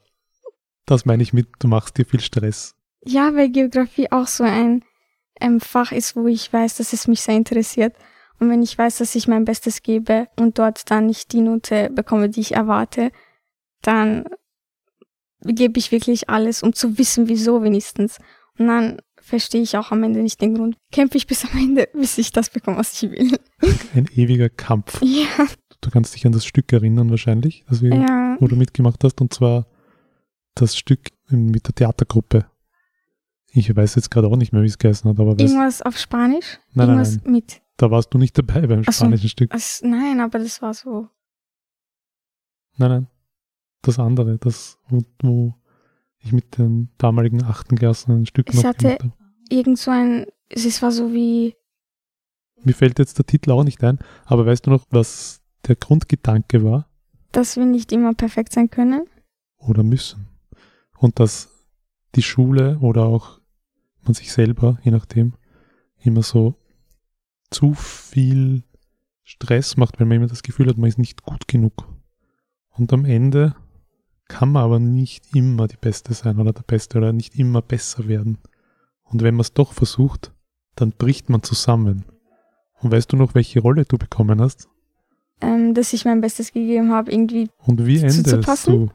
Das 0.86 1.06
meine 1.06 1.24
ich 1.24 1.34
mit, 1.34 1.48
du 1.60 1.68
machst 1.68 1.98
dir 1.98 2.06
viel 2.06 2.20
Stress. 2.20 2.76
Ja, 3.06 3.36
weil 3.36 3.50
Geografie 3.50 4.12
auch 4.12 4.28
so 4.28 4.44
ein 4.44 4.84
ähm, 5.40 5.60
Fach 5.60 5.92
ist, 5.92 6.16
wo 6.16 6.28
ich 6.28 6.52
weiß, 6.52 6.78
dass 6.78 6.94
es 6.94 7.08
mich 7.08 7.22
sehr 7.22 7.36
interessiert. 7.36 7.96
Und 8.40 8.50
wenn 8.50 8.62
ich 8.62 8.78
weiß, 8.78 8.98
dass 8.98 9.16
ich 9.16 9.28
mein 9.28 9.46
Bestes 9.46 9.82
gebe 9.82 10.28
und 10.38 10.60
dort 10.60 10.90
dann 10.92 11.06
nicht 11.06 11.34
die 11.34 11.42
Note 11.42 11.90
bekomme, 11.90 12.30
die 12.30 12.42
ich 12.42 12.56
erwarte, 12.56 13.12
dann 13.82 14.26
gebe 15.42 15.80
ich 15.80 15.92
wirklich 15.92 16.30
alles, 16.30 16.64
um 16.64 16.74
zu 16.74 16.98
wissen, 16.98 17.28
wieso 17.28 17.64
wenigstens. 17.64 18.18
Und 18.58 18.68
dann 18.68 19.02
verstehe 19.22 19.62
ich 19.62 19.78
auch 19.78 19.92
am 19.92 20.04
Ende 20.04 20.22
nicht 20.22 20.42
den 20.42 20.56
Grund. 20.56 20.76
Kämpfe 20.92 21.18
ich 21.18 21.28
bis 21.28 21.46
am 21.46 21.58
Ende, 21.58 21.88
bis 21.94 22.18
ich 22.18 22.32
das 22.32 22.50
bekomme, 22.50 22.78
was 22.78 23.02
ich 23.02 23.12
will. 23.12 23.38
Ein 23.94 24.08
ewiger 24.16 24.50
Kampf. 24.50 25.02
Ja. 25.02 25.48
Du 25.82 25.90
kannst 25.92 26.14
dich 26.16 26.26
an 26.26 26.32
das 26.34 26.46
Stück 26.46 26.72
erinnern 26.74 27.10
wahrscheinlich, 27.10 27.64
wir, 27.70 27.96
ja. 27.96 28.38
wo 28.40 28.48
du 28.48 28.56
mitgemacht 28.56 29.04
hast, 29.04 29.22
und 29.22 29.34
zwar 29.34 29.66
das 30.56 30.78
Stück 30.78 31.10
mit 31.30 31.68
der 31.68 31.76
Theatergruppe. 31.76 32.46
Ich 33.52 33.74
weiß 33.76 33.96
jetzt 33.96 34.12
gerade 34.12 34.28
auch 34.28 34.36
nicht 34.36 34.52
mehr, 34.52 34.62
wie 34.62 34.68
es 34.68 34.78
geheißen 34.78 35.10
hat. 35.10 35.20
Aber 35.20 35.40
Irgendwas 35.40 35.82
auf 35.82 35.98
Spanisch? 35.98 36.60
Nein, 36.74 36.90
Irgendwas 36.90 37.12
nein, 37.16 37.22
nein. 37.24 37.32
mit. 37.34 37.62
Da 37.78 37.90
warst 37.90 38.14
du 38.14 38.18
nicht 38.18 38.38
dabei 38.38 38.68
beim 38.68 38.84
so. 38.84 38.92
spanischen 38.92 39.30
Stück. 39.30 39.52
Also, 39.54 39.88
nein, 39.88 40.20
aber 40.20 40.38
das 40.40 40.62
war 40.62 40.74
so. 40.74 41.08
Nein, 42.78 42.90
nein. 42.90 43.08
Das 43.82 43.98
andere, 43.98 44.38
das, 44.38 44.78
wo, 44.90 45.02
wo 45.22 45.56
ich 46.20 46.34
mit 46.34 46.58
den 46.58 46.90
damaligen 46.98 47.44
achten 47.44 47.78
Klassen 47.78 48.12
ein 48.22 48.26
Stück 48.26 48.50
Es 48.50 48.56
noch 48.58 48.64
hatte- 48.66 48.98
gemacht 48.98 49.04
habe. 49.04 49.14
Irgend 49.50 49.80
so 49.80 49.92
ein. 49.92 50.26
Es 50.50 50.82
war 50.82 50.92
so 50.92 51.14
wie. 51.14 51.56
Mir 52.64 52.74
fällt 52.76 53.00
jetzt 53.00 53.18
der 53.18 53.26
Titel 53.26 53.52
auch 53.52 53.64
nicht 53.64 53.82
ein, 53.84 54.00
aber 54.26 54.46
weißt 54.46 54.68
du 54.68 54.72
noch, 54.72 54.86
was 54.90 55.42
der 55.68 55.76
Grundgedanke 55.76 56.64
war 56.64 56.90
dass 57.32 57.58
wir 57.58 57.66
nicht 57.66 57.92
immer 57.92 58.14
perfekt 58.14 58.54
sein 58.54 58.70
können. 58.70 59.08
oder 59.58 59.84
müssen? 59.84 60.28
Und 60.98 61.20
dass 61.20 61.50
die 62.16 62.22
Schule 62.22 62.80
oder 62.80 63.06
auch 63.06 63.40
man 64.04 64.14
sich 64.14 64.32
selber, 64.32 64.80
je 64.84 64.92
nachdem, 64.92 65.34
immer 66.00 66.24
so 66.24 66.56
zu 67.52 67.74
viel 67.74 68.64
Stress 69.24 69.78
macht, 69.78 70.00
weil 70.00 70.08
man 70.08 70.18
immer 70.18 70.28
das 70.28 70.44
Gefühl 70.44 70.70
hat, 70.70 70.78
man 70.78 70.90
ist 70.90 70.98
nicht 70.98 71.24
gut 71.24 71.48
genug. 71.48 71.88
Und 72.70 72.92
am 72.94 73.06
Ende 73.06 73.56
kann 74.28 74.52
man 74.52 74.64
aber 74.64 74.80
nicht 74.80 75.36
immer 75.36 75.68
die 75.68 75.78
Beste 75.78 76.14
sein 76.14 76.40
oder 76.40 76.54
der 76.54 76.64
Beste 76.64 76.98
oder 76.98 77.14
nicht 77.14 77.36
immer 77.36 77.62
besser 77.62 78.08
werden. 78.08 78.38
Und 79.04 79.22
wenn 79.22 79.36
man 79.36 79.42
es 79.42 79.54
doch 79.54 79.74
versucht, 79.74 80.34
dann 80.76 80.92
bricht 80.92 81.30
man 81.30 81.44
zusammen. 81.44 82.06
Und 82.80 82.92
weißt 82.92 83.12
du 83.12 83.18
noch, 83.18 83.36
welche 83.36 83.60
Rolle 83.60 83.86
du 83.86 83.98
bekommen 83.98 84.40
hast? 84.42 84.70
Ähm, 85.42 85.74
dass 85.74 85.94
ich 85.94 86.04
mein 86.06 86.20
Bestes 86.22 86.52
gegeben 86.52 86.92
habe, 86.92 87.12
irgendwie, 87.12 87.50
Und 87.66 87.86
wie 87.86 87.98
Zu- 88.00 88.06
endest 88.06 88.28
zu 88.30 88.40
passen? 88.42 88.72
du? 88.88 88.90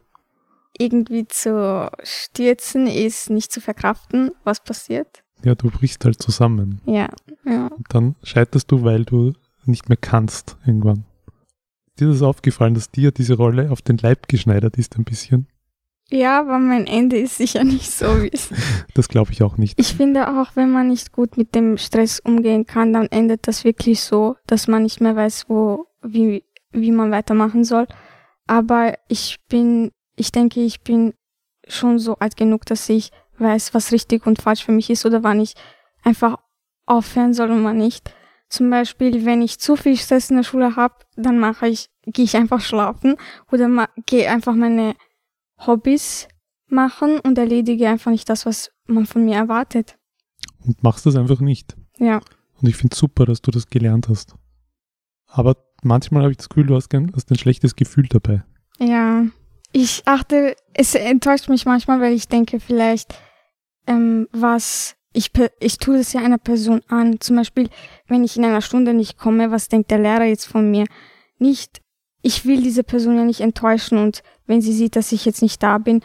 irgendwie 0.77 1.27
zu 1.29 1.89
stürzen, 2.03 2.87
ist 2.89 3.31
nicht 3.31 3.53
zu 3.53 3.61
verkraften, 3.61 4.33
was 4.43 4.63
passiert. 4.63 5.23
Ja, 5.45 5.55
du 5.55 5.71
brichst 5.71 6.05
halt 6.05 6.21
zusammen. 6.21 6.81
Ja, 6.85 7.09
ja. 7.45 7.69
Und 7.69 7.87
dann 7.91 8.17
scheiterst 8.25 8.71
du, 8.73 8.83
weil 8.83 9.05
du 9.05 9.33
nicht 9.67 9.89
mehr 9.89 9.97
kannst 9.99 10.57
irgendwann. 10.67 11.05
Ist 11.91 12.01
dir 12.01 12.09
das 12.09 12.23
aufgefallen, 12.23 12.75
dass 12.75 12.91
dir 12.91 13.13
diese 13.13 13.35
Rolle 13.37 13.71
auf 13.71 13.83
den 13.83 13.99
Leib 13.99 14.27
geschneidert 14.27 14.77
ist 14.77 14.97
ein 14.99 15.05
bisschen? 15.05 15.47
Ja, 16.11 16.41
aber 16.41 16.59
mein 16.59 16.87
Ende 16.87 17.19
ist 17.19 17.37
sicher 17.39 17.63
nicht 17.65 17.91
so, 17.91 18.07
wie 18.23 18.31
es. 18.33 18.51
Das 18.95 19.09
glaube 19.09 19.33
ich 19.33 19.43
auch 19.43 19.57
nicht. 19.57 19.79
Ich 19.81 19.95
finde 19.95 20.29
auch, 20.41 20.57
wenn 20.57 20.71
man 20.73 20.89
nicht 20.89 21.13
gut 21.13 21.37
mit 21.37 21.55
dem 21.55 21.79
Stress 21.79 22.19
umgehen 22.21 22.67
kann, 22.67 22.93
dann 22.93 23.07
endet 23.07 23.47
das 23.47 23.63
wirklich 23.65 24.01
so, 24.03 24.37
dass 24.47 24.67
man 24.69 24.83
nicht 24.83 25.01
mehr 25.01 25.15
weiß, 25.17 25.45
wo, 25.49 25.87
wie, 26.05 26.45
wie 26.73 26.93
man 26.93 27.11
weitermachen 27.11 27.65
soll. 27.65 27.87
Aber 28.47 28.95
ich 29.09 29.39
bin, 29.49 29.91
ich 30.17 30.33
denke, 30.33 30.61
ich 30.61 30.83
bin 30.83 31.15
schon 31.67 31.99
so 31.99 32.17
alt 32.17 32.37
genug, 32.37 32.67
dass 32.67 32.89
ich 32.89 33.11
weiß, 33.39 33.75
was 33.75 33.93
richtig 33.93 34.27
und 34.27 34.41
falsch 34.41 34.65
für 34.65 34.73
mich 34.73 34.91
ist 34.91 35.07
oder 35.07 35.23
wann 35.23 35.41
ich 35.41 35.55
einfach 36.03 36.39
aufhören 36.87 37.35
soll 37.35 37.51
und 37.51 37.65
wann 37.65 37.79
nicht. 37.79 38.15
Zum 38.49 38.71
Beispiel, 38.71 39.25
wenn 39.25 39.43
ich 39.43 39.59
zu 39.59 39.75
viel 39.77 39.97
Stress 39.97 40.31
in 40.31 40.37
der 40.37 40.45
Schule 40.45 40.77
habe, 40.77 40.95
dann 41.17 41.39
mache 41.39 41.67
ich, 41.67 41.89
gehe 42.07 42.25
ich 42.25 42.37
einfach 42.37 42.61
schlafen 42.61 43.17
oder 43.51 43.89
gehe 44.07 44.31
einfach 44.31 44.55
meine 44.55 44.95
Hobbys 45.67 46.29
machen 46.69 47.19
und 47.21 47.39
erledige 47.39 47.89
einfach 47.89 48.11
nicht 48.11 48.29
das, 48.29 48.47
was 48.47 48.71
man 48.87 49.07
von 49.07 49.25
mir 49.25 49.37
erwartet. 49.37 49.97
Und 50.65 50.83
machst 50.83 51.07
das 51.07 51.17
einfach 51.17 51.41
nicht. 51.41 51.77
Ja. 51.99 52.21
Und 52.61 52.69
ich 52.69 52.77
finde 52.77 52.95
super, 52.95 53.27
dass 53.27 53.43
du 53.43 53.51
das 53.51 53.69
gelernt 53.69 54.09
hast. 54.09 54.35
Aber 55.27 55.57
manchmal 55.85 56.23
habe 56.23 56.33
ich 56.33 56.39
das 56.39 56.49
Gefühl, 56.49 56.67
du 56.67 56.75
hast, 56.75 56.93
hast 56.93 57.31
ein 57.31 57.39
schlechtes 57.39 57.77
Gefühl 57.77 58.07
dabei. 58.09 58.43
Ja. 58.79 59.27
Ich 59.73 60.03
achte, 60.05 60.55
es 60.73 60.95
enttäuscht 60.95 61.49
mich 61.49 61.67
manchmal, 61.67 62.01
weil 62.01 62.13
ich 62.13 62.29
denke, 62.29 62.61
vielleicht, 62.61 63.15
ähm, 63.87 64.29
was, 64.33 64.97
ich, 65.13 65.31
ich 65.61 65.79
tue 65.79 65.99
das 65.99 66.13
ja 66.13 66.21
einer 66.21 66.39
Person 66.39 66.83
an. 66.89 67.21
Zum 67.21 67.37
Beispiel, 67.37 67.69
wenn 68.07 68.25
ich 68.25 68.37
in 68.37 68.45
einer 68.45 68.61
Stunde 68.61 68.95
nicht 68.95 69.19
komme, 69.19 69.51
was 69.51 69.69
denkt 69.69 69.91
der 69.91 69.99
Lehrer 69.99 70.25
jetzt 70.25 70.47
von 70.47 70.71
mir? 70.71 70.87
Nicht, 71.39 71.81
ich 72.23 72.45
will 72.47 72.63
diese 72.63 72.85
Person 72.85 73.17
ja 73.17 73.25
nicht 73.25 73.41
enttäuschen 73.41 73.99
und 73.99 74.23
wenn 74.47 74.61
sie 74.61 74.73
sieht, 74.73 74.97
dass 74.97 75.13
ich 75.13 75.25
jetzt 75.25 75.43
nicht 75.43 75.63
da 75.63 75.79
bin, 75.79 76.03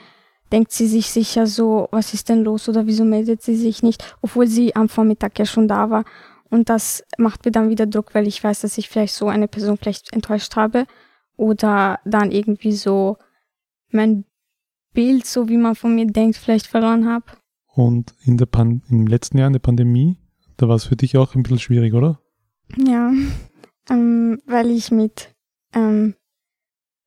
denkt 0.52 0.72
sie 0.72 0.88
sich 0.88 1.12
sicher 1.12 1.48
so, 1.48 1.88
was 1.92 2.14
ist 2.14 2.30
denn 2.30 2.44
los 2.44 2.68
oder 2.70 2.88
wieso 2.88 3.06
meldet 3.06 3.42
sie 3.42 3.56
sich 3.56 3.84
nicht, 3.84 4.04
obwohl 4.22 4.48
sie 4.48 4.76
am 4.76 4.90
Vormittag 4.90 5.38
ja 5.38 5.46
schon 5.46 5.68
da 5.68 5.90
war. 5.90 6.06
Und 6.50 6.70
das 6.70 7.04
macht 7.18 7.46
mir 7.46 7.52
dann 7.52 7.70
wieder 7.70 7.86
Druck, 7.86 8.16
weil 8.16 8.28
ich 8.28 8.44
weiß, 8.44 8.62
dass 8.62 8.78
ich 8.78 8.90
vielleicht 8.90 9.14
so 9.14 9.28
eine 9.28 9.48
Person 9.48 9.78
vielleicht 9.78 10.14
enttäuscht 10.14 10.56
habe 10.56 10.86
oder 11.38 12.00
dann 12.06 12.32
irgendwie 12.32 12.72
so 12.72 13.18
mein 13.92 14.26
Bild, 14.94 15.26
so 15.26 15.48
wie 15.48 15.58
man 15.58 15.76
von 15.76 15.96
mir 15.96 16.08
denkt, 16.08 16.38
vielleicht 16.38 16.68
verloren 16.68 17.08
habe. 17.08 17.26
Und 17.68 18.14
in 18.24 18.38
der 18.38 18.48
Pan 18.48 18.82
im 18.90 19.08
letzten 19.08 19.38
Jahr 19.38 19.48
in 19.48 19.54
der 19.54 19.60
Pandemie, 19.60 20.18
da 20.58 20.68
war 20.68 20.76
es 20.76 20.86
für 20.86 20.96
dich 20.96 21.18
auch 21.18 21.36
ein 21.36 21.44
bisschen 21.44 21.60
schwierig, 21.60 21.94
oder? 21.94 22.20
Ja, 22.78 23.12
ähm, 23.90 24.42
weil 24.46 24.72
ich 24.72 24.92
mit 24.92 25.34
ähm, 25.74 26.16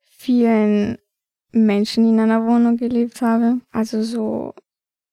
vielen 0.00 0.98
Menschen 1.50 2.08
in 2.08 2.20
einer 2.20 2.46
Wohnung 2.46 2.76
gelebt 2.76 3.20
habe. 3.22 3.60
Also 3.70 4.02
so. 4.02 4.54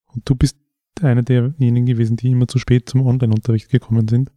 Und 0.07 0.29
du 0.29 0.35
bist 0.35 0.57
einer 1.03 1.23
derjenigen 1.23 1.85
gewesen, 1.85 2.17
die 2.17 2.31
immer 2.31 2.47
zu 2.47 2.59
spät 2.59 2.89
zum 2.89 3.05
Online-Unterricht 3.05 3.69
gekommen 3.69 4.07
sind. 4.07 4.31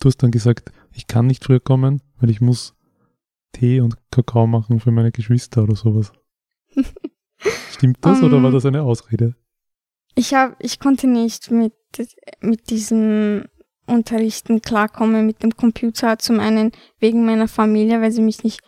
Du 0.00 0.08
hast 0.08 0.18
dann 0.18 0.30
gesagt, 0.30 0.72
ich 0.92 1.06
kann 1.06 1.26
nicht 1.26 1.44
früher 1.44 1.60
kommen, 1.60 2.02
weil 2.18 2.30
ich 2.30 2.40
muss 2.40 2.74
Tee 3.52 3.80
und 3.80 3.96
Kakao 4.10 4.46
machen 4.46 4.80
für 4.80 4.90
meine 4.90 5.12
Geschwister 5.12 5.62
oder 5.62 5.76
sowas. 5.76 6.12
Stimmt 7.70 7.98
das 8.00 8.20
um, 8.20 8.26
oder 8.26 8.42
war 8.42 8.48
ähm. 8.48 8.54
das 8.54 8.66
eine 8.66 8.82
Ausrede? 8.82 9.34
Ich 10.14 10.34
habe, 10.34 10.56
ich 10.60 10.80
konnte 10.80 11.06
nicht 11.06 11.50
mit, 11.50 11.74
mit 12.40 12.70
diesem 12.70 13.44
Unterrichten 13.86 14.62
klarkommen, 14.62 15.26
mit 15.26 15.42
dem 15.42 15.56
Computer. 15.56 16.18
Zum 16.18 16.40
einen 16.40 16.72
wegen 16.98 17.24
meiner 17.24 17.48
Familie, 17.48 18.00
weil 18.00 18.12
sie 18.12 18.22
mich 18.22 18.42
nicht 18.42 18.60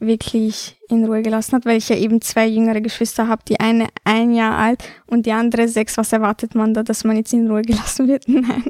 wirklich 0.00 0.76
in 0.88 1.04
Ruhe 1.04 1.22
gelassen 1.22 1.56
hat, 1.56 1.64
weil 1.64 1.78
ich 1.78 1.88
ja 1.88 1.96
eben 1.96 2.20
zwei 2.20 2.46
jüngere 2.46 2.80
Geschwister 2.80 3.28
habe, 3.28 3.42
die 3.48 3.60
eine 3.60 3.88
ein 4.04 4.32
Jahr 4.32 4.56
alt 4.56 4.84
und 5.06 5.26
die 5.26 5.32
andere 5.32 5.68
sechs. 5.68 5.96
Was 5.96 6.12
erwartet 6.12 6.54
man 6.54 6.74
da, 6.74 6.82
dass 6.82 7.04
man 7.04 7.16
jetzt 7.16 7.32
in 7.32 7.50
Ruhe 7.50 7.62
gelassen 7.62 8.08
wird? 8.08 8.24
Nein. 8.28 8.64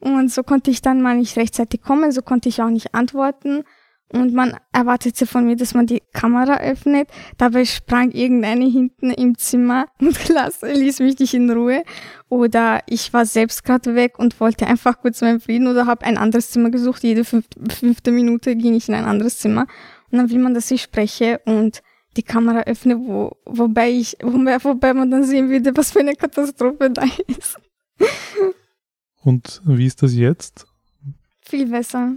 Und 0.00 0.30
so 0.30 0.42
konnte 0.42 0.70
ich 0.70 0.80
dann 0.80 1.02
mal 1.02 1.16
nicht 1.16 1.36
rechtzeitig 1.36 1.82
kommen, 1.82 2.12
so 2.12 2.22
konnte 2.22 2.48
ich 2.48 2.62
auch 2.62 2.70
nicht 2.70 2.94
antworten. 2.94 3.64
Und 4.10 4.32
man 4.32 4.56
erwartete 4.72 5.26
von 5.26 5.44
mir, 5.44 5.56
dass 5.56 5.74
man 5.74 5.86
die 5.86 6.02
Kamera 6.14 6.60
öffnet. 6.60 7.08
Dabei 7.36 7.66
sprang 7.66 8.10
irgendeine 8.12 8.64
hinten 8.64 9.10
im 9.10 9.36
Zimmer 9.36 9.86
und 10.00 10.16
ließ 10.62 11.00
mich 11.00 11.18
nicht 11.18 11.34
in 11.34 11.50
Ruhe. 11.50 11.82
Oder 12.30 12.80
ich 12.86 13.12
war 13.12 13.26
selbst 13.26 13.64
gerade 13.64 13.94
weg 13.94 14.18
und 14.18 14.40
wollte 14.40 14.66
einfach 14.66 15.00
kurz 15.00 15.20
meinen 15.20 15.40
Frieden 15.40 15.66
oder 15.66 15.84
habe 15.84 16.06
ein 16.06 16.16
anderes 16.16 16.50
Zimmer 16.50 16.70
gesucht. 16.70 17.02
Jede 17.02 17.24
fünfte 17.24 18.10
Minute 18.10 18.56
ging 18.56 18.74
ich 18.74 18.88
in 18.88 18.94
ein 18.94 19.04
anderes 19.04 19.38
Zimmer. 19.38 19.66
Und 20.10 20.18
dann 20.18 20.30
will 20.30 20.38
man, 20.38 20.54
dass 20.54 20.70
ich 20.70 20.82
spreche 20.82 21.40
und 21.44 21.82
die 22.16 22.22
Kamera 22.22 22.62
öffne, 22.62 22.98
wo, 22.98 23.36
wobei 23.44 23.90
ich, 23.90 24.16
wobei, 24.22 24.62
wobei 24.64 24.94
man 24.94 25.10
dann 25.10 25.24
sehen 25.24 25.50
würde, 25.50 25.76
was 25.76 25.92
für 25.92 26.00
eine 26.00 26.14
Katastrophe 26.14 26.90
da 26.90 27.04
ist. 27.26 27.58
Und 29.22 29.62
wie 29.64 29.86
ist 29.86 30.02
das 30.02 30.14
jetzt? 30.14 30.66
Viel 31.42 31.68
besser. 31.68 32.14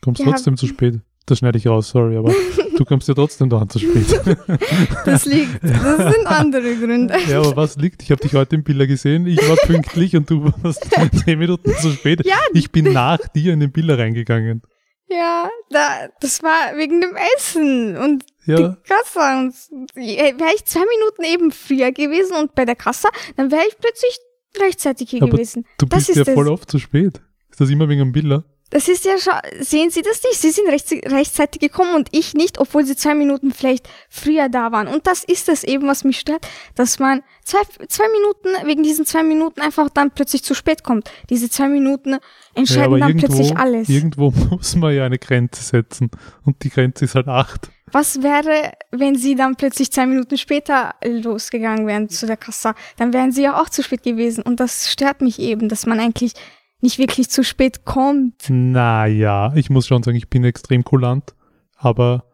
Kommst 0.00 0.20
ja, 0.20 0.26
trotzdem 0.26 0.56
zu 0.56 0.66
spät. 0.66 1.00
Das 1.26 1.38
schneide 1.38 1.58
ich 1.58 1.66
raus, 1.66 1.90
sorry, 1.90 2.16
aber 2.16 2.34
du 2.76 2.84
kommst 2.84 3.06
ja 3.08 3.14
trotzdem 3.14 3.48
da 3.48 3.68
zu 3.68 3.78
spät. 3.78 4.20
das 5.04 5.26
liegt, 5.26 5.62
das 5.62 6.14
sind 6.14 6.26
andere 6.26 6.74
Gründe. 6.76 7.14
Ja, 7.28 7.38
aber 7.38 7.56
was 7.56 7.76
liegt? 7.76 8.02
Ich 8.02 8.10
habe 8.10 8.20
dich 8.20 8.34
heute 8.34 8.56
im 8.56 8.64
Bilder 8.64 8.86
gesehen, 8.86 9.26
ich 9.26 9.38
war 9.48 9.56
pünktlich 9.56 10.16
und 10.16 10.28
du 10.28 10.52
warst 10.62 10.88
zehn 11.24 11.38
Minuten 11.38 11.72
zu 11.80 11.92
spät. 11.92 12.26
Ja, 12.26 12.38
ich 12.52 12.72
bin 12.72 12.92
nach 12.92 13.20
dir 13.28 13.52
in 13.52 13.60
den 13.60 13.70
Bilder 13.70 13.98
reingegangen. 13.98 14.62
Ja, 15.10 15.50
da, 15.70 16.08
das 16.20 16.42
war 16.42 16.76
wegen 16.76 17.00
dem 17.00 17.16
Essen 17.36 17.96
und 17.96 18.24
ja. 18.46 18.56
die 18.56 18.76
Kasse. 18.88 19.52
Wäre 19.94 20.54
ich 20.54 20.64
zwei 20.64 20.84
Minuten 20.86 21.24
eben 21.24 21.50
früher 21.50 21.90
gewesen 21.92 22.36
und 22.36 22.54
bei 22.54 22.64
der 22.64 22.76
Kasse, 22.76 23.08
dann 23.36 23.50
wäre 23.50 23.62
ich 23.68 23.76
plötzlich 23.78 24.18
rechtzeitig 24.58 25.10
hier 25.10 25.22
Aber 25.22 25.32
gewesen. 25.32 25.66
Du 25.78 25.86
bist 25.86 26.14
ja 26.14 26.24
voll 26.24 26.48
oft 26.48 26.70
zu 26.70 26.78
spät. 26.78 27.20
Ist 27.50 27.60
das 27.60 27.70
immer 27.70 27.88
wegen 27.88 28.00
dem 28.00 28.12
Biller? 28.12 28.44
Das 28.70 28.88
ist 28.88 29.04
ja 29.04 29.18
schon, 29.18 29.34
sehen 29.60 29.90
Sie 29.90 30.02
das 30.02 30.22
nicht? 30.22 30.40
Sie 30.40 30.50
sind 30.50 30.68
recht, 30.68 30.90
rechtzeitig 31.12 31.60
gekommen 31.60 31.94
und 31.94 32.08
ich 32.12 32.34
nicht, 32.34 32.58
obwohl 32.58 32.84
Sie 32.84 32.94
zwei 32.94 33.14
Minuten 33.14 33.52
vielleicht 33.52 33.88
früher 34.08 34.48
da 34.48 34.70
waren. 34.70 34.86
Und 34.86 35.08
das 35.08 35.24
ist 35.24 35.48
es 35.48 35.64
eben, 35.64 35.88
was 35.88 36.04
mich 36.04 36.20
stört, 36.20 36.46
dass 36.76 37.00
man 37.00 37.22
zwei, 37.44 37.58
zwei 37.88 38.04
Minuten, 38.08 38.66
wegen 38.68 38.84
diesen 38.84 39.06
zwei 39.06 39.24
Minuten 39.24 39.60
einfach 39.60 39.90
dann 39.90 40.12
plötzlich 40.12 40.44
zu 40.44 40.54
spät 40.54 40.84
kommt. 40.84 41.10
Diese 41.30 41.50
zwei 41.50 41.68
Minuten 41.68 42.18
entscheiden 42.54 42.92
ja, 42.92 42.98
dann 43.00 43.08
irgendwo, 43.08 43.26
plötzlich 43.26 43.56
alles. 43.56 43.88
Irgendwo 43.88 44.30
muss 44.50 44.76
man 44.76 44.94
ja 44.94 45.04
eine 45.04 45.18
Grenze 45.18 45.62
setzen. 45.62 46.10
Und 46.44 46.62
die 46.62 46.70
Grenze 46.70 47.06
ist 47.06 47.16
halt 47.16 47.26
acht. 47.26 47.70
Was 47.92 48.22
wäre, 48.22 48.72
wenn 48.92 49.16
Sie 49.16 49.34
dann 49.34 49.56
plötzlich 49.56 49.90
zwei 49.90 50.06
Minuten 50.06 50.38
später 50.38 50.94
losgegangen 51.04 51.88
wären 51.88 52.08
zu 52.08 52.26
der 52.26 52.36
Kasse? 52.36 52.74
Dann 52.98 53.12
wären 53.12 53.32
Sie 53.32 53.42
ja 53.42 53.60
auch 53.60 53.68
zu 53.68 53.82
spät 53.82 54.04
gewesen. 54.04 54.42
Und 54.42 54.60
das 54.60 54.90
stört 54.90 55.22
mich 55.22 55.40
eben, 55.40 55.68
dass 55.68 55.86
man 55.86 55.98
eigentlich 55.98 56.34
nicht 56.80 56.98
wirklich 56.98 57.28
zu 57.28 57.44
spät 57.44 57.84
kommt. 57.84 58.48
Naja, 58.48 59.52
ich 59.54 59.70
muss 59.70 59.86
schon 59.86 60.02
sagen, 60.02 60.16
ich 60.16 60.28
bin 60.28 60.44
extrem 60.44 60.84
kulant, 60.84 61.34
aber 61.76 62.24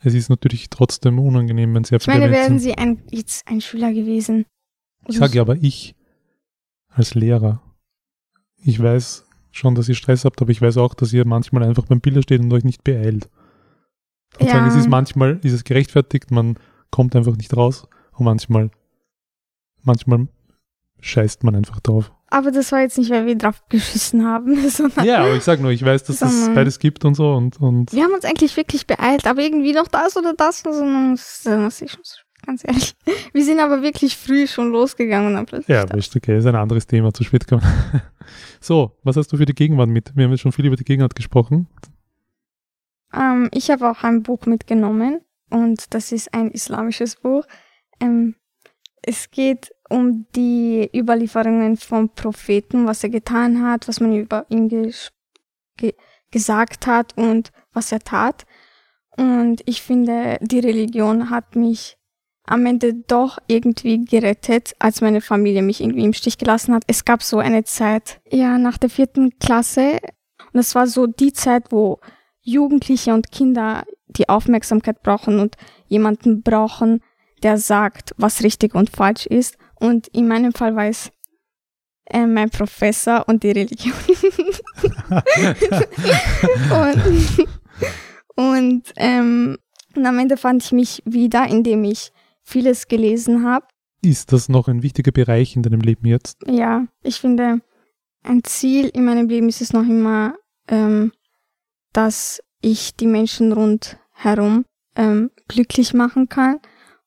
es 0.00 0.14
ist 0.14 0.28
natürlich 0.28 0.70
trotzdem 0.70 1.18
unangenehm, 1.18 1.74
wenn 1.74 1.84
sehr 1.84 2.00
viele 2.00 2.16
Ich 2.16 2.20
meine, 2.20 2.32
wären 2.32 2.58
Sie 2.58 2.74
ein, 2.74 3.02
jetzt 3.10 3.48
ein 3.48 3.60
Schüler 3.60 3.92
gewesen. 3.92 4.46
Ich 5.06 5.18
sage 5.18 5.36
ja 5.36 5.42
aber 5.42 5.56
ich 5.56 5.96
als 6.88 7.14
Lehrer. 7.14 7.62
Ich 8.62 8.80
weiß 8.80 9.26
schon, 9.50 9.74
dass 9.74 9.88
ihr 9.88 9.94
Stress 9.94 10.24
habt, 10.24 10.40
aber 10.42 10.50
ich 10.50 10.60
weiß 10.60 10.76
auch, 10.76 10.94
dass 10.94 11.12
ihr 11.12 11.24
manchmal 11.24 11.62
einfach 11.62 11.86
beim 11.86 12.00
Bilder 12.00 12.22
steht 12.22 12.40
und 12.40 12.52
euch 12.52 12.64
nicht 12.64 12.84
beeilt. 12.84 13.28
Und 14.38 14.46
ja. 14.46 14.52
sagen, 14.52 14.68
es 14.68 14.76
ist 14.76 14.88
manchmal, 14.88 15.40
ist 15.42 15.52
es 15.52 15.64
gerechtfertigt, 15.64 16.30
man 16.30 16.58
kommt 16.90 17.16
einfach 17.16 17.36
nicht 17.36 17.56
raus 17.56 17.88
und 18.12 18.24
manchmal, 18.24 18.70
manchmal 19.82 20.28
scheißt 21.00 21.44
man 21.44 21.54
einfach 21.54 21.80
drauf. 21.80 22.12
Aber 22.30 22.50
das 22.50 22.72
war 22.72 22.80
jetzt 22.80 22.98
nicht, 22.98 23.10
weil 23.10 23.26
wir 23.26 23.36
drauf 23.36 23.62
geschissen 23.68 24.26
haben. 24.26 24.68
Sondern 24.68 25.04
ja, 25.04 25.18
aber 25.18 25.34
ich 25.34 25.44
sag 25.44 25.60
nur, 25.60 25.70
ich 25.70 25.84
weiß, 25.84 26.04
dass 26.04 26.20
es 26.20 26.50
beides 26.54 26.78
gibt 26.78 27.04
und 27.04 27.14
so. 27.14 27.32
Und, 27.32 27.60
und 27.60 27.92
wir 27.92 28.04
haben 28.04 28.12
uns 28.12 28.24
eigentlich 28.24 28.56
wirklich 28.56 28.86
beeilt, 28.86 29.26
aber 29.26 29.40
irgendwie 29.40 29.72
noch 29.72 29.88
das 29.88 30.16
oder 30.16 30.34
das. 30.34 30.60
Sondern 30.60 31.12
das 31.12 31.80
ist 31.80 31.90
schon 31.92 32.02
ganz 32.44 32.64
ehrlich. 32.64 32.94
Wir 33.32 33.44
sind 33.44 33.60
aber 33.60 33.82
wirklich 33.82 34.16
früh 34.16 34.46
schon 34.46 34.70
losgegangen. 34.70 35.36
Und 35.36 35.52
dann 35.52 35.64
ja, 35.66 35.82
ist 35.94 36.16
okay, 36.16 36.38
ist 36.38 36.46
ein 36.46 36.54
anderes 36.54 36.86
Thema, 36.86 37.12
zu 37.12 37.24
spät 37.24 37.46
kommen. 37.46 37.62
so, 38.60 38.96
was 39.02 39.16
hast 39.16 39.32
du 39.32 39.36
für 39.36 39.44
die 39.44 39.54
Gegenwart 39.54 39.88
mit? 39.88 40.16
Wir 40.16 40.24
haben 40.24 40.30
jetzt 40.30 40.40
schon 40.40 40.52
viel 40.52 40.66
über 40.66 40.76
die 40.76 40.84
Gegenwart 40.84 41.14
gesprochen. 41.14 41.68
Ähm, 43.12 43.48
ich 43.52 43.70
habe 43.70 43.90
auch 43.90 44.02
ein 44.02 44.22
Buch 44.22 44.46
mitgenommen 44.46 45.20
und 45.50 45.94
das 45.94 46.12
ist 46.12 46.32
ein 46.34 46.50
islamisches 46.50 47.16
Buch. 47.16 47.44
Ähm, 48.00 48.34
es 49.02 49.30
geht 49.30 49.70
um 49.88 50.26
die 50.34 50.90
Überlieferungen 50.94 51.76
vom 51.76 52.10
Propheten, 52.10 52.86
was 52.86 53.02
er 53.02 53.10
getan 53.10 53.62
hat, 53.62 53.88
was 53.88 54.00
man 54.00 54.14
über 54.14 54.46
ihn 54.48 54.68
ge 54.68 54.92
ge 55.76 55.94
gesagt 56.30 56.86
hat 56.86 57.16
und 57.16 57.50
was 57.72 57.92
er 57.92 58.00
tat. 58.00 58.44
Und 59.16 59.62
ich 59.64 59.82
finde, 59.82 60.38
die 60.42 60.58
Religion 60.58 61.30
hat 61.30 61.56
mich 61.56 61.96
am 62.44 62.64
Ende 62.66 62.94
doch 62.94 63.38
irgendwie 63.46 64.04
gerettet, 64.04 64.74
als 64.78 65.00
meine 65.00 65.20
Familie 65.20 65.62
mich 65.62 65.80
irgendwie 65.80 66.04
im 66.04 66.12
Stich 66.12 66.38
gelassen 66.38 66.74
hat. 66.74 66.82
Es 66.86 67.04
gab 67.04 67.22
so 67.22 67.38
eine 67.38 67.64
Zeit, 67.64 68.20
ja, 68.30 68.58
nach 68.58 68.78
der 68.78 68.90
vierten 68.90 69.38
Klasse. 69.38 69.98
Und 70.52 70.60
es 70.60 70.74
war 70.74 70.86
so 70.86 71.06
die 71.06 71.32
Zeit, 71.32 71.70
wo 71.70 71.98
Jugendliche 72.40 73.12
und 73.12 73.30
Kinder 73.30 73.84
die 74.06 74.28
Aufmerksamkeit 74.28 75.02
brauchen 75.02 75.38
und 75.38 75.56
jemanden 75.86 76.42
brauchen, 76.42 77.02
der 77.42 77.58
sagt, 77.58 78.14
was 78.16 78.42
richtig 78.42 78.74
und 78.74 78.90
falsch 78.90 79.26
ist. 79.26 79.58
Und 79.80 80.08
in 80.08 80.28
meinem 80.28 80.52
Fall 80.52 80.74
war 80.74 80.86
es 80.86 81.10
äh, 82.06 82.26
mein 82.26 82.50
Professor 82.50 83.24
und 83.28 83.42
die 83.42 83.50
Religion. 83.50 83.92
und 86.70 87.48
und, 88.38 88.92
ähm, 88.94 89.58
und 89.96 90.06
am 90.06 90.18
Ende 90.20 90.36
fand 90.36 90.62
ich 90.62 90.70
mich 90.70 91.02
wieder, 91.04 91.48
indem 91.48 91.82
ich 91.82 92.12
vieles 92.44 92.86
gelesen 92.86 93.44
habe. 93.44 93.66
Ist 94.00 94.32
das 94.32 94.48
noch 94.48 94.68
ein 94.68 94.84
wichtiger 94.84 95.10
Bereich 95.10 95.56
in 95.56 95.64
deinem 95.64 95.80
Leben 95.80 96.06
jetzt? 96.06 96.38
Ja, 96.46 96.86
ich 97.02 97.18
finde, 97.18 97.62
ein 98.22 98.44
Ziel 98.44 98.90
in 98.90 99.04
meinem 99.04 99.28
Leben 99.28 99.48
ist 99.48 99.60
es 99.60 99.72
noch 99.72 99.82
immer, 99.82 100.36
ähm, 100.68 101.10
dass 101.92 102.40
ich 102.60 102.94
die 102.94 103.08
Menschen 103.08 103.52
rundherum 103.52 104.64
ähm, 104.94 105.32
glücklich 105.48 105.92
machen 105.92 106.28
kann 106.28 106.60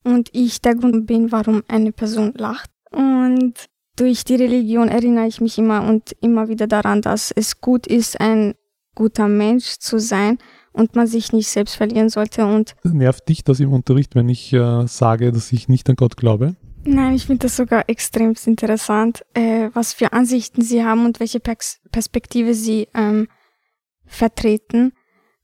und 0.03 0.29
ich 0.33 0.61
der 0.61 0.75
Grund 0.75 1.07
bin, 1.07 1.31
warum 1.31 1.63
eine 1.67 1.91
Person 1.91 2.33
lacht. 2.35 2.69
Und 2.91 3.53
durch 3.95 4.23
die 4.23 4.35
Religion 4.35 4.87
erinnere 4.87 5.27
ich 5.27 5.41
mich 5.41 5.57
immer 5.57 5.83
und 5.87 6.11
immer 6.21 6.47
wieder 6.47 6.67
daran, 6.67 7.01
dass 7.01 7.31
es 7.31 7.61
gut 7.61 7.87
ist, 7.87 8.19
ein 8.19 8.55
guter 8.95 9.27
Mensch 9.27 9.77
zu 9.77 9.99
sein 9.99 10.37
und 10.73 10.95
man 10.95 11.07
sich 11.07 11.33
nicht 11.33 11.47
selbst 11.47 11.75
verlieren 11.75 12.09
sollte. 12.09 12.45
Und 12.45 12.75
Nervt 12.83 13.27
dich 13.29 13.43
das 13.43 13.59
im 13.59 13.73
Unterricht, 13.73 14.15
wenn 14.15 14.29
ich 14.29 14.51
äh, 14.53 14.87
sage, 14.87 15.31
dass 15.31 15.51
ich 15.51 15.69
nicht 15.69 15.89
an 15.89 15.95
Gott 15.95 16.17
glaube? 16.17 16.55
Nein, 16.83 17.13
ich 17.13 17.27
finde 17.27 17.45
das 17.45 17.57
sogar 17.57 17.87
extrem 17.89 18.33
interessant, 18.45 19.23
äh, 19.35 19.69
was 19.73 19.93
für 19.93 20.13
Ansichten 20.13 20.63
sie 20.63 20.83
haben 20.83 21.05
und 21.05 21.19
welche 21.19 21.39
Pers 21.39 21.79
Perspektive 21.91 22.55
sie 22.55 22.87
ähm, 22.95 23.27
vertreten 24.05 24.93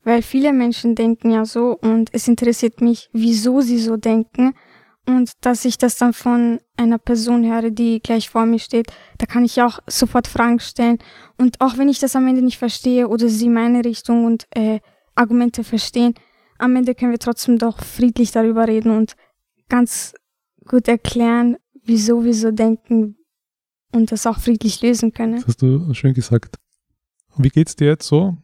weil 0.08 0.22
viele 0.22 0.54
Menschen 0.54 0.96
denken 0.96 1.32
ja 1.32 1.44
so 1.44 1.78
und 1.82 2.12
es 2.14 2.30
interessiert 2.30 2.80
mich, 2.80 3.10
wieso 3.12 3.60
sie 3.60 3.78
so 3.78 3.98
denken 3.98 4.54
und 5.06 5.32
dass 5.42 5.66
ich 5.66 5.78
das 5.78 5.98
dann 5.98 6.14
von 6.14 6.62
einer 6.78 6.98
Person 6.98 7.46
höre, 7.46 7.72
die 7.72 8.00
gleich 8.00 8.30
vor 8.30 8.46
mir 8.46 8.60
steht, 8.60 8.88
da 9.18 9.26
kann 9.26 9.44
ich 9.44 9.62
auch 9.62 9.80
sofort 9.86 10.28
Fragen 10.28 10.62
stellen 10.62 11.00
und 11.38 11.60
auch 11.60 11.78
wenn 11.78 11.90
ich 11.90 12.00
das 12.00 12.16
am 12.16 12.26
Ende 12.26 12.42
nicht 12.42 12.58
verstehe 12.58 13.10
oder 13.10 13.28
sie 13.28 13.50
meine 13.50 13.84
Richtung 13.84 14.24
und 14.24 14.48
äh, 14.56 14.80
Argumente 15.14 15.66
verstehen, 15.66 16.14
am 16.58 16.78
Ende 16.78 16.96
können 16.96 17.12
wir 17.12 17.20
trotzdem 17.20 17.58
doch 17.58 17.84
friedlich 17.84 18.32
darüber 18.32 18.66
reden 18.66 18.92
und 18.92 19.18
ganz 19.68 20.14
gut 20.66 20.88
erklären, 20.88 21.58
wieso, 21.84 22.24
wieso 22.24 22.52
denken 22.52 23.18
und 23.92 24.14
das 24.14 24.26
auch 24.26 24.40
friedlich 24.40 24.82
lösen 24.82 25.12
können. 25.12 25.36
Das 25.36 25.48
hast 25.48 25.62
du 25.62 25.94
schön 25.94 26.14
gesagt. 26.14 26.56
Wie 27.36 27.50
geht's 27.50 27.76
dir 27.76 27.88
jetzt 27.88 28.08
so 28.08 28.38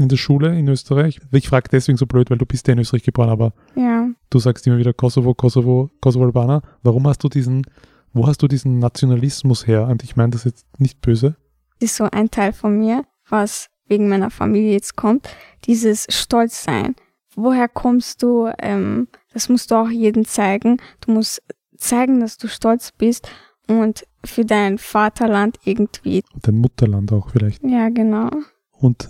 in 0.00 0.08
der 0.08 0.16
Schule 0.16 0.58
in 0.58 0.68
Österreich? 0.68 1.20
Ich 1.32 1.48
frage 1.48 1.68
deswegen 1.70 1.98
so 1.98 2.06
blöd, 2.06 2.30
weil 2.30 2.38
du 2.38 2.46
bist 2.46 2.66
ja 2.68 2.72
in 2.72 2.78
Österreich 2.80 3.02
geboren, 3.02 3.28
aber 3.30 3.52
Ja, 3.74 4.08
du 4.30 4.38
sagst 4.38 4.66
immer 4.66 4.78
wieder 4.78 4.92
Kosovo, 4.92 5.34
Kosovo, 5.34 5.90
Kosovo-Albaner. 6.00 6.62
Warum 6.82 7.06
hast 7.06 7.22
du 7.24 7.28
diesen, 7.28 7.66
wo 8.12 8.26
hast 8.26 8.42
du 8.42 8.48
diesen 8.48 8.78
Nationalismus 8.78 9.66
her? 9.66 9.86
Und 9.86 10.02
ich 10.02 10.16
meine 10.16 10.30
das 10.30 10.44
jetzt 10.44 10.66
nicht 10.78 11.00
böse. 11.00 11.36
ist 11.80 11.96
so 11.96 12.04
ein 12.10 12.30
Teil 12.30 12.52
von 12.52 12.78
mir, 12.78 13.04
was 13.28 13.68
wegen 13.86 14.08
meiner 14.08 14.30
Familie 14.30 14.72
jetzt 14.72 14.96
kommt. 14.96 15.28
Dieses 15.64 16.06
Stolzsein. 16.10 16.94
Woher 17.36 17.68
kommst 17.68 18.22
du? 18.22 18.50
Ähm, 18.58 19.08
das 19.32 19.48
musst 19.48 19.70
du 19.70 19.76
auch 19.76 19.88
jedem 19.88 20.24
zeigen. 20.24 20.78
Du 21.00 21.12
musst 21.12 21.42
zeigen, 21.76 22.20
dass 22.20 22.36
du 22.36 22.48
stolz 22.48 22.90
bist 22.92 23.30
und 23.68 24.04
für 24.24 24.44
dein 24.44 24.78
Vaterland 24.78 25.58
irgendwie. 25.64 26.24
Dein 26.42 26.56
Mutterland 26.56 27.12
auch 27.12 27.30
vielleicht. 27.30 27.62
Ja, 27.62 27.88
genau. 27.90 28.30
Und 28.72 29.08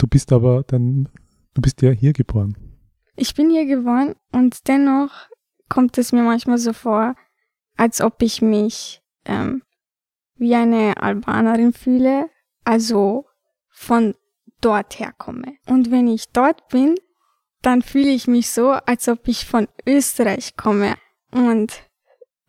du 0.00 0.06
bist 0.06 0.32
aber 0.32 0.64
dann, 0.66 1.08
du 1.54 1.62
bist 1.62 1.82
ja 1.82 1.90
hier 1.90 2.12
geboren. 2.12 2.56
Ich 3.16 3.34
bin 3.34 3.50
hier 3.50 3.66
geboren 3.66 4.14
und 4.32 4.66
dennoch 4.66 5.10
kommt 5.68 5.98
es 5.98 6.12
mir 6.12 6.22
manchmal 6.22 6.58
so 6.58 6.72
vor, 6.72 7.14
als 7.76 8.00
ob 8.00 8.22
ich 8.22 8.42
mich 8.42 9.02
ähm, 9.24 9.62
wie 10.36 10.54
eine 10.54 10.96
Albanerin 10.96 11.72
fühle, 11.72 12.30
also 12.64 13.26
von 13.68 14.14
dort 14.60 14.98
herkomme. 14.98 15.56
Und 15.66 15.90
wenn 15.90 16.08
ich 16.08 16.30
dort 16.30 16.68
bin, 16.68 16.94
dann 17.62 17.82
fühle 17.82 18.08
ich 18.08 18.26
mich 18.26 18.50
so, 18.50 18.70
als 18.70 19.06
ob 19.08 19.28
ich 19.28 19.44
von 19.44 19.68
Österreich 19.86 20.56
komme. 20.56 20.94
Und 21.30 21.82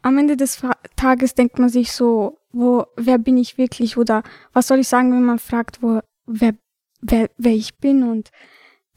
am 0.01 0.17
Ende 0.17 0.37
des 0.37 0.61
Tages 0.95 1.35
denkt 1.35 1.59
man 1.59 1.69
sich 1.69 1.91
so, 1.91 2.39
wo, 2.51 2.85
wer 2.95 3.17
bin 3.17 3.37
ich 3.37 3.57
wirklich 3.57 3.97
oder 3.97 4.23
was 4.53 4.67
soll 4.67 4.79
ich 4.79 4.87
sagen, 4.87 5.11
wenn 5.11 5.23
man 5.23 5.39
fragt, 5.39 5.81
wo, 5.83 5.99
wer, 6.25 6.53
wer, 7.01 7.29
wer 7.37 7.53
ich 7.53 7.77
bin 7.77 8.03
und 8.03 8.29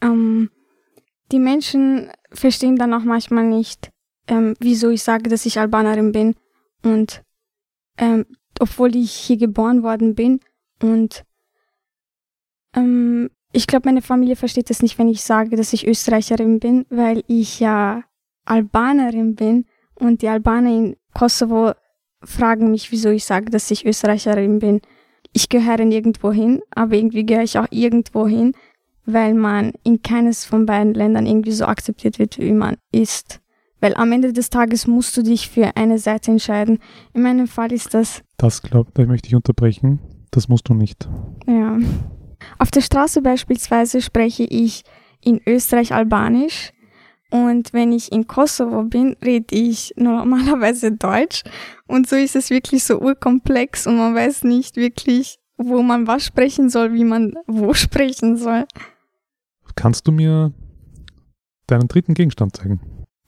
ähm, 0.01 0.51
die 1.33 1.39
Menschen 1.39 2.11
verstehen 2.33 2.77
dann 2.77 2.95
auch 2.95 3.05
manchmal 3.05 3.45
nicht, 3.45 3.91
ähm, 4.29 4.55
wieso 4.61 4.91
ich 4.91 5.03
sage, 5.03 5.29
dass 5.31 5.47
ich 5.47 5.59
Albanerin 5.59 6.13
bin 6.13 6.35
und 6.83 7.23
ähm, 7.99 8.27
obwohl 8.61 8.95
ich 8.97 9.13
hier 9.13 9.37
geboren 9.37 9.83
worden 9.83 10.15
bin 10.15 10.41
und 10.83 11.25
ähm, 12.75 13.31
ich 13.53 13.69
glaube, 13.69 13.89
meine 13.89 14.03
Familie 14.03 14.35
versteht 14.35 14.69
es 14.71 14.83
nicht, 14.83 14.99
wenn 14.99 15.09
ich 15.09 15.23
sage, 15.23 15.57
dass 15.57 15.73
ich 15.73 15.87
Österreicherin 15.87 16.59
bin, 16.59 16.87
weil 16.91 17.23
ich 17.29 17.61
ja 17.61 18.03
Albanerin 18.45 19.37
bin 19.37 19.67
und 19.95 20.23
die 20.23 20.29
Albaner 20.29 20.71
in 20.71 20.97
Kosovo 21.15 21.73
fragen 22.23 22.71
mich, 22.71 22.91
wieso 22.91 23.11
ich 23.11 23.25
sage, 23.25 23.51
dass 23.51 23.71
ich 23.71 23.87
Österreicherin 23.87 24.59
bin. 24.59 24.81
Ich 25.37 25.49
gehöre 25.51 25.85
nirgendwo 25.85 26.33
hin, 26.33 26.63
aber 26.75 26.95
irgendwie 26.95 27.27
gehöre 27.27 27.43
ich 27.43 27.59
auch 27.59 27.67
irgendwo 27.71 28.27
hin, 28.27 28.53
weil 29.05 29.35
man 29.35 29.73
in 29.83 30.01
keines 30.01 30.45
von 30.45 30.65
beiden 30.65 30.95
Ländern 30.95 31.27
irgendwie 31.27 31.53
so 31.53 31.67
akzeptiert 31.67 32.19
wird, 32.19 32.39
wie 32.39 32.53
man 32.53 32.77
ist. 32.93 33.41
Weil 33.81 33.95
am 33.97 34.13
Ende 34.13 34.33
des 34.33 34.49
Tages 34.49 34.87
musst 34.87 35.15
du 35.17 35.23
dich 35.23 35.51
für 35.51 35.77
eine 35.77 35.99
Seite 35.99 36.31
entscheiden. 36.31 36.79
In 37.13 37.23
meinem 37.23 37.47
Fall 37.49 37.73
ist 37.73 37.93
das, 37.93 38.23
Das 38.39 38.63
glaubt, 38.63 38.97
da 38.97 39.05
möchte 39.05 39.29
ich 39.29 39.35
unterbrechen. 39.35 39.99
Das 40.31 40.49
musst 40.49 40.69
du 40.69 40.75
nicht. 40.75 41.07
ja. 41.47 41.79
Auf 42.59 42.71
der 42.71 42.83
Straße 42.83 43.23
beispielsweise 43.23 44.03
spreche 44.03 44.45
ich 44.45 44.83
in 45.25 45.41
Österreich 45.47 45.95
Albanisch 45.95 46.73
und 47.35 47.73
wenn 47.73 47.91
ich 47.91 48.13
in 48.13 48.29
Kosovo 48.29 48.85
bin, 48.85 49.17
rede 49.21 49.57
ich 49.57 49.93
normalerweise 49.97 50.93
Deutsch 50.93 51.43
und 51.89 52.09
so 52.09 52.15
ist 52.15 52.37
es 52.37 52.49
wirklich 52.49 52.85
so 52.85 53.01
urkomplex 53.01 53.89
und 53.89 53.97
man 53.97 54.15
weiß 54.15 54.45
nicht 54.45 54.77
wirklich, 54.77 55.41
wo 55.57 55.83
man 55.83 56.07
was 56.07 56.25
sprechen 56.25 56.71
soll, 56.71 56.95
wie 56.95 57.03
man 57.03 57.35
wo 57.49 57.75
sprechen 57.75 58.37
soll. 58.37 58.67
Kannst 59.75 60.07
du 60.07 60.13
mir 60.13 60.53
deinen 61.67 61.89
dritten 61.89 62.15
Gegenstand 62.15 62.57
zeigen? 62.57 62.81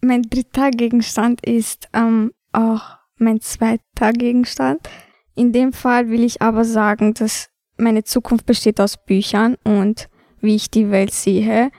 Mein 0.02 0.22
dritter 0.22 0.70
Gegenstand 0.70 1.44
ist 1.44 1.88
ähm, 1.92 2.32
auch 2.52 2.98
mein 3.16 3.40
zweiter 3.40 4.12
Gegenstand. 4.12 4.88
In 5.34 5.52
dem 5.52 5.72
Fall 5.72 6.10
will 6.10 6.22
ich 6.22 6.40
aber 6.42 6.64
sagen, 6.64 7.12
dass 7.14 7.48
meine 7.76 8.04
Zukunft 8.04 8.46
besteht 8.46 8.80
aus 8.80 9.04
Büchern 9.04 9.56
und 9.64 10.08
wie 10.40 10.54
ich 10.54 10.70
die 10.70 10.92
Welt 10.92 11.12
sehe. 11.12 11.72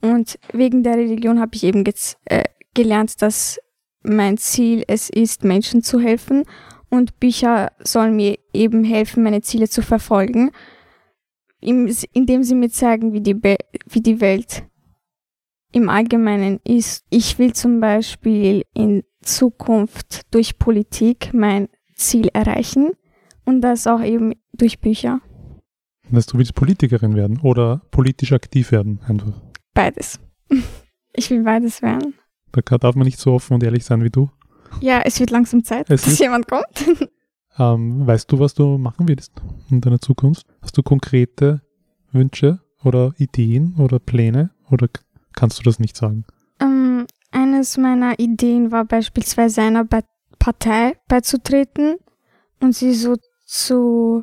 Und 0.00 0.38
wegen 0.52 0.82
der 0.82 0.96
Religion 0.96 1.40
habe 1.40 1.54
ich 1.54 1.64
eben 1.64 1.84
äh, 2.26 2.44
gelernt, 2.74 3.22
dass 3.22 3.58
mein 4.02 4.36
Ziel 4.36 4.84
es 4.86 5.10
ist, 5.10 5.44
Menschen 5.44 5.82
zu 5.82 6.00
helfen. 6.00 6.44
Und 6.88 7.18
Bücher 7.18 7.72
sollen 7.80 8.16
mir 8.16 8.38
eben 8.52 8.84
helfen, 8.84 9.22
meine 9.22 9.42
Ziele 9.42 9.68
zu 9.68 9.82
verfolgen, 9.82 10.50
indem 11.60 12.42
sie 12.42 12.54
mir 12.54 12.70
zeigen, 12.70 13.12
wie 13.12 13.20
die, 13.20 13.34
Be 13.34 13.56
wie 13.88 14.00
die 14.00 14.20
Welt 14.20 14.62
im 15.72 15.90
Allgemeinen 15.90 16.60
ist, 16.64 17.04
ich 17.10 17.38
will 17.38 17.52
zum 17.52 17.80
Beispiel 17.80 18.62
in 18.72 19.02
Zukunft 19.20 20.22
durch 20.30 20.58
Politik 20.58 21.34
mein 21.34 21.68
Ziel 21.94 22.28
erreichen 22.32 22.92
und 23.44 23.60
das 23.60 23.86
auch 23.86 24.02
eben 24.02 24.32
durch 24.52 24.80
Bücher. 24.80 25.20
Dass 26.10 26.26
du 26.26 26.38
willst 26.38 26.54
Politikerin 26.54 27.14
werden 27.14 27.40
oder 27.40 27.82
politisch 27.90 28.32
aktiv 28.32 28.70
werden 28.70 29.00
einfach. 29.06 29.34
Beides. 29.76 30.18
Ich 31.18 31.30
will 31.30 31.44
beides 31.44 31.80
werden. 31.80 32.12
Da 32.52 32.76
darf 32.76 32.94
man 32.94 33.06
nicht 33.06 33.18
so 33.18 33.32
offen 33.32 33.54
und 33.54 33.62
ehrlich 33.62 33.86
sein 33.86 34.04
wie 34.04 34.10
du. 34.10 34.28
Ja, 34.82 35.00
es 35.02 35.18
wird 35.18 35.30
langsam 35.30 35.64
Zeit, 35.64 35.88
Es 35.88 36.02
dass 36.02 36.12
ist- 36.14 36.18
jemand 36.20 36.46
kommt. 36.48 36.64
Ähm, 37.58 38.06
weißt 38.06 38.30
du, 38.30 38.38
was 38.38 38.52
du 38.52 38.76
machen 38.76 39.08
willst 39.08 39.32
in 39.70 39.80
deiner 39.80 39.98
Zukunft? 39.98 40.44
Hast 40.60 40.76
du 40.76 40.82
konkrete 40.82 41.62
Wünsche 42.12 42.60
oder 42.84 43.14
Ideen 43.16 43.74
oder 43.78 43.98
Pläne 43.98 44.50
oder 44.70 44.88
kannst 45.34 45.58
du 45.58 45.62
das 45.62 45.78
nicht 45.78 45.96
sagen? 45.96 46.26
Ähm, 46.60 47.06
eines 47.30 47.78
meiner 47.78 48.18
Ideen 48.18 48.72
war 48.72 48.84
beispielsweise 48.84 49.62
einer 49.62 49.84
Ba- 49.84 50.02
Partei 50.38 50.98
beizutreten 51.08 51.96
und 52.60 52.74
sie 52.74 52.92
so 52.92 53.16
zu, 53.46 54.22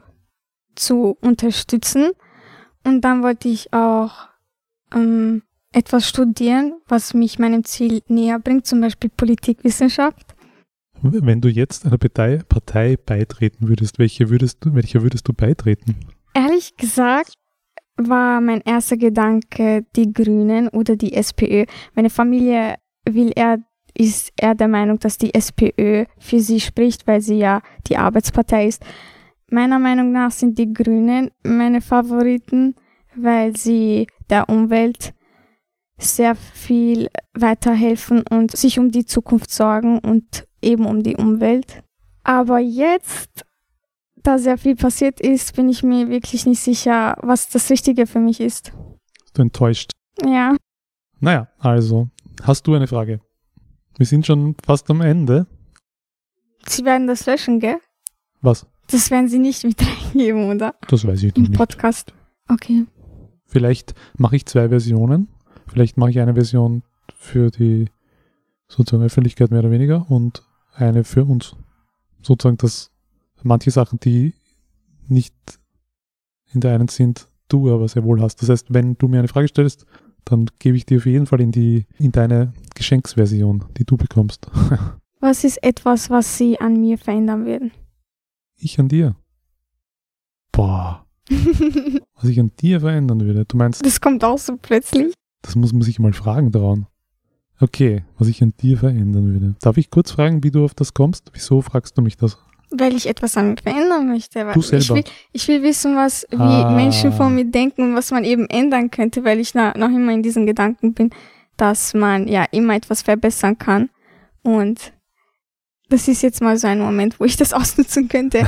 zu 0.75 1.17
unterstützen. 1.19 2.11
Und 2.83 3.01
dann 3.01 3.23
wollte 3.23 3.49
ich 3.49 3.73
auch 3.73 4.27
ähm, 4.93 5.43
etwas 5.71 6.07
studieren, 6.07 6.73
was 6.87 7.13
mich 7.13 7.39
meinem 7.39 7.63
Ziel 7.63 8.01
näher 8.07 8.39
bringt, 8.39 8.65
zum 8.65 8.81
Beispiel 8.81 9.09
Politikwissenschaft. 9.09 10.35
Wenn 11.01 11.41
du 11.41 11.49
jetzt 11.49 11.85
einer 11.85 11.97
Partei, 11.97 12.41
Partei 12.47 12.95
beitreten 12.95 13.67
würdest, 13.67 13.99
welche 13.99 14.29
würdest 14.29 14.63
du, 14.63 14.73
welcher 14.73 15.01
würdest 15.01 15.27
du 15.27 15.33
beitreten? 15.33 15.95
Ehrlich 16.33 16.77
gesagt 16.77 17.33
war 17.97 18.41
mein 18.41 18.61
erster 18.61 18.97
Gedanke 18.97 19.85
die 19.95 20.13
Grünen 20.13 20.67
oder 20.69 20.95
die 20.95 21.13
SPÖ. 21.13 21.65
Meine 21.93 22.09
Familie 22.09 22.75
will 23.07 23.31
eher, 23.35 23.59
ist 23.95 24.31
eher 24.37 24.55
der 24.55 24.67
Meinung, 24.67 24.97
dass 24.99 25.17
die 25.17 25.33
SPÖ 25.33 26.05
für 26.17 26.39
sie 26.39 26.59
spricht, 26.59 27.05
weil 27.05 27.21
sie 27.21 27.37
ja 27.37 27.61
die 27.87 27.97
Arbeitspartei 27.97 28.67
ist. 28.67 28.83
Meiner 29.49 29.79
Meinung 29.79 30.11
nach 30.11 30.31
sind 30.31 30.57
die 30.57 30.73
Grünen 30.73 31.31
meine 31.43 31.81
Favoriten, 31.81 32.75
weil 33.15 33.55
sie 33.55 34.07
der 34.29 34.49
Umwelt 34.49 35.13
sehr 35.97 36.35
viel 36.35 37.09
weiterhelfen 37.33 38.23
und 38.29 38.55
sich 38.55 38.79
um 38.79 38.91
die 38.91 39.05
Zukunft 39.05 39.51
sorgen 39.51 39.99
und 39.99 40.47
eben 40.61 40.85
um 40.85 41.03
die 41.03 41.15
Umwelt. 41.15 41.83
Aber 42.23 42.59
jetzt 42.59 43.45
da 44.15 44.37
sehr 44.37 44.57
viel 44.57 44.75
passiert 44.75 45.19
ist, 45.19 45.55
bin 45.55 45.69
ich 45.69 45.83
mir 45.83 46.09
wirklich 46.09 46.45
nicht 46.45 46.61
sicher, 46.61 47.15
was 47.21 47.49
das 47.49 47.69
Richtige 47.69 48.07
für 48.07 48.19
mich 48.19 48.39
ist. 48.39 48.71
Du 49.33 49.41
enttäuscht? 49.41 49.91
Ja, 50.23 50.55
Naja, 51.19 51.47
also, 51.59 52.09
hast 52.43 52.65
du 52.67 52.73
eine 52.75 52.87
Frage? 52.87 53.19
Wir 53.97 54.05
sind 54.05 54.25
schon 54.25 54.55
fast 54.65 54.89
am 54.89 55.01
Ende. 55.01 55.47
Sie 56.67 56.85
werden 56.85 57.07
das 57.07 57.25
löschen, 57.25 57.59
gell? 57.59 57.77
Was? 58.41 58.65
Das 58.89 59.11
werden 59.11 59.27
Sie 59.27 59.39
nicht 59.39 59.63
mit 59.65 59.77
reingeben, 59.81 60.49
oder? 60.49 60.75
Das 60.87 61.05
weiß 61.05 61.23
ich 61.23 61.35
Im 61.35 61.43
nicht. 61.43 61.55
Podcast. 61.57 62.13
Okay. 62.49 62.85
Vielleicht 63.53 63.93
mache 64.17 64.35
ich 64.35 64.47
zwei 64.47 64.69
Versionen. 64.69 65.27
Vielleicht 65.67 65.95
mache 65.95 66.09
ich 66.09 66.19
eine 66.19 66.33
Version 66.33 66.81
für 67.15 67.51
die 67.51 67.85
sozusagen 68.67 69.03
Öffentlichkeit 69.03 69.51
mehr 69.51 69.59
oder 69.59 69.69
weniger 69.69 70.09
und 70.09 70.43
eine 70.73 71.03
für 71.03 71.23
uns. 71.23 71.55
Sozusagen, 72.23 72.57
dass 72.57 72.89
manche 73.43 73.69
Sachen, 73.69 73.99
die 73.99 74.33
nicht 75.07 75.35
in 76.51 76.61
der 76.61 76.73
einen 76.73 76.87
sind, 76.87 77.27
du 77.47 77.71
aber 77.71 77.87
sehr 77.87 78.03
wohl 78.03 78.23
hast. 78.23 78.41
Das 78.41 78.49
heißt, 78.49 78.73
wenn 78.73 78.97
du 78.97 79.07
mir 79.07 79.19
eine 79.19 79.27
Frage 79.27 79.47
stellst, 79.47 79.85
dann 80.25 80.47
gebe 80.57 80.75
ich 80.75 80.87
dir 80.87 80.97
auf 80.97 81.05
jeden 81.05 81.27
Fall 81.27 81.41
in 81.41 81.51
die 81.51 81.85
in 81.99 82.11
deine 82.11 82.53
Geschenksversion, 82.73 83.65
die 83.77 83.85
du 83.85 83.97
bekommst. 83.97 84.47
Was 85.19 85.43
ist 85.43 85.63
etwas, 85.63 86.09
was 86.09 86.39
Sie 86.39 86.59
an 86.59 86.81
mir 86.81 86.97
verändern 86.97 87.45
würden? 87.45 87.71
Ich 88.57 88.79
an 88.79 88.89
dir. 88.89 89.15
Boah, 90.51 91.05
was 92.15 92.29
ich 92.29 92.39
an 92.39 92.51
dir 92.59 92.79
verändern 92.81 93.21
würde. 93.21 93.45
Du 93.45 93.57
meinst, 93.57 93.85
das 93.85 93.99
kommt 94.01 94.23
auch 94.23 94.37
so 94.37 94.57
plötzlich. 94.61 95.13
das 95.41 95.55
muss 95.55 95.73
man 95.73 95.81
sich 95.81 95.99
mal 95.99 96.13
fragen 96.13 96.51
trauen. 96.51 96.87
Okay, 97.59 98.03
was 98.17 98.27
ich 98.27 98.41
an 98.43 98.53
dir 98.59 98.77
verändern 98.77 99.31
würde. 99.33 99.55
Darf 99.61 99.77
ich 99.77 99.89
kurz 99.89 100.11
fragen, 100.11 100.43
wie 100.43 100.51
du 100.51 100.65
auf 100.65 100.73
das 100.73 100.93
kommst? 100.93 101.29
Wieso 101.33 101.61
fragst 101.61 101.97
du 101.97 102.01
mich 102.01 102.17
das? 102.17 102.37
Weil 102.71 102.95
ich 102.95 103.07
etwas 103.07 103.37
an 103.37 103.49
mir 103.51 103.57
verändern 103.57 104.07
möchte. 104.07 104.49
Du 104.53 104.61
selber. 104.61 104.83
Ich 104.83 104.89
will, 104.89 105.03
ich 105.31 105.47
will 105.47 105.63
wissen, 105.63 105.95
was, 105.95 106.25
wie 106.31 106.35
Ah. 106.37 106.71
Menschen 106.75 107.13
von 107.13 107.35
mir 107.35 107.45
denken 107.45 107.83
und 107.83 107.95
was 107.95 108.09
man 108.11 108.23
eben 108.23 108.47
ändern 108.49 108.89
könnte, 108.89 109.23
weil 109.23 109.39
ich 109.39 109.53
noch 109.53 109.73
immer 109.75 110.11
in 110.11 110.23
diesen 110.23 110.47
Gedanken 110.47 110.93
bin, 110.93 111.11
dass 111.55 111.93
man 111.93 112.27
ja 112.27 112.45
immer 112.51 112.75
etwas 112.75 113.03
verbessern 113.03 113.57
kann. 113.59 113.89
Und 114.41 114.91
das 115.89 116.07
ist 116.07 116.23
jetzt 116.23 116.41
mal 116.41 116.57
so 116.57 116.65
ein 116.67 116.79
Moment, 116.79 117.19
wo 117.19 117.25
ich 117.25 117.37
das 117.37 117.53
ausnutzen 117.53 118.07
könnte. 118.07 118.43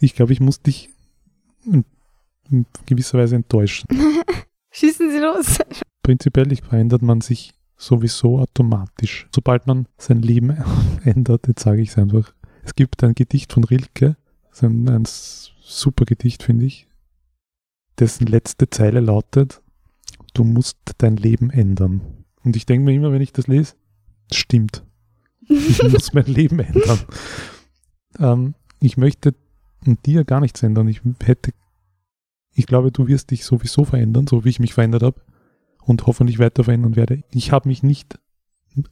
Ich 0.00 0.14
glaube, 0.14 0.32
ich 0.32 0.40
muss 0.40 0.62
dich 0.62 0.88
in, 1.66 1.84
gewisser 2.86 3.18
Weise 3.18 3.36
enttäuschen. 3.36 3.88
Schießen 4.70 5.10
Sie 5.10 5.18
los. 5.18 5.58
Prinzipiell 6.02 6.54
verändert 6.56 7.02
man 7.02 7.20
sich 7.20 7.52
sowieso 7.76 8.38
automatisch. 8.38 9.28
Sobald 9.34 9.66
man 9.66 9.86
sein 9.98 10.22
Leben 10.22 10.50
ändert, 11.04 11.48
jetzt 11.48 11.62
sage 11.62 11.82
ich 11.82 11.90
es 11.90 11.98
einfach. 11.98 12.32
Es 12.62 12.74
gibt 12.74 13.02
ein 13.04 13.14
Gedicht 13.14 13.52
von 13.52 13.64
Rilke, 13.64 14.16
ein, 14.60 14.88
ein 14.88 15.04
super 15.06 16.04
Gedicht, 16.04 16.42
finde 16.42 16.64
ich, 16.64 16.88
dessen 17.98 18.26
letzte 18.26 18.70
Zeile 18.70 19.00
lautet, 19.00 19.62
du 20.34 20.44
musst 20.44 20.78
dein 20.98 21.16
Leben 21.16 21.50
ändern. 21.50 22.00
Und 22.44 22.56
ich 22.56 22.66
denke 22.66 22.84
mir 22.84 22.94
immer, 22.94 23.12
wenn 23.12 23.22
ich 23.22 23.32
das 23.32 23.46
lese, 23.46 23.74
stimmt. 24.32 24.84
Ich 25.48 25.82
muss 25.90 26.12
mein 26.12 26.26
Leben 26.26 26.58
ändern. 26.58 27.00
Ähm, 28.18 28.54
ich 28.80 28.96
möchte 28.96 29.34
an 29.86 29.98
dir 30.04 30.24
gar 30.24 30.40
nichts 30.40 30.62
ändern. 30.62 30.88
Ich 30.88 31.00
hätte, 31.22 31.52
ich 32.52 32.66
glaube, 32.66 32.92
du 32.92 33.06
wirst 33.06 33.30
dich 33.30 33.44
sowieso 33.44 33.84
verändern, 33.84 34.26
so 34.26 34.44
wie 34.44 34.50
ich 34.50 34.60
mich 34.60 34.74
verändert 34.74 35.02
habe 35.02 35.20
und 35.82 36.06
hoffentlich 36.06 36.38
weiter 36.38 36.64
verändern 36.64 36.96
werde. 36.96 37.22
Ich 37.30 37.52
habe 37.52 37.68
mich 37.68 37.82
nicht 37.82 38.18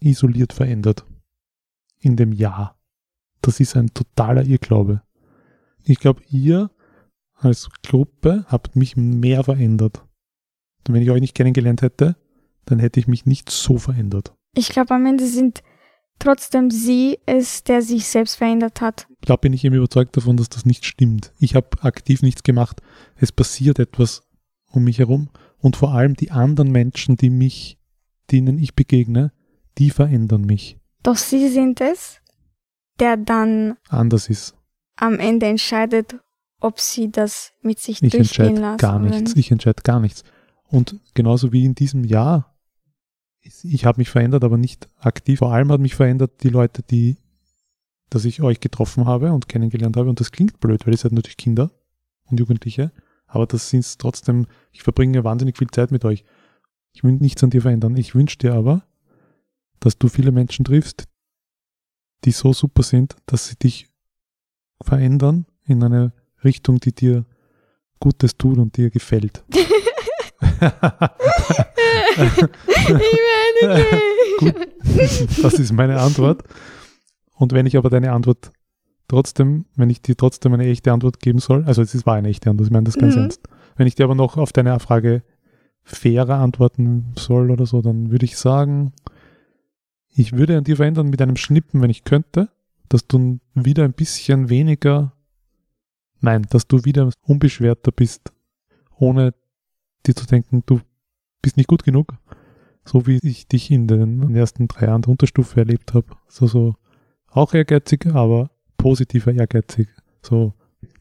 isoliert 0.01 0.53
verändert 0.53 1.05
in 2.01 2.17
dem 2.17 2.33
Jahr. 2.33 2.79
Das 3.43 3.61
ist 3.61 3.77
ein 3.77 3.93
totaler 3.93 4.45
Irrglaube. 4.45 5.03
Ich 5.83 5.99
glaube, 5.99 6.23
ihr 6.31 6.71
als 7.35 7.69
Gruppe 7.83 8.45
habt 8.49 8.77
mich 8.77 8.97
mehr 8.97 9.45
verändert. 9.45 10.03
Und 10.87 10.95
wenn 10.95 11.03
ich 11.03 11.11
euch 11.11 11.21
nicht 11.21 11.35
kennengelernt 11.35 11.83
hätte, 11.83 12.17
dann 12.65 12.79
hätte 12.79 13.01
ich 13.01 13.09
mich 13.09 13.27
nicht 13.27 13.51
so 13.51 13.77
verändert. 13.77 14.35
Ich 14.57 14.69
glaube, 14.69 14.95
am 14.95 15.05
Ende 15.05 15.27
sind 15.27 15.63
trotzdem 16.19 16.71
Sie 16.71 17.19
es, 17.27 17.65
der 17.65 17.83
sich 17.83 18.07
selbst 18.07 18.37
verändert 18.37 18.81
hat. 18.81 19.07
Ich 19.21 19.27
glaube, 19.27 19.41
bin 19.43 19.53
ich 19.53 19.65
eben 19.65 19.75
überzeugt 19.75 20.17
davon, 20.17 20.37
dass 20.37 20.49
das 20.49 20.65
nicht 20.67 20.85
stimmt. 20.85 21.33
Ich 21.39 21.55
habe 21.55 21.69
aktiv 21.83 22.23
nichts 22.23 22.43
gemacht. 22.43 22.81
Es 23.17 23.33
passiert 23.33 23.79
etwas 23.79 24.23
um 24.71 24.85
mich 24.85 24.99
herum 24.99 25.29
und 25.59 25.77
vor 25.77 25.93
allem 25.93 26.15
die 26.15 26.31
anderen 26.31 26.71
Menschen, 26.73 27.17
die 27.17 27.31
mich, 27.31 27.79
denen 28.31 28.59
ich 28.59 28.75
begegne, 28.75 29.33
die 29.79 29.91
verändern 29.91 30.43
mich. 30.43 30.79
Doch 31.03 31.17
Sie 31.17 31.49
sind 31.49 31.81
es, 31.81 32.21
der 33.01 33.17
dann 33.17 33.77
Anders 33.89 34.29
ist. 34.29 34.55
am 34.97 35.19
Ende 35.19 35.47
entscheidet, 35.47 36.17
ob 36.61 36.81
Sie 36.81 37.11
das 37.11 37.53
mit 37.61 37.79
sich 37.79 38.03
Ich 38.03 38.13
durchgehen 38.13 38.21
entscheide 38.49 38.61
lassen. 38.61 38.77
gar 38.79 38.97
oder 39.01 39.11
nichts. 39.11 39.35
nicht. 39.35 39.47
Ich 39.47 39.51
entscheide 39.51 39.83
gar 39.83 40.01
nichts. 40.01 40.23
Und 40.69 40.99
genauso 41.15 41.53
wie 41.53 41.65
in 41.65 41.75
diesem 41.75 42.05
Jahr, 42.05 42.54
ich 43.45 43.85
habe 43.85 43.99
mich 43.99 44.11
verändert, 44.11 44.43
aber 44.45 44.57
nicht 44.57 44.89
aktiv. 44.99 45.41
Vor 45.41 45.53
allem 45.53 45.71
hat 45.71 45.81
mich 45.81 45.95
verändert 45.95 46.43
die 46.43 46.49
Leute, 46.49 46.83
die, 46.83 47.19
dass 48.11 48.25
ich 48.25 48.43
euch 48.43 48.61
getroffen 48.61 49.07
habe 49.07 49.33
und 49.33 49.49
kennengelernt 49.49 49.97
habe. 49.97 50.09
Und 50.09 50.21
das 50.21 50.33
klingt 50.33 50.61
blöd, 50.61 50.87
weil 50.87 50.95
ihr 50.95 50.99
seid 50.99 51.13
natürlich 51.13 51.37
Kinder 51.37 51.71
und 52.31 52.41
Jugendliche. 52.41 52.91
Aber 53.27 53.47
das 53.47 53.69
sind 53.71 53.99
trotzdem, 53.99 54.47
ich 54.73 54.83
verbringe 54.83 55.25
wahnsinnig 55.25 55.59
viel 55.59 55.69
Zeit 55.71 55.91
mit 55.91 56.05
euch. 56.05 56.25
Ich 56.93 57.05
will 57.05 57.13
nichts 57.13 57.43
an 57.45 57.51
dir 57.51 57.63
verändern. 57.63 57.97
Ich 57.97 58.15
wünsche 58.15 58.39
dir 58.39 58.55
aber, 58.55 58.85
dass 59.81 59.99
du 59.99 60.09
viele 60.09 60.33
Menschen 60.33 60.65
triffst, 60.65 61.05
die 62.25 62.31
so 62.31 62.53
super 62.53 62.83
sind, 62.83 63.17
dass 63.27 63.49
sie 63.49 63.57
dich 63.57 63.89
verändern 64.81 65.47
in 65.67 65.83
eine 65.83 66.13
Richtung, 66.43 66.81
die 66.81 66.95
dir 66.95 67.27
Gutes 68.01 68.37
tut 68.37 68.59
und 68.59 68.77
dir 68.77 68.91
gefällt. 68.91 69.45
Gut, 74.39 74.55
das 75.43 75.55
ist 75.55 75.73
meine 75.73 76.01
Antwort. 76.01 76.43
Und 77.37 77.53
wenn 77.53 77.67
ich 77.67 77.77
aber 77.77 77.91
deine 77.91 78.13
Antwort 78.13 78.51
trotzdem, 79.09 79.67
wenn 79.77 79.91
ich 79.91 80.03
dir 80.03 80.17
trotzdem 80.17 80.53
eine 80.55 80.67
echte 80.67 80.93
Antwort 80.93 81.21
geben 81.21 81.39
soll, 81.39 81.65
also 81.65 81.83
es 81.83 81.95
ist- 81.95 82.07
war 82.07 82.15
eine 82.15 82.29
echte 82.29 82.51
Antwort, 82.51 82.67
ich 82.69 82.73
meine 82.73 82.85
das 82.85 82.97
ganz 82.97 83.15
Mhm. 83.17 83.23
ernst. 83.23 83.41
Wenn 83.77 83.87
ich 83.87 83.95
dir 83.95 84.05
aber 84.05 84.15
noch 84.15 84.37
auf 84.37 84.53
deine 84.53 84.79
Frage 84.81 85.23
fairer 85.83 86.37
antworten 86.37 87.13
soll 87.19 87.51
oder 87.51 87.67
so, 87.67 87.83
dann 87.83 88.11
würde 88.11 88.25
ich 88.25 88.37
sagen, 88.39 88.93
ich 90.17 90.33
würde 90.33 90.57
an 90.57 90.65
dir 90.65 90.77
verändern 90.77 91.09
mit 91.11 91.21
einem 91.21 91.37
Schnippen, 91.37 91.83
wenn 91.83 91.91
ich 91.91 92.05
könnte, 92.05 92.49
dass 92.89 93.07
du 93.07 93.39
wieder 93.55 93.85
ein 93.85 93.93
bisschen 93.93 94.49
weniger, 94.49 95.13
nein, 96.21 96.47
dass 96.51 96.67
du 96.69 96.85
wieder 96.85 97.11
unbeschwerter 97.23 97.91
bist, 97.93 98.33
ohne 98.97 99.35
dir 100.07 100.15
zu 100.15 100.25
denken, 100.27 100.63
du 100.67 100.81
bist 101.43 101.57
nicht 101.57 101.67
gut 101.67 101.83
genug, 101.85 102.15
so 102.85 103.07
wie 103.07 103.19
ich 103.23 103.49
dich 103.49 103.71
in 103.71 103.87
den 103.87 104.35
ersten 104.35 104.69
drei 104.69 104.87
Jahren 104.87 105.03
der 105.03 105.11
Unterstufe 105.11 105.61
erlebt 105.61 105.95
habe. 105.95 106.07
So, 106.29 106.47
so 106.47 106.75
auch 107.31 107.55
ehrgeizig, 107.55 108.07
aber 108.07 108.51
positiver 108.77 109.33
ehrgeizig. 109.33 109.89
So 110.23 110.53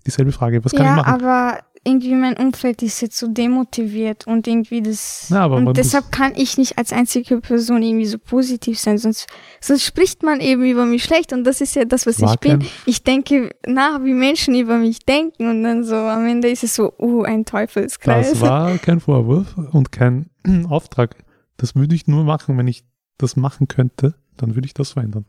dieselbe 0.06 0.32
Frage, 0.32 0.64
was 0.64 0.72
kann 0.72 0.82
ich 0.82 0.88
ja, 0.88 0.96
machen? 0.96 1.22
aber 1.22 1.60
irgendwie 1.86 2.16
mein 2.16 2.38
Umfeld 2.38 2.82
ist 2.82 3.02
jetzt 3.02 3.18
so 3.18 3.28
demotiviert 3.28 4.26
und 4.26 4.48
irgendwie 4.48 4.82
das. 4.82 5.28
Na, 5.30 5.42
aber 5.42 5.58
und 5.58 5.76
deshalb 5.76 6.12
kann 6.12 6.34
ich 6.36 6.58
nicht 6.58 6.78
als 6.78 6.94
einzige 6.94 7.42
Person 7.42 7.84
irgendwie 7.84 8.06
so 8.06 8.18
positiv 8.18 8.80
sein, 8.80 8.98
sonst, 8.98 9.28
sonst 9.60 9.84
spricht 9.84 10.24
man 10.24 10.40
eben 10.40 10.64
über 10.64 10.86
mich 10.86 11.04
schlecht 11.04 11.34
und 11.34 11.44
das 11.44 11.60
ist 11.60 11.76
ja 11.76 11.84
das, 11.84 12.06
was 12.06 12.22
War 12.22 12.34
ich 12.34 12.40
bin. 12.40 12.64
Ich 12.86 13.04
denke 13.04 13.52
nach, 13.68 14.02
wie 14.04 14.14
Menschen 14.14 14.56
über 14.56 14.78
mich 14.78 15.00
denken 15.00 15.50
und 15.50 15.64
dann 15.64 15.84
so 15.84 15.96
am 15.96 16.26
Ende 16.26 16.50
ist 16.50 16.64
es 16.64 16.76
so, 16.76 16.94
uh, 17.00 17.24
ein 17.24 17.44
Teufelskreis. 17.44 18.32
Das 18.32 18.42
war 18.42 18.78
kein 18.78 19.02
Vorwurf 19.02 19.56
und 19.72 19.92
kein 19.92 20.30
Auftrag. 20.70 21.18
Das 21.64 21.76
würde 21.76 21.96
ich 21.96 22.08
nur 22.08 22.26
machen, 22.26 22.58
wenn 22.58 22.68
ich 22.68 22.84
das 23.18 23.38
machen 23.38 23.70
könnte, 23.70 24.16
dann 24.36 24.54
würde 24.54 24.66
ich 24.66 24.74
das 24.74 24.92
verändern. 24.92 25.26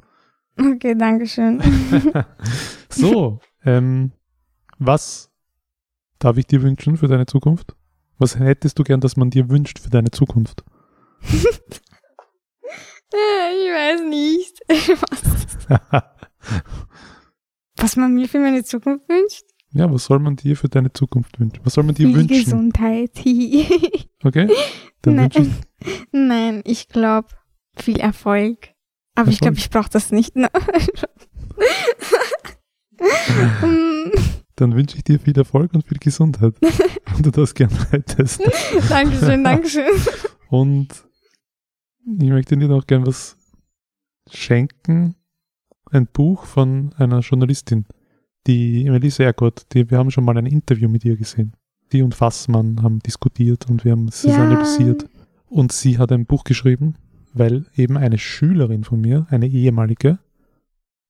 Okay, 0.59 0.97
danke 0.99 1.29
schön. 1.29 1.63
So, 2.89 3.39
ähm, 3.65 4.11
was 4.81 5.31
darf 6.19 6.37
ich 6.37 6.49
dir 6.49 6.63
wünschen 6.63 6.97
für 6.97 7.07
deine 7.07 7.27
Zukunft? 7.27 7.77
Was 8.19 8.37
hättest 8.37 8.81
du 8.81 8.83
gern, 8.83 9.01
dass 9.01 9.17
man 9.17 9.31
dir 9.31 9.49
wünscht 9.49 9.79
für 9.79 9.91
deine 9.91 10.11
Zukunft? 10.11 10.65
ich 11.23 11.39
weiß 13.13 14.01
nicht. 14.09 14.61
was, 15.03 15.23
was 17.77 17.95
man 17.95 18.13
mir 18.13 18.29
für 18.29 18.41
meine 18.41 18.65
Zukunft 18.65 19.09
wünscht? 19.09 19.45
Ja, 19.75 19.93
was 19.93 20.05
soll 20.05 20.21
man 20.21 20.37
dir 20.37 20.57
für 20.57 20.69
deine 20.69 20.93
Zukunft 20.93 21.39
wünschen? 21.39 21.61
Was 21.65 21.75
soll 21.75 21.85
man 21.85 21.95
dir 21.95 22.07
Viel 22.07 22.17
wünschen? 22.17 22.45
Gesundheit. 22.45 23.11
Okay? 24.27 24.49
Dann 25.03 25.17
Nein. 25.17 25.35
wünsche 25.35 25.51
ich, 25.51 26.07
Nein, 26.13 26.63
ich 26.65 26.89
glaube, 26.89 27.29
viel 27.77 28.01
Erfolg. 28.01 28.71
Aber 29.15 29.31
ich 29.31 29.39
glaube, 29.39 29.57
Erfolg. 29.57 29.67
ich 29.67 29.71
brauche 29.71 29.91
das 29.91 30.11
nicht. 30.13 30.35
Ne? 30.35 30.49
Dann 34.57 34.75
wünsche 34.75 34.97
ich 34.97 35.05
dir 35.05 35.21
viel 35.21 35.37
Erfolg 35.37 35.75
und 35.75 35.87
viel 35.87 35.99
Gesundheit. 35.99 36.55
wenn 37.15 37.23
du 37.23 37.31
das 37.31 37.55
gerne 37.55 37.77
hättest. 37.91 38.41
Dankeschön, 38.89 39.45
Dankeschön. 39.45 39.85
Und 40.49 40.89
ich 42.07 42.29
möchte 42.29 42.57
dir 42.57 42.69
noch 42.69 42.87
gern 42.87 43.07
was 43.07 43.37
schenken. 44.31 45.17
Ein 45.91 46.07
Buch 46.07 46.45
von 46.45 46.93
einer 46.97 47.21
Journalistin, 47.21 47.87
die 48.47 48.89
Melissa 48.91 49.25
Ergott, 49.25 49.67
die, 49.73 49.91
wir 49.91 49.99
haben 49.99 50.11
schon 50.11 50.25
mal 50.25 50.37
ein 50.37 50.47
Interview 50.47 50.89
mit 50.89 51.05
ihr 51.05 51.17
gesehen. 51.17 51.55
Die 51.93 52.03
und 52.03 52.15
Fassmann 52.15 52.83
haben 52.83 52.99
diskutiert 53.01 53.69
und 53.69 53.85
wir 53.85 53.93
haben 53.93 54.09
es 54.09 54.23
Ja. 54.25 54.37
analysiert. 54.45 55.07
Und 55.49 55.73
sie 55.73 55.99
hat 55.99 56.11
ein 56.13 56.27
Buch 56.27 56.45
geschrieben, 56.45 56.97
weil 57.33 57.67
eben 57.77 57.97
eine 57.97 58.19
Schülerin 58.19 58.85
von 58.85 59.01
mir, 59.01 59.27
eine 59.31 59.47
ehemalige, 59.47 60.19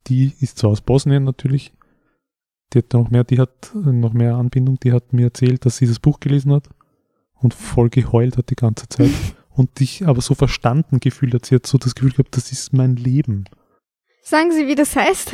die 0.06 0.32
ist 0.40 0.59
zwar 0.59 0.70
aus 0.70 0.80
Bosnien 0.82 1.24
natürlich, 1.24 1.72
die 2.72 2.78
hat 2.78 2.92
noch 2.92 3.11
mehr, 3.11 3.24
die 3.24 3.38
hat 3.38 3.72
noch 3.74 4.12
mehr 4.12 4.36
Anbindung, 4.36 4.78
die 4.80 4.92
hat 4.92 5.12
mir 5.12 5.24
erzählt, 5.26 5.64
dass 5.64 5.78
sie 5.78 5.86
das 5.86 5.98
Buch 6.00 6.20
gelesen 6.20 6.52
hat 6.52 6.68
und 7.34 7.54
voll 7.54 7.88
geheult 7.88 8.36
hat 8.36 8.50
die 8.50 8.56
ganze 8.56 8.88
Zeit 8.88 9.11
und 9.50 9.78
dich 9.80 10.06
aber 10.06 10.20
so 10.20 10.34
verstanden 10.34 11.00
gefühlt 11.00 11.34
hat. 11.34 11.46
Sie 11.46 11.54
hat 11.54 11.66
so 11.66 11.78
das 11.78 11.94
Gefühl 11.94 12.12
gehabt, 12.12 12.36
das 12.36 12.52
ist 12.52 12.72
mein 12.72 12.96
Leben. 12.96 13.44
Sagen 14.22 14.52
Sie, 14.52 14.66
wie 14.66 14.74
das 14.74 14.96
heißt? 14.96 15.32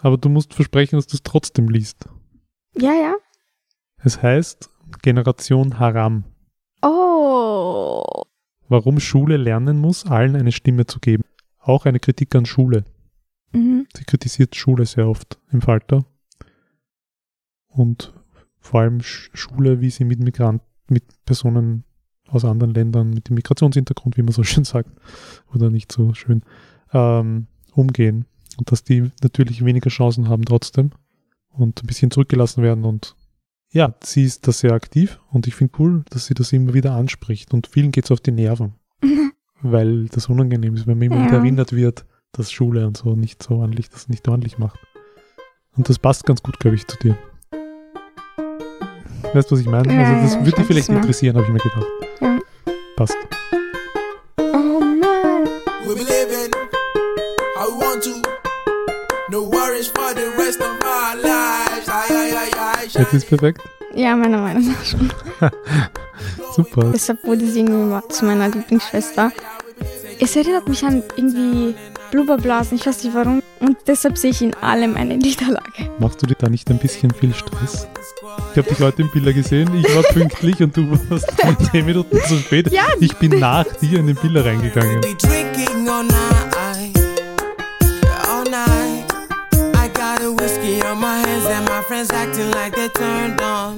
Aber 0.00 0.16
du 0.18 0.28
musst 0.28 0.54
versprechen, 0.54 0.96
dass 0.96 1.06
du 1.06 1.16
es 1.16 1.22
trotzdem 1.22 1.68
liest. 1.68 2.08
Ja, 2.76 2.92
ja. 2.92 3.14
Es 3.98 4.22
heißt 4.22 4.70
Generation 5.02 5.78
Haram. 5.78 6.24
Oh. 6.82 8.02
Warum 8.68 9.00
Schule 9.00 9.36
lernen 9.36 9.78
muss, 9.80 10.06
allen 10.06 10.36
eine 10.36 10.52
Stimme 10.52 10.86
zu 10.86 11.00
geben. 11.00 11.24
Auch 11.58 11.86
eine 11.86 11.98
Kritik 12.00 12.34
an 12.34 12.46
Schule. 12.46 12.84
Mhm. 13.52 13.86
Sie 13.96 14.04
kritisiert 14.04 14.54
Schule 14.54 14.84
sehr 14.86 15.08
oft 15.08 15.38
im 15.50 15.62
Falter. 15.62 16.04
Und 17.68 18.12
vor 18.58 18.80
allem 18.80 18.98
Sch- 18.98 19.30
Schule, 19.34 19.80
wie 19.80 19.90
sie 19.90 20.04
mit 20.04 20.20
Migranten, 20.20 20.64
mit 20.88 21.04
Personen 21.24 21.84
aus 22.28 22.44
anderen 22.44 22.74
Ländern 22.74 23.10
mit 23.10 23.28
dem 23.28 23.34
Migrationshintergrund, 23.34 24.16
wie 24.16 24.22
man 24.22 24.32
so 24.32 24.42
schön 24.44 24.64
sagt, 24.64 24.90
oder 25.54 25.70
nicht 25.70 25.92
so 25.92 26.12
schön, 26.14 26.42
ähm, 26.92 27.46
umgehen. 27.72 28.26
Und 28.58 28.72
dass 28.72 28.84
die 28.84 29.10
natürlich 29.22 29.64
weniger 29.64 29.90
Chancen 29.90 30.28
haben 30.28 30.44
trotzdem 30.44 30.90
und 31.50 31.82
ein 31.82 31.86
bisschen 31.86 32.10
zurückgelassen 32.10 32.62
werden. 32.62 32.84
Und 32.84 33.14
ja, 33.70 33.94
sie 34.02 34.24
ist 34.24 34.46
da 34.48 34.52
sehr 34.52 34.72
aktiv 34.72 35.18
und 35.30 35.46
ich 35.46 35.54
finde 35.54 35.74
cool, 35.78 36.04
dass 36.10 36.26
sie 36.26 36.34
das 36.34 36.52
immer 36.52 36.72
wieder 36.74 36.92
anspricht. 36.92 37.52
Und 37.52 37.66
vielen 37.66 37.92
geht 37.92 38.04
es 38.06 38.10
auf 38.10 38.20
die 38.20 38.32
Nerven, 38.32 38.74
weil 39.62 40.06
das 40.06 40.28
unangenehm 40.28 40.74
ist, 40.74 40.86
wenn 40.86 40.98
man 40.98 41.06
immer 41.06 41.16
Ja. 41.20 41.26
wieder 41.26 41.36
erinnert 41.38 41.72
wird, 41.72 42.06
dass 42.32 42.50
Schule 42.52 42.86
und 42.86 42.96
so 42.96 43.14
nicht 43.14 43.42
so 43.42 43.56
ordentlich, 43.56 43.88
das 43.90 44.08
nicht 44.08 44.26
ordentlich 44.28 44.58
macht. 44.58 44.78
Und 45.76 45.88
das 45.88 45.98
passt 45.98 46.24
ganz 46.24 46.42
gut, 46.42 46.58
glaube 46.58 46.76
ich, 46.76 46.86
zu 46.86 46.96
dir. 46.98 47.16
Weißt 49.34 49.50
du, 49.50 49.54
was 49.56 49.60
ich 49.60 49.66
meine? 49.66 49.92
Ja, 49.92 50.02
also 50.04 50.22
das 50.22 50.34
ja, 50.34 50.40
würde 50.46 50.56
dich 50.56 50.66
vielleicht 50.66 50.88
meinst. 50.88 51.02
interessieren, 51.04 51.36
habe 51.36 51.46
ich 51.46 51.52
mir 51.52 51.58
gedacht. 51.58 51.86
Ja. 52.22 52.38
Passt. 52.96 53.16
Oh 54.38 54.80
Mann. 54.80 55.46
Jetzt 63.12 63.24
ist 63.24 63.28
perfekt. 63.28 63.60
Ja, 63.94 64.16
meiner 64.16 64.38
Meinung 64.38 64.66
nach 64.66 64.84
schon. 64.84 65.10
Super. 66.54 66.90
Deshalb 66.92 67.24
wurde 67.24 67.46
sie 67.46 67.60
irgendwie 67.60 67.90
mal 67.90 68.02
zu 68.08 68.24
meiner 68.24 68.48
Lieblingsschwester. 68.48 69.32
Es 70.20 70.34
erinnert 70.36 70.68
mich 70.68 70.82
an 70.84 71.02
irgendwie 71.16 71.74
Blubberblasen, 72.10 72.78
ich 72.78 72.86
weiß 72.86 73.04
nicht 73.04 73.14
warum. 73.14 73.42
Und 73.60 73.76
deshalb 73.86 74.16
sehe 74.18 74.30
ich 74.30 74.42
in 74.42 74.54
allem 74.54 74.96
eine 74.96 75.16
Niederlage. 75.16 75.90
Machst 75.98 76.22
du 76.22 76.26
dir 76.26 76.36
da 76.38 76.48
nicht 76.48 76.70
ein 76.70 76.78
bisschen 76.78 77.10
viel 77.12 77.34
Stress? 77.34 77.86
Ich 78.52 78.58
habe 78.58 78.68
dich 78.68 78.80
heute 78.80 79.02
im 79.02 79.10
Bilder 79.10 79.32
gesehen, 79.32 79.70
ich 79.78 79.94
war 79.94 80.02
pünktlich 80.04 80.62
und 80.62 80.76
du 80.76 80.90
warst 81.10 81.26
10 81.72 81.84
Minuten 81.86 82.18
zu 82.26 82.38
spät. 82.38 82.72
Ja. 82.72 82.84
Ich 83.00 83.14
bin 83.16 83.38
nach 83.38 83.66
dir 83.80 83.98
in 83.98 84.06
den 84.06 84.16
Bilder 84.16 84.44
reingegangen. 84.44 85.00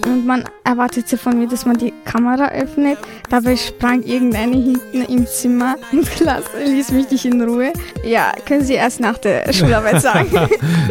Und 0.06 0.26
man 0.26 0.44
erwartete 0.64 1.18
von 1.18 1.38
mir, 1.38 1.46
dass 1.48 1.66
man 1.66 1.76
die 1.76 1.92
Kamera 2.04 2.48
öffnet. 2.50 2.98
Dabei 3.28 3.56
sprang 3.56 4.02
irgendeine 4.02 4.56
hinten 4.56 5.02
im 5.02 5.26
Zimmer 5.26 5.76
und 5.92 6.08
Klasse 6.16 6.48
ließ 6.64 6.90
mich 6.92 7.10
nicht 7.10 7.24
in 7.26 7.42
Ruhe. 7.42 7.72
Ja, 8.04 8.32
können 8.46 8.64
Sie 8.64 8.74
erst 8.74 9.00
nach 9.00 9.18
der 9.18 9.52
Schularbeit 9.52 10.00
sagen. 10.02 10.28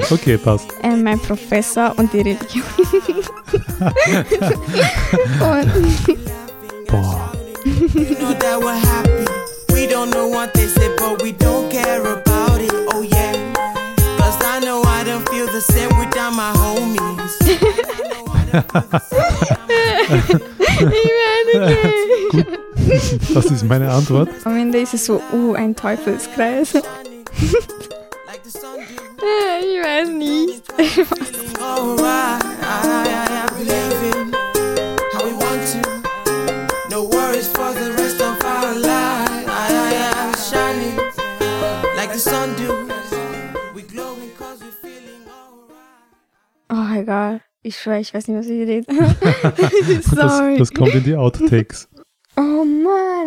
Okay, 0.09 0.37
passt. 0.37 0.67
äh, 0.83 0.95
mein 0.95 1.19
Professor 1.19 1.93
und 1.97 2.11
die 2.13 2.21
Religion. 2.21 2.63
und 5.41 6.07
Boah, 6.87 7.31
You 7.65 8.15
know 8.15 8.33
that 8.33 8.59
we're 8.61 8.73
happy. 8.79 9.25
We 9.73 9.87
don't 9.87 10.11
know 10.11 10.29
what 10.29 10.53
they 10.53 10.67
say, 10.67 10.89
but 10.97 11.21
we 11.21 11.33
don't 11.33 11.69
care 11.69 12.01
about 12.01 12.61
it. 12.61 12.71
Oh 12.93 13.01
yeah. 13.01 13.33
Cause 14.17 14.37
I 14.41 14.59
know 14.61 14.81
I 14.85 15.03
don't 15.03 15.27
feel 15.29 15.47
the 15.47 15.59
same 15.61 15.89
without 15.99 16.33
my 16.33 16.51
homies. 16.77 17.33
das 23.33 23.45
ist 23.45 23.63
meine 23.65 23.89
Antwort. 23.91 24.29
am 24.43 24.57
Ende 24.57 24.79
ist 24.79 24.93
es 24.93 25.05
so, 25.05 25.21
uh, 25.33 25.53
ein 25.53 25.75
Teufelskreis. 25.75 26.73
Äh, 29.19 29.59
ich 29.59 29.81
weiß 29.83 30.09
nicht. 30.09 30.61
Oh, 46.69 46.95
egal. 46.95 47.41
Ich 47.61 47.77
schwöre, 47.79 47.99
ich 47.99 48.13
weiß 48.13 48.27
nicht, 48.27 48.37
was 48.37 48.45
ich 48.47 48.67
rede. 48.67 48.85
Das, 50.15 50.37
Sorry. 50.37 50.57
das 50.57 50.71
kommt 50.73 50.93
in 50.95 51.03
die 51.03 51.15
Outtakes. 51.15 51.87
oh 52.37 52.63
Mann. 52.65 53.17